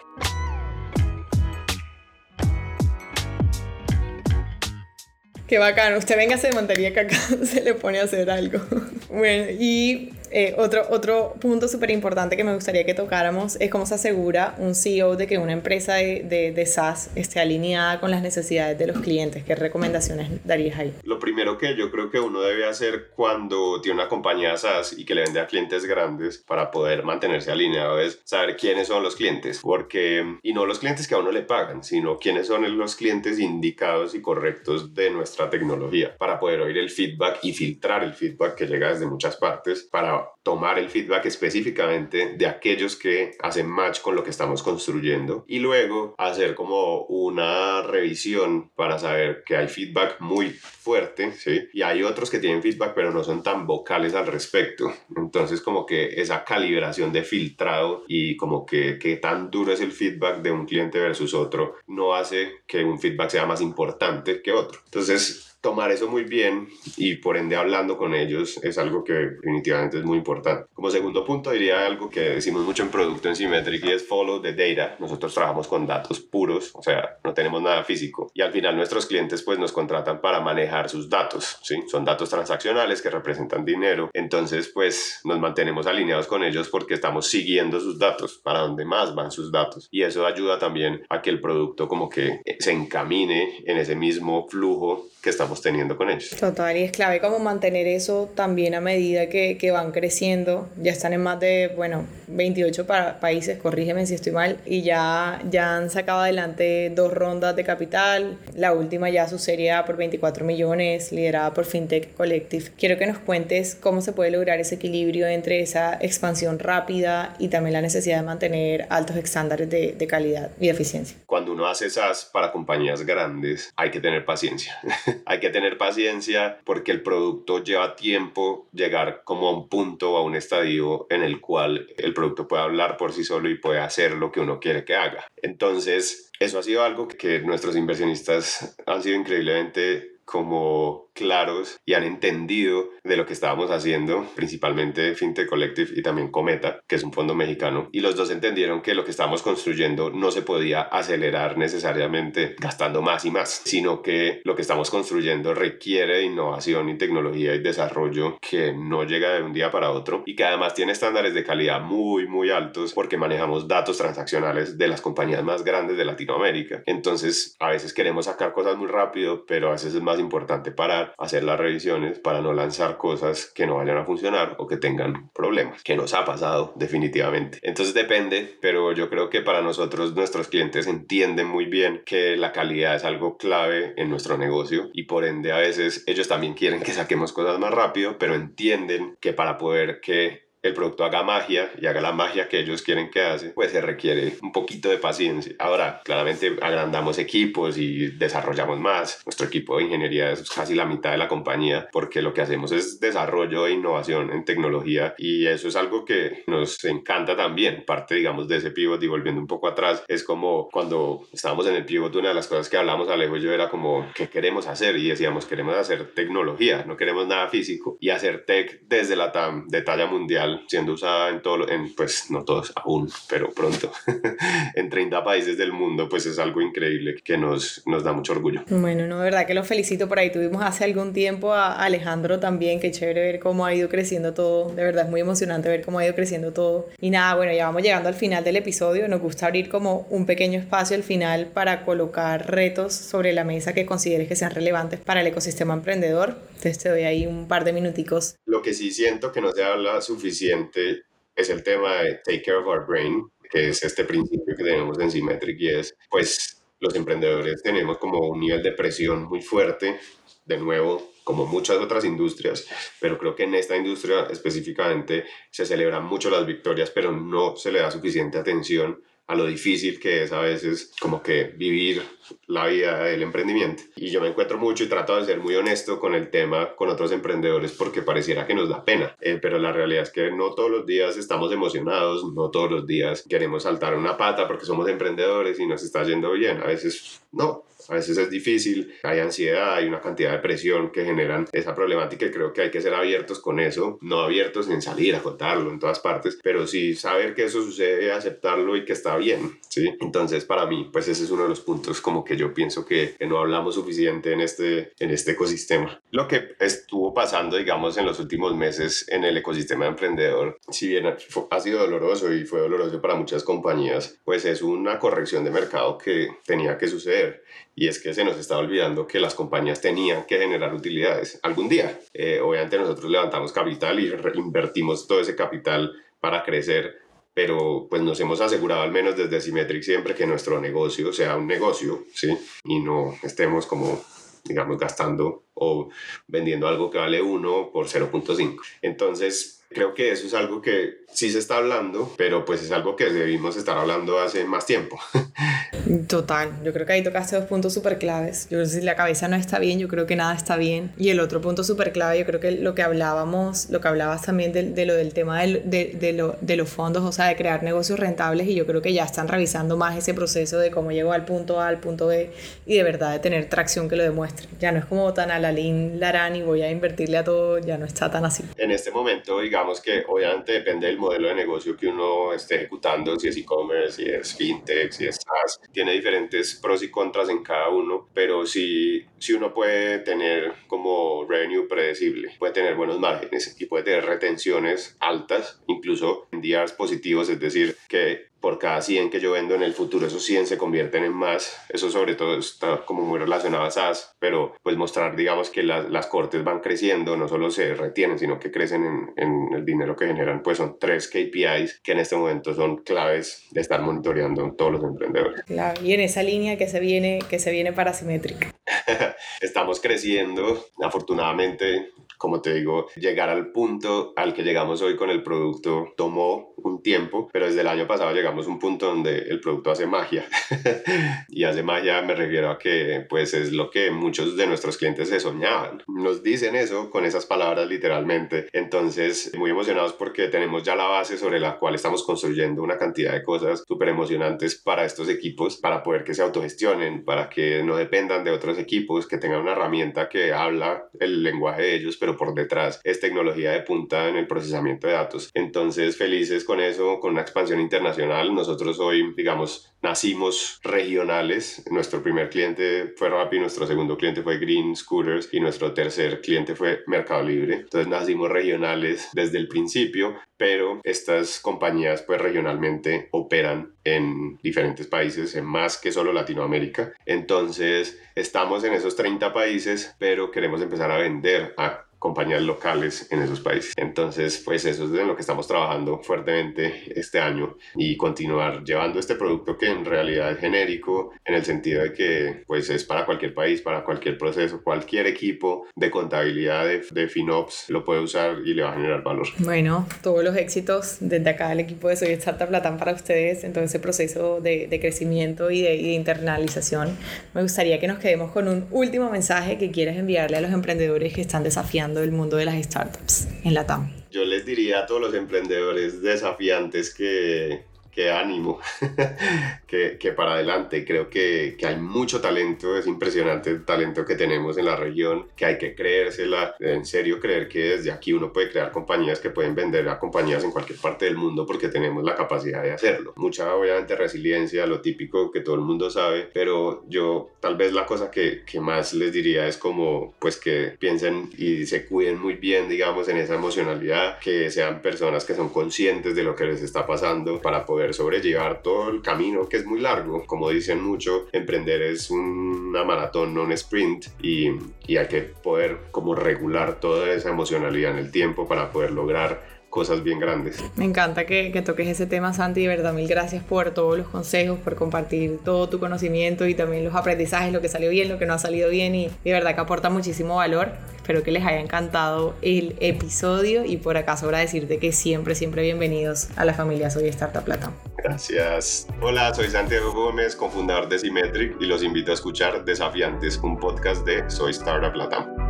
Qué 5.50 5.58
bacano. 5.58 5.98
Usted 5.98 6.16
venga, 6.16 6.38
se 6.38 6.52
montaría 6.52 6.94
que 6.94 7.00
acá 7.00 7.16
se 7.44 7.60
le 7.62 7.74
pone 7.74 7.98
a 7.98 8.04
hacer 8.04 8.30
algo. 8.30 8.60
Bueno, 9.10 9.50
y 9.50 10.12
eh, 10.30 10.54
otro, 10.58 10.86
otro 10.90 11.34
punto 11.40 11.68
súper 11.68 11.90
importante 11.90 12.36
que 12.36 12.44
me 12.44 12.54
gustaría 12.54 12.84
que 12.84 12.94
tocáramos 12.94 13.56
es 13.60 13.70
cómo 13.70 13.86
se 13.86 13.94
asegura 13.94 14.54
un 14.58 14.74
CEO 14.74 15.16
de 15.16 15.26
que 15.26 15.38
una 15.38 15.52
empresa 15.52 15.94
de, 15.94 16.22
de, 16.22 16.52
de, 16.52 16.66
SaaS 16.66 17.10
esté 17.16 17.40
alineada 17.40 18.00
con 18.00 18.10
las 18.10 18.22
necesidades 18.22 18.78
de 18.78 18.86
los 18.86 19.00
clientes. 19.00 19.44
¿Qué 19.44 19.54
recomendaciones 19.54 20.30
darías 20.44 20.78
ahí? 20.78 20.94
Lo 21.02 21.18
primero 21.18 21.58
que 21.58 21.76
yo 21.76 21.90
creo 21.90 22.10
que 22.10 22.20
uno 22.20 22.40
debe 22.42 22.66
hacer 22.66 23.10
cuando 23.14 23.80
tiene 23.80 24.00
una 24.00 24.08
compañía 24.08 24.56
SaaS 24.56 24.96
y 24.96 25.04
que 25.04 25.14
le 25.14 25.22
vende 25.22 25.40
a 25.40 25.46
clientes 25.46 25.84
grandes 25.84 26.38
para 26.38 26.70
poder 26.70 27.02
mantenerse 27.02 27.50
alineado 27.50 27.98
es 27.98 28.20
saber 28.24 28.56
quiénes 28.56 28.88
son 28.88 29.02
los 29.02 29.16
clientes. 29.16 29.60
Porque, 29.62 30.38
y 30.42 30.52
no 30.52 30.66
los 30.66 30.78
clientes 30.78 31.08
que 31.08 31.14
a 31.14 31.18
uno 31.18 31.32
le 31.32 31.42
pagan, 31.42 31.82
sino 31.82 32.18
quiénes 32.18 32.46
son 32.46 32.78
los 32.78 32.94
clientes 32.94 33.38
indicados 33.38 34.14
y 34.14 34.22
correctos 34.22 34.94
de 34.94 35.10
nuestra 35.10 35.50
tecnología 35.50 36.16
para 36.16 36.38
poder 36.38 36.60
oír 36.60 36.78
el 36.78 36.90
feedback 36.90 37.40
y 37.42 37.52
filtrar 37.52 38.04
el 38.04 38.14
feedback 38.14 38.54
que 38.54 38.66
llega 38.66 38.92
desde 38.92 39.06
muchas 39.06 39.36
partes 39.36 39.82
para 39.82 40.19
tomar 40.42 40.78
el 40.78 40.88
feedback 40.88 41.26
específicamente 41.26 42.34
de 42.36 42.46
aquellos 42.46 42.96
que 42.96 43.32
hacen 43.40 43.68
match 43.68 44.00
con 44.00 44.14
lo 44.14 44.24
que 44.24 44.30
estamos 44.30 44.62
construyendo 44.62 45.44
y 45.46 45.58
luego 45.58 46.14
hacer 46.18 46.54
como 46.54 47.02
una 47.04 47.82
revisión 47.82 48.70
para 48.74 48.98
saber 48.98 49.42
que 49.44 49.56
hay 49.56 49.68
feedback 49.68 50.20
muy 50.20 50.50
fuerte, 50.50 51.32
¿sí? 51.32 51.68
Y 51.72 51.82
hay 51.82 52.02
otros 52.02 52.30
que 52.30 52.38
tienen 52.38 52.62
feedback 52.62 52.94
pero 52.94 53.10
no 53.10 53.22
son 53.22 53.42
tan 53.42 53.66
vocales 53.66 54.14
al 54.14 54.26
respecto. 54.26 54.92
Entonces 55.16 55.60
como 55.60 55.84
que 55.84 56.20
esa 56.20 56.44
calibración 56.44 57.12
de 57.12 57.22
filtrado 57.22 58.04
y 58.08 58.36
como 58.36 58.64
que 58.64 58.98
qué 58.98 59.16
tan 59.16 59.50
duro 59.50 59.72
es 59.72 59.80
el 59.80 59.92
feedback 59.92 60.42
de 60.42 60.52
un 60.52 60.66
cliente 60.66 60.98
versus 60.98 61.34
otro 61.34 61.76
no 61.86 62.14
hace 62.14 62.62
que 62.66 62.84
un 62.84 62.98
feedback 62.98 63.30
sea 63.30 63.46
más 63.46 63.60
importante 63.60 64.40
que 64.42 64.52
otro. 64.52 64.80
Entonces 64.86 65.50
tomar 65.60 65.90
eso 65.90 66.08
muy 66.08 66.24
bien 66.24 66.68
y 66.96 67.16
por 67.16 67.36
ende 67.36 67.56
hablando 67.56 67.98
con 67.98 68.14
ellos 68.14 68.58
es 68.62 68.78
algo 68.78 69.04
que 69.04 69.12
definitivamente 69.12 69.98
es 69.98 70.04
muy 70.04 70.09
importante. 70.16 70.66
Como 70.72 70.90
segundo 70.90 71.24
punto 71.24 71.50
diría 71.50 71.86
algo 71.86 72.08
que 72.08 72.20
decimos 72.20 72.64
mucho 72.64 72.82
en 72.82 72.90
producto 72.90 73.28
en 73.28 73.36
Symmetric 73.36 73.84
y 73.84 73.92
es 73.92 74.06
follow 74.06 74.40
the 74.40 74.52
data. 74.52 74.96
Nosotros 74.98 75.34
trabajamos 75.34 75.68
con 75.68 75.86
datos 75.86 76.20
puros, 76.20 76.70
o 76.74 76.82
sea, 76.82 77.18
no 77.24 77.34
tenemos 77.34 77.62
nada 77.62 77.84
físico 77.84 78.30
y 78.34 78.42
al 78.42 78.52
final 78.52 78.76
nuestros 78.76 79.06
clientes 79.06 79.42
pues 79.42 79.58
nos 79.58 79.72
contratan 79.72 80.20
para 80.20 80.40
manejar 80.40 80.88
sus 80.88 81.08
datos, 81.08 81.58
¿sí? 81.62 81.82
Son 81.88 82.04
datos 82.04 82.30
transaccionales 82.30 83.02
que 83.02 83.10
representan 83.10 83.64
dinero, 83.64 84.10
entonces 84.12 84.68
pues 84.68 85.20
nos 85.24 85.38
mantenemos 85.38 85.86
alineados 85.86 86.26
con 86.26 86.42
ellos 86.42 86.68
porque 86.68 86.94
estamos 86.94 87.26
siguiendo 87.26 87.80
sus 87.80 87.98
datos, 87.98 88.38
para 88.42 88.60
dónde 88.60 88.84
más 88.84 89.14
van 89.14 89.30
sus 89.30 89.52
datos 89.52 89.88
y 89.90 90.02
eso 90.02 90.26
ayuda 90.26 90.58
también 90.58 91.02
a 91.08 91.22
que 91.22 91.30
el 91.30 91.40
producto 91.40 91.88
como 91.88 92.08
que 92.08 92.40
se 92.58 92.72
encamine 92.72 93.62
en 93.66 93.76
ese 93.76 93.96
mismo 93.96 94.46
flujo 94.48 95.06
que 95.22 95.30
estamos 95.30 95.60
teniendo 95.60 95.96
con 95.96 96.08
ellos. 96.08 96.30
Total, 96.38 96.76
y 96.76 96.82
es 96.82 96.92
clave 96.92 97.20
como 97.20 97.38
mantener 97.38 97.86
eso 97.86 98.30
también 98.34 98.74
a 98.74 98.80
medida 98.80 99.28
que, 99.28 99.58
que 99.58 99.70
van 99.70 99.92
creciendo. 99.92 100.68
Ya 100.80 100.92
están 100.92 101.12
en 101.12 101.22
más 101.22 101.38
de, 101.40 101.72
bueno, 101.76 102.06
28 102.28 102.86
países, 103.20 103.58
corrígeme 103.58 104.06
si 104.06 104.14
estoy 104.14 104.32
mal, 104.32 104.58
y 104.64 104.82
ya, 104.82 105.42
ya 105.50 105.76
han 105.76 105.90
sacado 105.90 106.20
adelante 106.20 106.90
dos 106.94 107.12
rondas 107.12 107.54
de 107.54 107.64
capital. 107.64 108.38
La 108.54 108.72
última 108.72 109.10
ya 109.10 109.28
su 109.28 109.38
serie 109.38 109.72
A 109.72 109.84
por 109.84 109.96
24 109.96 110.44
millones, 110.44 111.12
liderada 111.12 111.52
por 111.52 111.66
FinTech 111.66 112.14
Collective. 112.14 112.70
Quiero 112.78 112.96
que 112.96 113.06
nos 113.06 113.18
cuentes 113.18 113.74
cómo 113.74 114.00
se 114.00 114.12
puede 114.12 114.30
lograr 114.30 114.58
ese 114.60 114.76
equilibrio 114.76 115.26
entre 115.26 115.60
esa 115.60 115.98
expansión 116.00 116.58
rápida 116.58 117.34
y 117.38 117.48
también 117.48 117.74
la 117.74 117.82
necesidad 117.82 118.18
de 118.18 118.22
mantener 118.22 118.86
altos 118.88 119.16
estándares 119.16 119.68
de, 119.68 119.92
de 119.92 120.06
calidad 120.06 120.50
y 120.60 120.68
eficiencia. 120.68 121.16
Cuando 121.26 121.52
uno 121.52 121.66
hace 121.66 121.90
SaaS 121.90 122.24
para 122.32 122.52
compañías 122.52 123.04
grandes, 123.04 123.70
hay 123.76 123.90
que 123.90 124.00
tener 124.00 124.24
paciencia. 124.24 124.78
hay 125.26 125.40
que 125.40 125.50
tener 125.50 125.78
paciencia 125.78 126.58
porque 126.64 126.92
el 126.92 127.02
producto 127.02 127.62
lleva 127.62 127.96
tiempo 127.96 128.68
llegar 128.72 129.22
como 129.24 129.48
a 129.48 129.56
un 129.56 129.68
punto 129.68 130.16
a 130.16 130.22
un 130.22 130.34
estadio 130.34 131.06
en 131.10 131.22
el 131.22 131.40
cual 131.40 131.88
el 131.96 132.14
producto 132.14 132.48
puede 132.48 132.62
hablar 132.62 132.96
por 132.96 133.12
sí 133.12 133.24
solo 133.24 133.48
y 133.48 133.58
puede 133.58 133.80
hacer 133.80 134.12
lo 134.12 134.32
que 134.32 134.40
uno 134.40 134.60
quiere 134.60 134.84
que 134.84 134.94
haga. 134.94 135.26
Entonces, 135.42 136.30
eso 136.38 136.58
ha 136.58 136.62
sido 136.62 136.84
algo 136.84 137.08
que 137.08 137.40
nuestros 137.40 137.76
inversionistas 137.76 138.76
han 138.86 139.02
sido 139.02 139.16
increíblemente 139.16 140.20
como 140.24 141.09
claros 141.20 141.78
y 141.84 141.92
han 141.92 142.04
entendido 142.04 142.88
de 143.04 143.16
lo 143.18 143.26
que 143.26 143.34
estábamos 143.34 143.70
haciendo, 143.70 144.26
principalmente 144.34 145.14
FinTech 145.14 145.46
Collective 145.46 145.90
y 145.94 146.02
también 146.02 146.30
Cometa, 146.30 146.80
que 146.88 146.96
es 146.96 147.02
un 147.02 147.12
fondo 147.12 147.34
mexicano, 147.34 147.90
y 147.92 148.00
los 148.00 148.16
dos 148.16 148.30
entendieron 148.30 148.80
que 148.80 148.94
lo 148.94 149.04
que 149.04 149.10
estábamos 149.10 149.42
construyendo 149.42 150.08
no 150.08 150.30
se 150.30 150.40
podía 150.40 150.80
acelerar 150.80 151.58
necesariamente 151.58 152.56
gastando 152.58 153.02
más 153.02 153.26
y 153.26 153.30
más, 153.30 153.60
sino 153.64 154.00
que 154.00 154.40
lo 154.44 154.56
que 154.56 154.62
estamos 154.62 154.90
construyendo 154.90 155.52
requiere 155.52 156.22
innovación 156.22 156.88
y 156.88 156.96
tecnología 156.96 157.54
y 157.54 157.60
desarrollo 157.60 158.38
que 158.40 158.72
no 158.72 159.04
llega 159.04 159.34
de 159.34 159.42
un 159.42 159.52
día 159.52 159.70
para 159.70 159.90
otro 159.90 160.22
y 160.24 160.34
que 160.34 160.44
además 160.44 160.72
tiene 160.72 160.92
estándares 160.92 161.34
de 161.34 161.44
calidad 161.44 161.82
muy, 161.82 162.26
muy 162.26 162.50
altos 162.50 162.94
porque 162.94 163.18
manejamos 163.18 163.68
datos 163.68 163.98
transaccionales 163.98 164.78
de 164.78 164.88
las 164.88 165.02
compañías 165.02 165.44
más 165.44 165.64
grandes 165.64 165.98
de 165.98 166.06
Latinoamérica. 166.06 166.82
Entonces, 166.86 167.56
a 167.60 167.68
veces 167.68 167.92
queremos 167.92 168.24
sacar 168.24 168.54
cosas 168.54 168.78
muy 168.78 168.86
rápido, 168.86 169.44
pero 169.46 169.68
a 169.68 169.72
veces 169.72 169.94
es 169.94 170.02
más 170.02 170.18
importante 170.18 170.70
parar, 170.70 171.09
hacer 171.18 171.44
las 171.44 171.58
revisiones 171.58 172.18
para 172.18 172.40
no 172.40 172.52
lanzar 172.52 172.96
cosas 172.96 173.50
que 173.54 173.66
no 173.66 173.76
vayan 173.76 173.98
a 173.98 174.04
funcionar 174.04 174.56
o 174.58 174.66
que 174.66 174.76
tengan 174.76 175.30
problemas, 175.34 175.82
que 175.82 175.96
nos 175.96 176.14
ha 176.14 176.24
pasado 176.24 176.72
definitivamente. 176.76 177.58
Entonces 177.62 177.94
depende, 177.94 178.58
pero 178.60 178.92
yo 178.92 179.08
creo 179.08 179.30
que 179.30 179.42
para 179.42 179.62
nosotros 179.62 180.14
nuestros 180.14 180.48
clientes 180.48 180.86
entienden 180.86 181.46
muy 181.46 181.66
bien 181.66 182.02
que 182.04 182.36
la 182.36 182.52
calidad 182.52 182.96
es 182.96 183.04
algo 183.04 183.36
clave 183.36 183.94
en 183.96 184.10
nuestro 184.10 184.38
negocio 184.38 184.90
y 184.92 185.04
por 185.04 185.24
ende 185.24 185.52
a 185.52 185.58
veces 185.58 186.04
ellos 186.06 186.28
también 186.28 186.54
quieren 186.54 186.82
que 186.82 186.92
saquemos 186.92 187.32
cosas 187.32 187.58
más 187.58 187.72
rápido, 187.72 188.16
pero 188.18 188.34
entienden 188.34 189.16
que 189.20 189.32
para 189.32 189.58
poder 189.58 190.00
que 190.00 190.49
el 190.62 190.74
producto 190.74 191.04
haga 191.04 191.22
magia 191.22 191.70
y 191.80 191.86
haga 191.86 192.00
la 192.00 192.12
magia 192.12 192.48
que 192.48 192.60
ellos 192.60 192.82
quieren 192.82 193.10
que 193.10 193.22
hace, 193.22 193.50
pues 193.50 193.72
se 193.72 193.80
requiere 193.80 194.34
un 194.42 194.52
poquito 194.52 194.88
de 194.88 194.98
paciencia. 194.98 195.54
Ahora, 195.58 196.00
claramente 196.04 196.56
agrandamos 196.60 197.18
equipos 197.18 197.78
y 197.78 198.08
desarrollamos 198.08 198.78
más. 198.78 199.22
Nuestro 199.24 199.46
equipo 199.46 199.76
de 199.76 199.84
ingeniería 199.84 200.30
es 200.32 200.48
casi 200.50 200.74
la 200.74 200.84
mitad 200.84 201.12
de 201.12 201.18
la 201.18 201.28
compañía 201.28 201.88
porque 201.92 202.22
lo 202.22 202.34
que 202.34 202.42
hacemos 202.42 202.72
es 202.72 203.00
desarrollo 203.00 203.66
e 203.66 203.72
innovación 203.72 204.30
en 204.32 204.44
tecnología 204.44 205.14
y 205.16 205.46
eso 205.46 205.68
es 205.68 205.76
algo 205.76 206.04
que 206.04 206.44
nos 206.46 206.84
encanta 206.84 207.36
también. 207.36 207.84
Parte, 207.86 208.14
digamos, 208.16 208.48
de 208.48 208.58
ese 208.58 208.70
pivot 208.70 209.02
y 209.02 209.08
volviendo 209.08 209.40
un 209.40 209.46
poco 209.46 209.68
atrás, 209.68 210.04
es 210.08 210.24
como 210.24 210.68
cuando 210.70 211.26
estábamos 211.32 211.66
en 211.66 211.76
el 211.76 211.84
pivot, 211.86 212.14
una 212.16 212.28
de 212.28 212.34
las 212.34 212.46
cosas 212.46 212.68
que 212.68 212.76
hablamos 212.76 213.08
Alejo 213.08 213.36
y 213.36 213.40
yo 213.40 213.52
era 213.52 213.68
como, 213.70 214.06
¿qué 214.14 214.28
queremos 214.28 214.66
hacer? 214.66 214.96
Y 214.96 215.08
decíamos, 215.08 215.46
queremos 215.46 215.76
hacer 215.76 216.12
tecnología, 216.14 216.84
no 216.86 216.96
queremos 216.96 217.26
nada 217.26 217.48
físico 217.48 217.96
y 218.00 218.10
hacer 218.10 218.44
tech 218.44 218.80
desde 218.82 219.16
la 219.16 219.32
TAM 219.32 219.66
de 219.68 219.82
talla 219.82 220.06
mundial 220.06 220.49
siendo 220.66 220.94
usada 220.94 221.30
en 221.30 221.42
todo, 221.42 221.68
en, 221.68 221.94
pues 221.94 222.30
no 222.30 222.44
todos 222.44 222.72
aún, 222.76 223.10
pero 223.28 223.50
pronto, 223.50 223.92
en 224.74 224.88
30 224.88 225.24
países 225.24 225.56
del 225.58 225.72
mundo, 225.72 226.08
pues 226.08 226.26
es 226.26 226.38
algo 226.38 226.60
increíble 226.60 227.16
que 227.22 227.36
nos, 227.36 227.82
nos 227.86 228.04
da 228.04 228.12
mucho 228.12 228.32
orgullo. 228.32 228.62
Bueno, 228.68 229.06
no, 229.06 229.18
de 229.18 229.24
verdad 229.24 229.46
que 229.46 229.54
lo 229.54 229.64
felicito 229.64 230.08
por 230.08 230.18
ahí. 230.18 230.30
Tuvimos 230.30 230.62
hace 230.62 230.84
algún 230.84 231.12
tiempo 231.12 231.52
a 231.52 231.74
Alejandro 231.84 232.40
también, 232.40 232.80
qué 232.80 232.90
chévere 232.90 233.20
ver 233.20 233.40
cómo 233.40 233.66
ha 233.66 233.74
ido 233.74 233.88
creciendo 233.88 234.34
todo. 234.34 234.72
De 234.72 234.82
verdad 234.82 235.04
es 235.04 235.10
muy 235.10 235.20
emocionante 235.20 235.68
ver 235.68 235.84
cómo 235.84 235.98
ha 235.98 236.04
ido 236.04 236.14
creciendo 236.14 236.52
todo. 236.52 236.86
Y 237.00 237.10
nada, 237.10 237.34
bueno, 237.34 237.52
ya 237.52 237.66
vamos 237.66 237.82
llegando 237.82 238.08
al 238.08 238.14
final 238.14 238.44
del 238.44 238.56
episodio. 238.56 239.08
Nos 239.08 239.20
gusta 239.20 239.46
abrir 239.46 239.68
como 239.68 240.06
un 240.10 240.26
pequeño 240.26 240.58
espacio 240.58 240.96
al 240.96 241.02
final 241.02 241.46
para 241.46 241.84
colocar 241.84 242.50
retos 242.50 242.94
sobre 242.94 243.32
la 243.32 243.44
mesa 243.44 243.72
que 243.72 243.86
consideres 243.86 244.28
que 244.28 244.36
sean 244.36 244.52
relevantes 244.52 245.00
para 245.00 245.20
el 245.20 245.26
ecosistema 245.26 245.74
emprendedor. 245.74 246.36
Entonces 246.48 246.78
te 246.78 246.88
doy 246.88 247.02
ahí 247.02 247.26
un 247.26 247.48
par 247.48 247.64
de 247.64 247.72
minuticos. 247.72 248.36
Lo 248.46 248.62
que 248.62 248.74
sí 248.74 248.90
siento 248.90 249.32
que 249.32 249.40
no 249.40 249.52
se 249.52 249.64
habla 249.64 250.00
suficiente 250.00 250.39
es 250.48 251.50
el 251.50 251.62
tema 251.62 252.02
de 252.02 252.20
take 252.24 252.42
care 252.42 252.58
of 252.58 252.66
our 252.66 252.86
brain, 252.86 253.30
que 253.50 253.68
es 253.68 253.82
este 253.82 254.04
principio 254.04 254.54
que 254.56 254.64
tenemos 254.64 254.98
en 254.98 255.10
Symmetric 255.10 255.60
y 255.60 255.68
es, 255.68 255.96
pues, 256.08 256.62
los 256.80 256.94
emprendedores 256.94 257.62
tenemos 257.62 257.98
como 257.98 258.18
un 258.28 258.40
nivel 258.40 258.62
de 258.62 258.72
presión 258.72 259.24
muy 259.24 259.42
fuerte, 259.42 260.00
de 260.46 260.58
nuevo, 260.58 261.12
como 261.24 261.46
muchas 261.46 261.76
otras 261.76 262.04
industrias, 262.04 262.66
pero 263.00 263.18
creo 263.18 263.36
que 263.36 263.44
en 263.44 263.54
esta 263.54 263.76
industria 263.76 264.26
específicamente 264.30 265.24
se 265.50 265.66
celebran 265.66 266.04
mucho 266.04 266.30
las 266.30 266.46
victorias, 266.46 266.90
pero 266.90 267.12
no 267.12 267.56
se 267.56 267.70
le 267.70 267.80
da 267.80 267.90
suficiente 267.90 268.38
atención 268.38 269.02
a 269.30 269.36
lo 269.36 269.46
difícil 269.46 270.00
que 270.00 270.24
es 270.24 270.32
a 270.32 270.40
veces 270.40 270.92
como 271.00 271.22
que 271.22 271.44
vivir 271.44 272.02
la 272.48 272.66
vida 272.66 273.04
del 273.04 273.22
emprendimiento. 273.22 273.84
Y 273.94 274.10
yo 274.10 274.20
me 274.20 274.26
encuentro 274.26 274.58
mucho 274.58 274.82
y 274.82 274.88
trato 274.88 275.16
de 275.16 275.24
ser 275.24 275.38
muy 275.38 275.54
honesto 275.54 276.00
con 276.00 276.16
el 276.16 276.30
tema 276.30 276.74
con 276.74 276.88
otros 276.88 277.12
emprendedores 277.12 277.70
porque 277.70 278.02
pareciera 278.02 278.44
que 278.44 278.54
nos 278.54 278.68
da 278.68 278.84
pena, 278.84 279.14
eh, 279.20 279.38
pero 279.40 279.60
la 279.60 279.72
realidad 279.72 280.02
es 280.02 280.10
que 280.10 280.32
no 280.32 280.54
todos 280.54 280.70
los 280.70 280.84
días 280.84 281.16
estamos 281.16 281.52
emocionados, 281.52 282.24
no 282.34 282.50
todos 282.50 282.72
los 282.72 282.86
días 282.88 283.24
queremos 283.28 283.62
saltar 283.62 283.94
una 283.94 284.16
pata 284.16 284.48
porque 284.48 284.64
somos 284.64 284.88
emprendedores 284.88 285.60
y 285.60 285.66
nos 285.66 285.84
está 285.84 286.02
yendo 286.02 286.32
bien, 286.32 286.60
a 286.60 286.66
veces 286.66 287.22
no, 287.30 287.62
a 287.88 287.94
veces 287.94 288.18
es 288.18 288.30
difícil, 288.30 288.94
hay 289.02 289.20
ansiedad, 289.20 289.74
hay 289.74 289.86
una 289.86 290.00
cantidad 290.00 290.32
de 290.32 290.38
presión 290.38 290.90
que 290.90 291.04
generan 291.04 291.46
esa 291.52 291.74
problemática 291.74 292.26
y 292.26 292.30
creo 292.30 292.52
que 292.52 292.62
hay 292.62 292.70
que 292.70 292.80
ser 292.80 292.94
abiertos 292.94 293.40
con 293.40 293.60
eso, 293.60 293.98
no 294.02 294.20
abiertos 294.20 294.68
en 294.68 294.82
salir 294.82 295.14
a 295.14 295.22
contarlo 295.22 295.70
en 295.70 295.78
todas 295.78 296.00
partes, 296.00 296.38
pero 296.42 296.66
sí 296.66 296.94
saber 296.94 297.34
que 297.34 297.44
eso 297.44 297.62
sucede, 297.62 298.12
aceptarlo 298.12 298.76
y 298.76 298.84
que 298.84 298.92
está 298.92 299.16
bien, 299.16 299.58
¿sí? 299.68 299.90
Entonces 300.00 300.44
para 300.44 300.66
mí, 300.66 300.88
pues 300.92 301.08
ese 301.08 301.24
es 301.24 301.30
uno 301.30 301.44
de 301.44 301.48
los 301.48 301.60
puntos 301.60 302.00
como 302.00 302.24
que 302.24 302.36
yo 302.36 302.52
pienso 302.52 302.84
que, 302.84 303.14
no 303.30 303.38
hablamos 303.38 303.76
suficiente 303.76 304.32
en 304.32 304.40
este, 304.40 304.92
en 304.98 305.10
este 305.10 305.32
ecosistema. 305.32 306.02
Lo 306.10 306.26
que 306.26 306.56
estuvo 306.58 307.14
pasando, 307.14 307.56
digamos, 307.56 307.96
en 307.96 308.04
los 308.04 308.18
últimos 308.18 308.56
meses 308.56 309.06
en 309.08 309.22
el 309.22 309.36
ecosistema 309.36 309.86
emprendedor, 309.86 310.58
si 310.68 310.88
bien 310.88 311.06
ha 311.06 311.60
sido 311.60 311.78
doloroso 311.78 312.32
y 312.32 312.44
fue 312.44 312.58
doloroso 312.58 313.00
para 313.00 313.14
muchas 313.14 313.44
compañías, 313.44 314.18
pues 314.24 314.44
es 314.44 314.62
una 314.62 314.98
corrección 314.98 315.44
de 315.44 315.50
mercado 315.50 315.96
que 315.96 316.28
tenía 316.44 316.76
que 316.76 316.88
suceder 316.88 317.44
y 317.74 317.88
es 317.88 318.02
que 318.02 318.12
se 318.14 318.24
nos 318.24 318.36
está 318.36 318.58
olvidando 318.58 319.06
que 319.06 319.20
las 319.20 319.34
compañías 319.34 319.80
tenían 319.80 320.24
que 320.26 320.38
generar 320.38 320.74
utilidades 320.74 321.38
algún 321.42 321.68
día. 321.68 321.98
Eh, 322.12 322.40
obviamente 322.40 322.78
nosotros 322.78 323.10
levantamos 323.10 323.52
capital 323.52 324.00
y 324.00 324.12
invertimos 324.34 325.06
todo 325.06 325.20
ese 325.20 325.36
capital 325.36 325.92
para 326.20 326.42
crecer, 326.42 326.96
pero 327.32 327.86
pues 327.88 328.02
nos 328.02 328.20
hemos 328.20 328.40
asegurado 328.40 328.82
al 328.82 328.92
menos 328.92 329.16
desde 329.16 329.40
Symmetric 329.40 329.82
siempre 329.82 330.14
que 330.14 330.26
nuestro 330.26 330.60
negocio 330.60 331.12
sea 331.12 331.36
un 331.36 331.46
negocio, 331.46 332.04
¿sí? 332.12 332.36
Y 332.64 332.80
no 332.80 333.14
estemos 333.22 333.66
como 333.66 334.02
digamos 334.44 334.78
gastando 334.78 335.44
o 335.60 335.90
vendiendo 336.26 336.66
algo 336.66 336.90
que 336.90 336.98
vale 336.98 337.22
1 337.22 337.70
por 337.72 337.86
0.5. 337.86 338.56
Entonces, 338.82 339.60
creo 339.68 339.94
que 339.94 340.10
eso 340.10 340.26
es 340.26 340.34
algo 340.34 340.60
que 340.60 341.00
sí 341.12 341.30
se 341.30 341.38
está 341.38 341.56
hablando, 341.56 342.12
pero 342.16 342.44
pues 342.44 342.62
es 342.62 342.72
algo 342.72 342.96
que 342.96 343.04
debimos 343.06 343.56
estar 343.56 343.78
hablando 343.78 344.18
hace 344.18 344.44
más 344.44 344.66
tiempo. 344.66 344.98
Total, 346.08 346.50
yo 346.64 346.72
creo 346.72 346.86
que 346.86 346.92
ahí 346.92 347.02
tocaste 347.02 347.36
dos 347.36 347.46
puntos 347.46 347.72
súper 347.72 347.98
claves. 347.98 348.44
Yo 348.44 348.58
creo 348.58 348.62
que 348.62 348.68
si 348.68 348.80
la 348.80 348.96
cabeza 348.96 349.28
no 349.28 349.36
está 349.36 349.58
bien, 349.58 349.78
yo 349.78 349.88
creo 349.88 350.06
que 350.06 350.16
nada 350.16 350.34
está 350.34 350.56
bien. 350.56 350.92
Y 350.96 351.10
el 351.10 351.20
otro 351.20 351.40
punto 351.40 351.64
súper 351.64 351.92
clave, 351.92 352.18
yo 352.18 352.26
creo 352.26 352.40
que 352.40 352.50
lo 352.52 352.74
que 352.74 352.82
hablábamos, 352.82 353.70
lo 353.70 353.80
que 353.80 353.88
hablabas 353.88 354.22
también 354.22 354.52
de, 354.52 354.70
de 354.70 354.86
lo 354.86 354.94
del 354.94 355.12
tema 355.12 355.40
de, 355.40 355.96
de, 355.98 356.12
lo, 356.12 356.36
de, 356.40 356.56
los 356.56 356.68
fondos, 356.68 357.04
o 357.04 357.12
sea, 357.12 357.26
de 357.26 357.36
crear 357.36 357.62
negocios 357.62 357.98
rentables, 357.98 358.48
y 358.48 358.54
yo 358.54 358.66
creo 358.66 358.82
que 358.82 358.92
ya 358.92 359.04
están 359.04 359.28
revisando 359.28 359.76
más 359.76 359.96
ese 359.96 360.14
proceso 360.14 360.58
de 360.58 360.70
cómo 360.70 360.90
llegó 360.90 361.12
al 361.12 361.24
punto 361.24 361.60
A, 361.60 361.68
al 361.68 361.78
punto 361.78 362.08
B, 362.08 362.30
y 362.66 362.76
de 362.76 362.82
verdad 362.82 363.12
de 363.12 363.20
tener 363.20 363.48
tracción 363.48 363.88
que 363.88 363.96
lo 363.96 364.02
demuestre. 364.02 364.48
Ya 364.58 364.72
no 364.72 364.78
es 364.78 364.84
como 364.84 365.12
tan 365.14 365.30
a 365.30 365.38
la 365.38 365.49
Lin 365.52 366.00
Larán 366.00 366.36
y 366.36 366.42
voy 366.42 366.62
a 366.62 366.70
invertirle 366.70 367.18
a 367.18 367.24
todo, 367.24 367.58
ya 367.58 367.78
no 367.78 367.86
está 367.86 368.10
tan 368.10 368.24
así. 368.24 368.44
En 368.56 368.70
este 368.70 368.90
momento, 368.90 369.40
digamos 369.40 369.80
que 369.80 370.04
obviamente 370.08 370.52
depende 370.52 370.86
del 370.86 370.98
modelo 370.98 371.28
de 371.28 371.34
negocio 371.34 371.76
que 371.76 371.86
uno 371.86 372.32
esté 372.32 372.56
ejecutando, 372.56 373.18
si 373.18 373.28
es 373.28 373.36
e-commerce, 373.36 374.02
si 374.02 374.08
es 374.08 374.34
fintech, 374.34 374.92
si 374.92 375.06
es 375.06 375.16
SaaS, 375.16 375.60
tiene 375.72 375.92
diferentes 375.92 376.58
pros 376.60 376.82
y 376.82 376.90
contras 376.90 377.28
en 377.28 377.42
cada 377.42 377.68
uno, 377.68 378.08
pero 378.14 378.46
si, 378.46 379.04
si 379.18 379.32
uno 379.32 379.52
puede 379.52 379.98
tener 380.00 380.52
como 380.66 381.26
revenue 381.28 381.66
predecible, 381.68 382.34
puede 382.38 382.52
tener 382.52 382.74
buenos 382.74 382.98
márgenes 382.98 383.56
y 383.58 383.66
puede 383.66 383.84
tener 383.84 384.04
retenciones 384.04 384.96
altas, 385.00 385.60
incluso 385.66 386.28
en 386.32 386.40
días 386.40 386.72
positivos, 386.72 387.28
es 387.28 387.40
decir, 387.40 387.76
que 387.88 388.29
por 388.40 388.58
cada 388.58 388.80
100 388.80 389.10
que 389.10 389.20
yo 389.20 389.32
vendo 389.32 389.54
en 389.54 389.62
el 389.62 389.74
futuro, 389.74 390.06
esos 390.06 390.24
100 390.24 390.46
se 390.46 390.58
convierten 390.58 391.04
en 391.04 391.12
más. 391.12 391.60
Eso 391.68 391.90
sobre 391.90 392.14
todo 392.14 392.38
está 392.38 392.84
como 392.84 393.02
muy 393.02 393.18
relacionado 393.18 393.64
a 393.64 393.70
SaaS, 393.70 394.14
pero 394.18 394.54
pues 394.62 394.76
mostrar, 394.76 395.16
digamos, 395.16 395.50
que 395.50 395.62
las, 395.62 395.90
las 395.90 396.06
cortes 396.06 396.42
van 396.44 396.60
creciendo, 396.60 397.16
no 397.16 397.28
solo 397.28 397.50
se 397.50 397.74
retienen, 397.74 398.18
sino 398.18 398.38
que 398.38 398.50
crecen 398.50 398.84
en, 398.84 399.12
en, 399.16 399.54
el 399.54 399.64
dinero 399.64 399.96
que 399.96 400.06
generan, 400.06 400.42
pues 400.42 400.58
son 400.58 400.78
tres 400.78 401.08
KPIs 401.08 401.80
que 401.82 401.92
en 401.92 401.98
este 401.98 402.16
momento 402.16 402.54
son 402.54 402.78
claves 402.78 403.46
de 403.50 403.60
estar 403.60 403.80
monitoreando 403.82 404.52
todos 404.52 404.72
los 404.72 404.82
emprendedores. 404.82 405.42
Claro, 405.44 405.80
y 405.84 405.92
en 405.92 406.00
esa 406.00 406.22
línea 406.22 406.56
que 406.56 406.68
se 406.68 406.80
viene, 406.80 407.20
que 407.28 407.38
se 407.38 407.50
viene 407.50 407.72
para 407.72 407.92
Symmetric. 407.92 408.54
Estamos 409.40 409.80
creciendo, 409.80 410.64
afortunadamente 410.82 411.90
como 412.20 412.42
te 412.42 412.52
digo, 412.52 412.86
llegar 412.96 413.30
al 413.30 413.50
punto 413.50 414.12
al 414.14 414.34
que 414.34 414.42
llegamos 414.42 414.82
hoy 414.82 414.94
con 414.94 415.08
el 415.08 415.22
producto 415.22 415.94
tomó 415.96 416.52
un 416.58 416.82
tiempo, 416.82 417.30
pero 417.32 417.46
desde 417.46 417.62
el 417.62 417.68
año 417.68 417.86
pasado 417.86 418.12
llegamos 418.12 418.46
a 418.46 418.50
un 418.50 418.58
punto 418.58 418.88
donde 418.88 419.20
el 419.20 419.40
producto 419.40 419.70
hace 419.70 419.86
magia. 419.86 420.28
y 421.30 421.44
hace 421.44 421.62
magia 421.62 422.02
me 422.02 422.14
refiero 422.14 422.50
a 422.50 422.58
que 422.58 423.06
pues 423.08 423.32
es 423.32 423.52
lo 423.52 423.70
que 423.70 423.90
muchos 423.90 424.36
de 424.36 424.46
nuestros 424.46 424.76
clientes 424.76 425.08
se 425.08 425.18
soñaban. 425.18 425.82
Nos 425.88 426.22
dicen 426.22 426.56
eso 426.56 426.90
con 426.90 427.06
esas 427.06 427.24
palabras 427.24 427.66
literalmente. 427.66 428.48
Entonces, 428.52 429.32
muy 429.38 429.50
emocionados 429.50 429.94
porque 429.94 430.28
tenemos 430.28 430.62
ya 430.62 430.76
la 430.76 430.88
base 430.88 431.16
sobre 431.16 431.40
la 431.40 431.58
cual 431.58 431.74
estamos 431.74 432.04
construyendo 432.04 432.62
una 432.62 432.76
cantidad 432.76 433.14
de 433.14 433.22
cosas 433.22 433.64
súper 433.66 433.88
emocionantes 433.88 434.56
para 434.56 434.84
estos 434.84 435.08
equipos, 435.08 435.56
para 435.56 435.82
poder 435.82 436.04
que 436.04 436.12
se 436.12 436.20
autogestionen, 436.20 437.02
para 437.02 437.30
que 437.30 437.62
no 437.62 437.76
dependan 437.76 438.24
de 438.24 438.30
otros 438.30 438.58
equipos, 438.58 439.08
que 439.08 439.16
tengan 439.16 439.40
una 439.40 439.52
herramienta 439.52 440.10
que 440.10 440.34
habla 440.34 440.84
el 441.00 441.22
lenguaje 441.22 441.62
de 441.62 441.74
ellos, 441.76 441.96
pero 441.96 442.09
por 442.16 442.34
detrás 442.34 442.80
es 442.84 443.00
tecnología 443.00 443.52
de 443.52 443.62
punta 443.62 444.08
en 444.08 444.16
el 444.16 444.26
procesamiento 444.26 444.86
de 444.86 444.94
datos. 444.94 445.30
Entonces, 445.34 445.96
felices 445.96 446.44
con 446.44 446.60
eso, 446.60 447.00
con 447.00 447.12
una 447.12 447.22
expansión 447.22 447.60
internacional. 447.60 448.34
Nosotros 448.34 448.78
hoy, 448.80 449.12
digamos, 449.16 449.72
nacimos 449.82 450.60
regionales. 450.62 451.64
Nuestro 451.70 452.02
primer 452.02 452.30
cliente 452.30 452.92
fue 452.96 453.08
Rappi, 453.08 453.38
nuestro 453.38 453.66
segundo 453.66 453.96
cliente 453.96 454.22
fue 454.22 454.38
Green 454.38 454.76
Scooters 454.76 455.28
y 455.32 455.40
nuestro 455.40 455.72
tercer 455.72 456.20
cliente 456.20 456.54
fue 456.54 456.80
Mercado 456.86 457.22
Libre. 457.22 457.54
Entonces 457.54 457.88
nacimos 457.88 458.30
regionales 458.30 459.08
desde 459.12 459.38
el 459.38 459.48
principio, 459.48 460.16
pero 460.40 460.80
estas 460.84 461.38
compañías 461.38 462.00
pues 462.00 462.18
regionalmente 462.18 463.08
operan 463.10 463.74
en 463.84 464.38
diferentes 464.42 464.86
países, 464.86 465.34
en 465.34 465.44
más 465.44 465.76
que 465.76 465.92
solo 465.92 466.14
Latinoamérica. 466.14 466.94
Entonces 467.04 468.00
estamos 468.14 468.64
en 468.64 468.72
esos 468.72 468.96
30 468.96 469.34
países, 469.34 469.94
pero 469.98 470.30
queremos 470.30 470.62
empezar 470.62 470.90
a 470.90 470.96
vender 470.96 471.52
a 471.58 471.84
compañías 472.00 472.42
locales 472.42 473.06
en 473.12 473.20
esos 473.22 473.40
países. 473.40 473.74
Entonces, 473.76 474.42
pues 474.44 474.64
eso 474.64 474.86
es 474.86 474.98
en 474.98 475.06
lo 475.06 475.14
que 475.14 475.20
estamos 475.20 475.46
trabajando 475.46 476.00
fuertemente 476.02 476.98
este 476.98 477.20
año 477.20 477.56
y 477.76 477.96
continuar 477.96 478.64
llevando 478.64 478.98
este 478.98 479.14
producto 479.14 479.56
que 479.56 479.66
en 479.66 479.84
realidad 479.84 480.32
es 480.32 480.38
genérico 480.38 481.12
en 481.24 481.34
el 481.34 481.44
sentido 481.44 481.82
de 481.82 481.92
que 481.92 482.42
pues 482.46 482.70
es 482.70 482.84
para 482.84 483.04
cualquier 483.04 483.34
país, 483.34 483.60
para 483.60 483.84
cualquier 483.84 484.16
proceso, 484.16 484.64
cualquier 484.64 485.06
equipo 485.06 485.66
de 485.76 485.90
contabilidad 485.90 486.64
de, 486.64 486.82
de 486.90 487.06
FinOps 487.06 487.66
lo 487.68 487.84
puede 487.84 488.00
usar 488.00 488.38
y 488.46 488.54
le 488.54 488.62
va 488.62 488.70
a 488.70 488.74
generar 488.76 489.02
valor. 489.02 489.26
Bueno, 489.38 489.86
todos 490.02 490.24
los 490.30 490.38
éxitos 490.38 490.96
desde 491.00 491.30
acá 491.30 491.48
del 491.48 491.60
equipo 491.60 491.88
de 491.88 491.96
Soy 491.96 492.08
Startup 492.12 492.48
Platán 492.48 492.78
para 492.78 492.92
ustedes 492.92 493.44
en 493.44 493.52
todo 493.52 493.64
ese 493.64 493.80
proceso 493.80 494.40
de, 494.40 494.66
de 494.68 494.80
crecimiento 494.80 495.50
y 495.50 495.62
de, 495.62 495.74
y 495.76 495.82
de 495.88 495.92
internalización. 495.92 496.96
Me 497.34 497.42
gustaría 497.42 497.80
que 497.80 497.88
nos 497.88 497.98
quedemos 497.98 498.30
con 498.32 498.48
un 498.48 498.66
último 498.70 499.10
mensaje 499.10 499.58
que 499.58 499.70
quieras 499.70 499.96
enviarle 499.96 500.36
a 500.36 500.40
los 500.40 500.52
emprendedores 500.52 501.12
que 501.12 501.20
están 501.20 501.42
desafiando 501.42 502.00
del 502.00 502.12
mundo 502.12 502.36
de 502.36 502.44
las 502.44 502.62
startups 502.64 503.28
en 503.44 503.54
la 503.54 503.66
TAM? 503.66 503.92
Yo 504.10 504.24
les 504.24 504.44
diría 504.44 504.80
a 504.80 504.86
todos 504.86 505.00
los 505.00 505.14
emprendedores 505.14 506.02
desafiantes 506.02 506.94
que 506.94 507.64
qué 507.90 508.10
ánimo, 508.10 508.60
que, 509.66 509.98
que, 509.98 510.12
para 510.12 510.34
adelante. 510.34 510.84
Creo 510.84 511.08
que, 511.10 511.56
que, 511.58 511.66
hay 511.66 511.76
mucho 511.76 512.20
talento, 512.20 512.76
es 512.76 512.86
impresionante 512.86 513.50
el 513.50 513.64
talento 513.64 514.04
que 514.04 514.16
tenemos 514.16 514.58
en 514.58 514.66
la 514.66 514.76
región, 514.76 515.26
que 515.36 515.44
hay 515.46 515.58
que 515.58 515.74
creérsela, 515.74 516.54
en 516.60 516.84
serio 516.84 517.20
creer 517.20 517.48
que 517.48 517.76
desde 517.76 517.90
aquí 517.90 518.12
uno 518.12 518.32
puede 518.32 518.50
crear 518.50 518.70
compañías 518.72 519.20
que 519.20 519.30
pueden 519.30 519.54
vender 519.54 519.88
a 519.88 519.98
compañías 519.98 520.44
en 520.44 520.50
cualquier 520.50 520.78
parte 520.78 521.04
del 521.04 521.16
mundo 521.16 521.46
porque 521.46 521.68
tenemos 521.68 522.04
la 522.04 522.14
capacidad 522.14 522.62
de 522.62 522.72
hacerlo. 522.72 523.12
Mucha 523.16 523.54
obviamente 523.54 523.96
resiliencia, 523.96 524.66
lo 524.66 524.80
típico 524.80 525.30
que 525.30 525.40
todo 525.40 525.54
el 525.54 525.62
mundo 525.62 525.90
sabe, 525.90 526.28
pero 526.32 526.84
yo 526.88 527.30
tal 527.40 527.56
vez 527.56 527.72
la 527.72 527.86
cosa 527.86 528.10
que, 528.10 528.42
que 528.44 528.60
más 528.60 528.94
les 528.94 529.12
diría 529.12 529.46
es 529.46 529.56
como 529.56 530.14
pues 530.18 530.36
que 530.36 530.74
piensen 530.78 531.30
y 531.36 531.66
se 531.66 531.86
cuiden 531.86 532.18
muy 532.18 532.34
bien, 532.34 532.68
digamos, 532.68 533.08
en 533.08 533.16
esa 533.16 533.34
emocionalidad, 533.34 534.18
que 534.18 534.50
sean 534.50 534.82
personas 534.82 535.24
que 535.24 535.34
son 535.34 535.48
conscientes 535.48 536.14
de 536.14 536.22
lo 536.22 536.34
que 536.34 536.44
les 536.44 536.62
está 536.62 536.86
pasando 536.86 537.40
para 537.40 537.64
poder 537.66 537.79
sobrellevar 537.92 538.62
todo 538.62 538.90
el 538.90 539.02
camino 539.02 539.48
que 539.48 539.58
es 539.58 539.66
muy 539.66 539.80
largo. 539.80 540.24
Como 540.26 540.50
dicen 540.50 540.82
mucho, 540.82 541.26
emprender 541.32 541.82
es 541.82 542.10
una 542.10 542.84
maratón, 542.84 543.34
no 543.34 543.42
un 543.42 543.52
sprint 543.52 544.06
y, 544.22 544.50
y 544.86 544.96
hay 544.96 545.08
que 545.08 545.22
poder 545.22 545.78
como 545.90 546.14
regular 546.14 546.80
toda 546.80 547.12
esa 547.12 547.30
emocionalidad 547.30 547.92
en 547.92 547.98
el 547.98 548.10
tiempo 548.10 548.46
para 548.46 548.70
poder 548.70 548.92
lograr 548.92 549.59
cosas 549.70 550.02
bien 550.02 550.18
grandes. 550.18 550.62
Me 550.76 550.84
encanta 550.84 551.24
que, 551.24 551.52
que, 551.52 551.62
toques 551.62 551.88
ese 551.88 552.06
tema, 552.06 552.34
Santi, 552.34 552.62
de 552.62 552.68
verdad, 552.68 552.92
mil 552.92 553.08
gracias 553.08 553.42
por 553.42 553.70
todos 553.70 553.96
los 553.96 554.08
consejos, 554.08 554.58
por 554.58 554.74
compartir 554.74 555.38
todo 555.44 555.68
tu 555.68 555.78
conocimiento 555.78 556.46
y 556.46 556.54
también 556.54 556.84
los 556.84 556.94
aprendizajes, 556.94 557.52
lo 557.52 557.60
que 557.60 557.68
salió 557.68 557.88
bien, 557.88 558.08
lo 558.08 558.18
que 558.18 558.26
no 558.26 558.34
ha 558.34 558.38
salido 558.38 558.68
bien 558.68 558.94
y 558.94 559.10
de 559.24 559.32
verdad 559.32 559.54
que 559.54 559.60
aporta 559.60 559.88
muchísimo 559.88 560.36
valor. 560.36 560.72
Espero 560.96 561.22
que 561.22 561.30
les 561.30 561.44
haya 561.44 561.60
encantado 561.60 562.34
el 562.42 562.76
episodio 562.80 563.64
y 563.64 563.78
por 563.78 563.96
acá 563.96 564.16
sobra 564.16 564.38
decirte 564.38 564.78
que 564.78 564.92
siempre, 564.92 565.34
siempre 565.34 565.62
bienvenidos 565.62 566.28
a 566.36 566.44
la 566.44 566.52
familia 566.52 566.90
Soy 566.90 567.08
Startup 567.08 567.42
Plata. 567.42 567.72
Gracias. 567.98 568.86
Hola, 569.00 569.32
soy 569.34 569.48
Santiago 569.48 569.92
Gómez, 569.92 570.36
cofundador 570.36 570.88
de 570.88 570.98
Symmetric 570.98 571.56
y 571.60 571.66
los 571.66 571.82
invito 571.82 572.10
a 572.10 572.14
escuchar 572.14 572.64
Desafiantes, 572.64 573.38
un 573.38 573.58
podcast 573.58 574.04
de 574.04 574.28
Soy 574.30 574.50
Startup 574.50 574.94
Latam. 574.94 575.49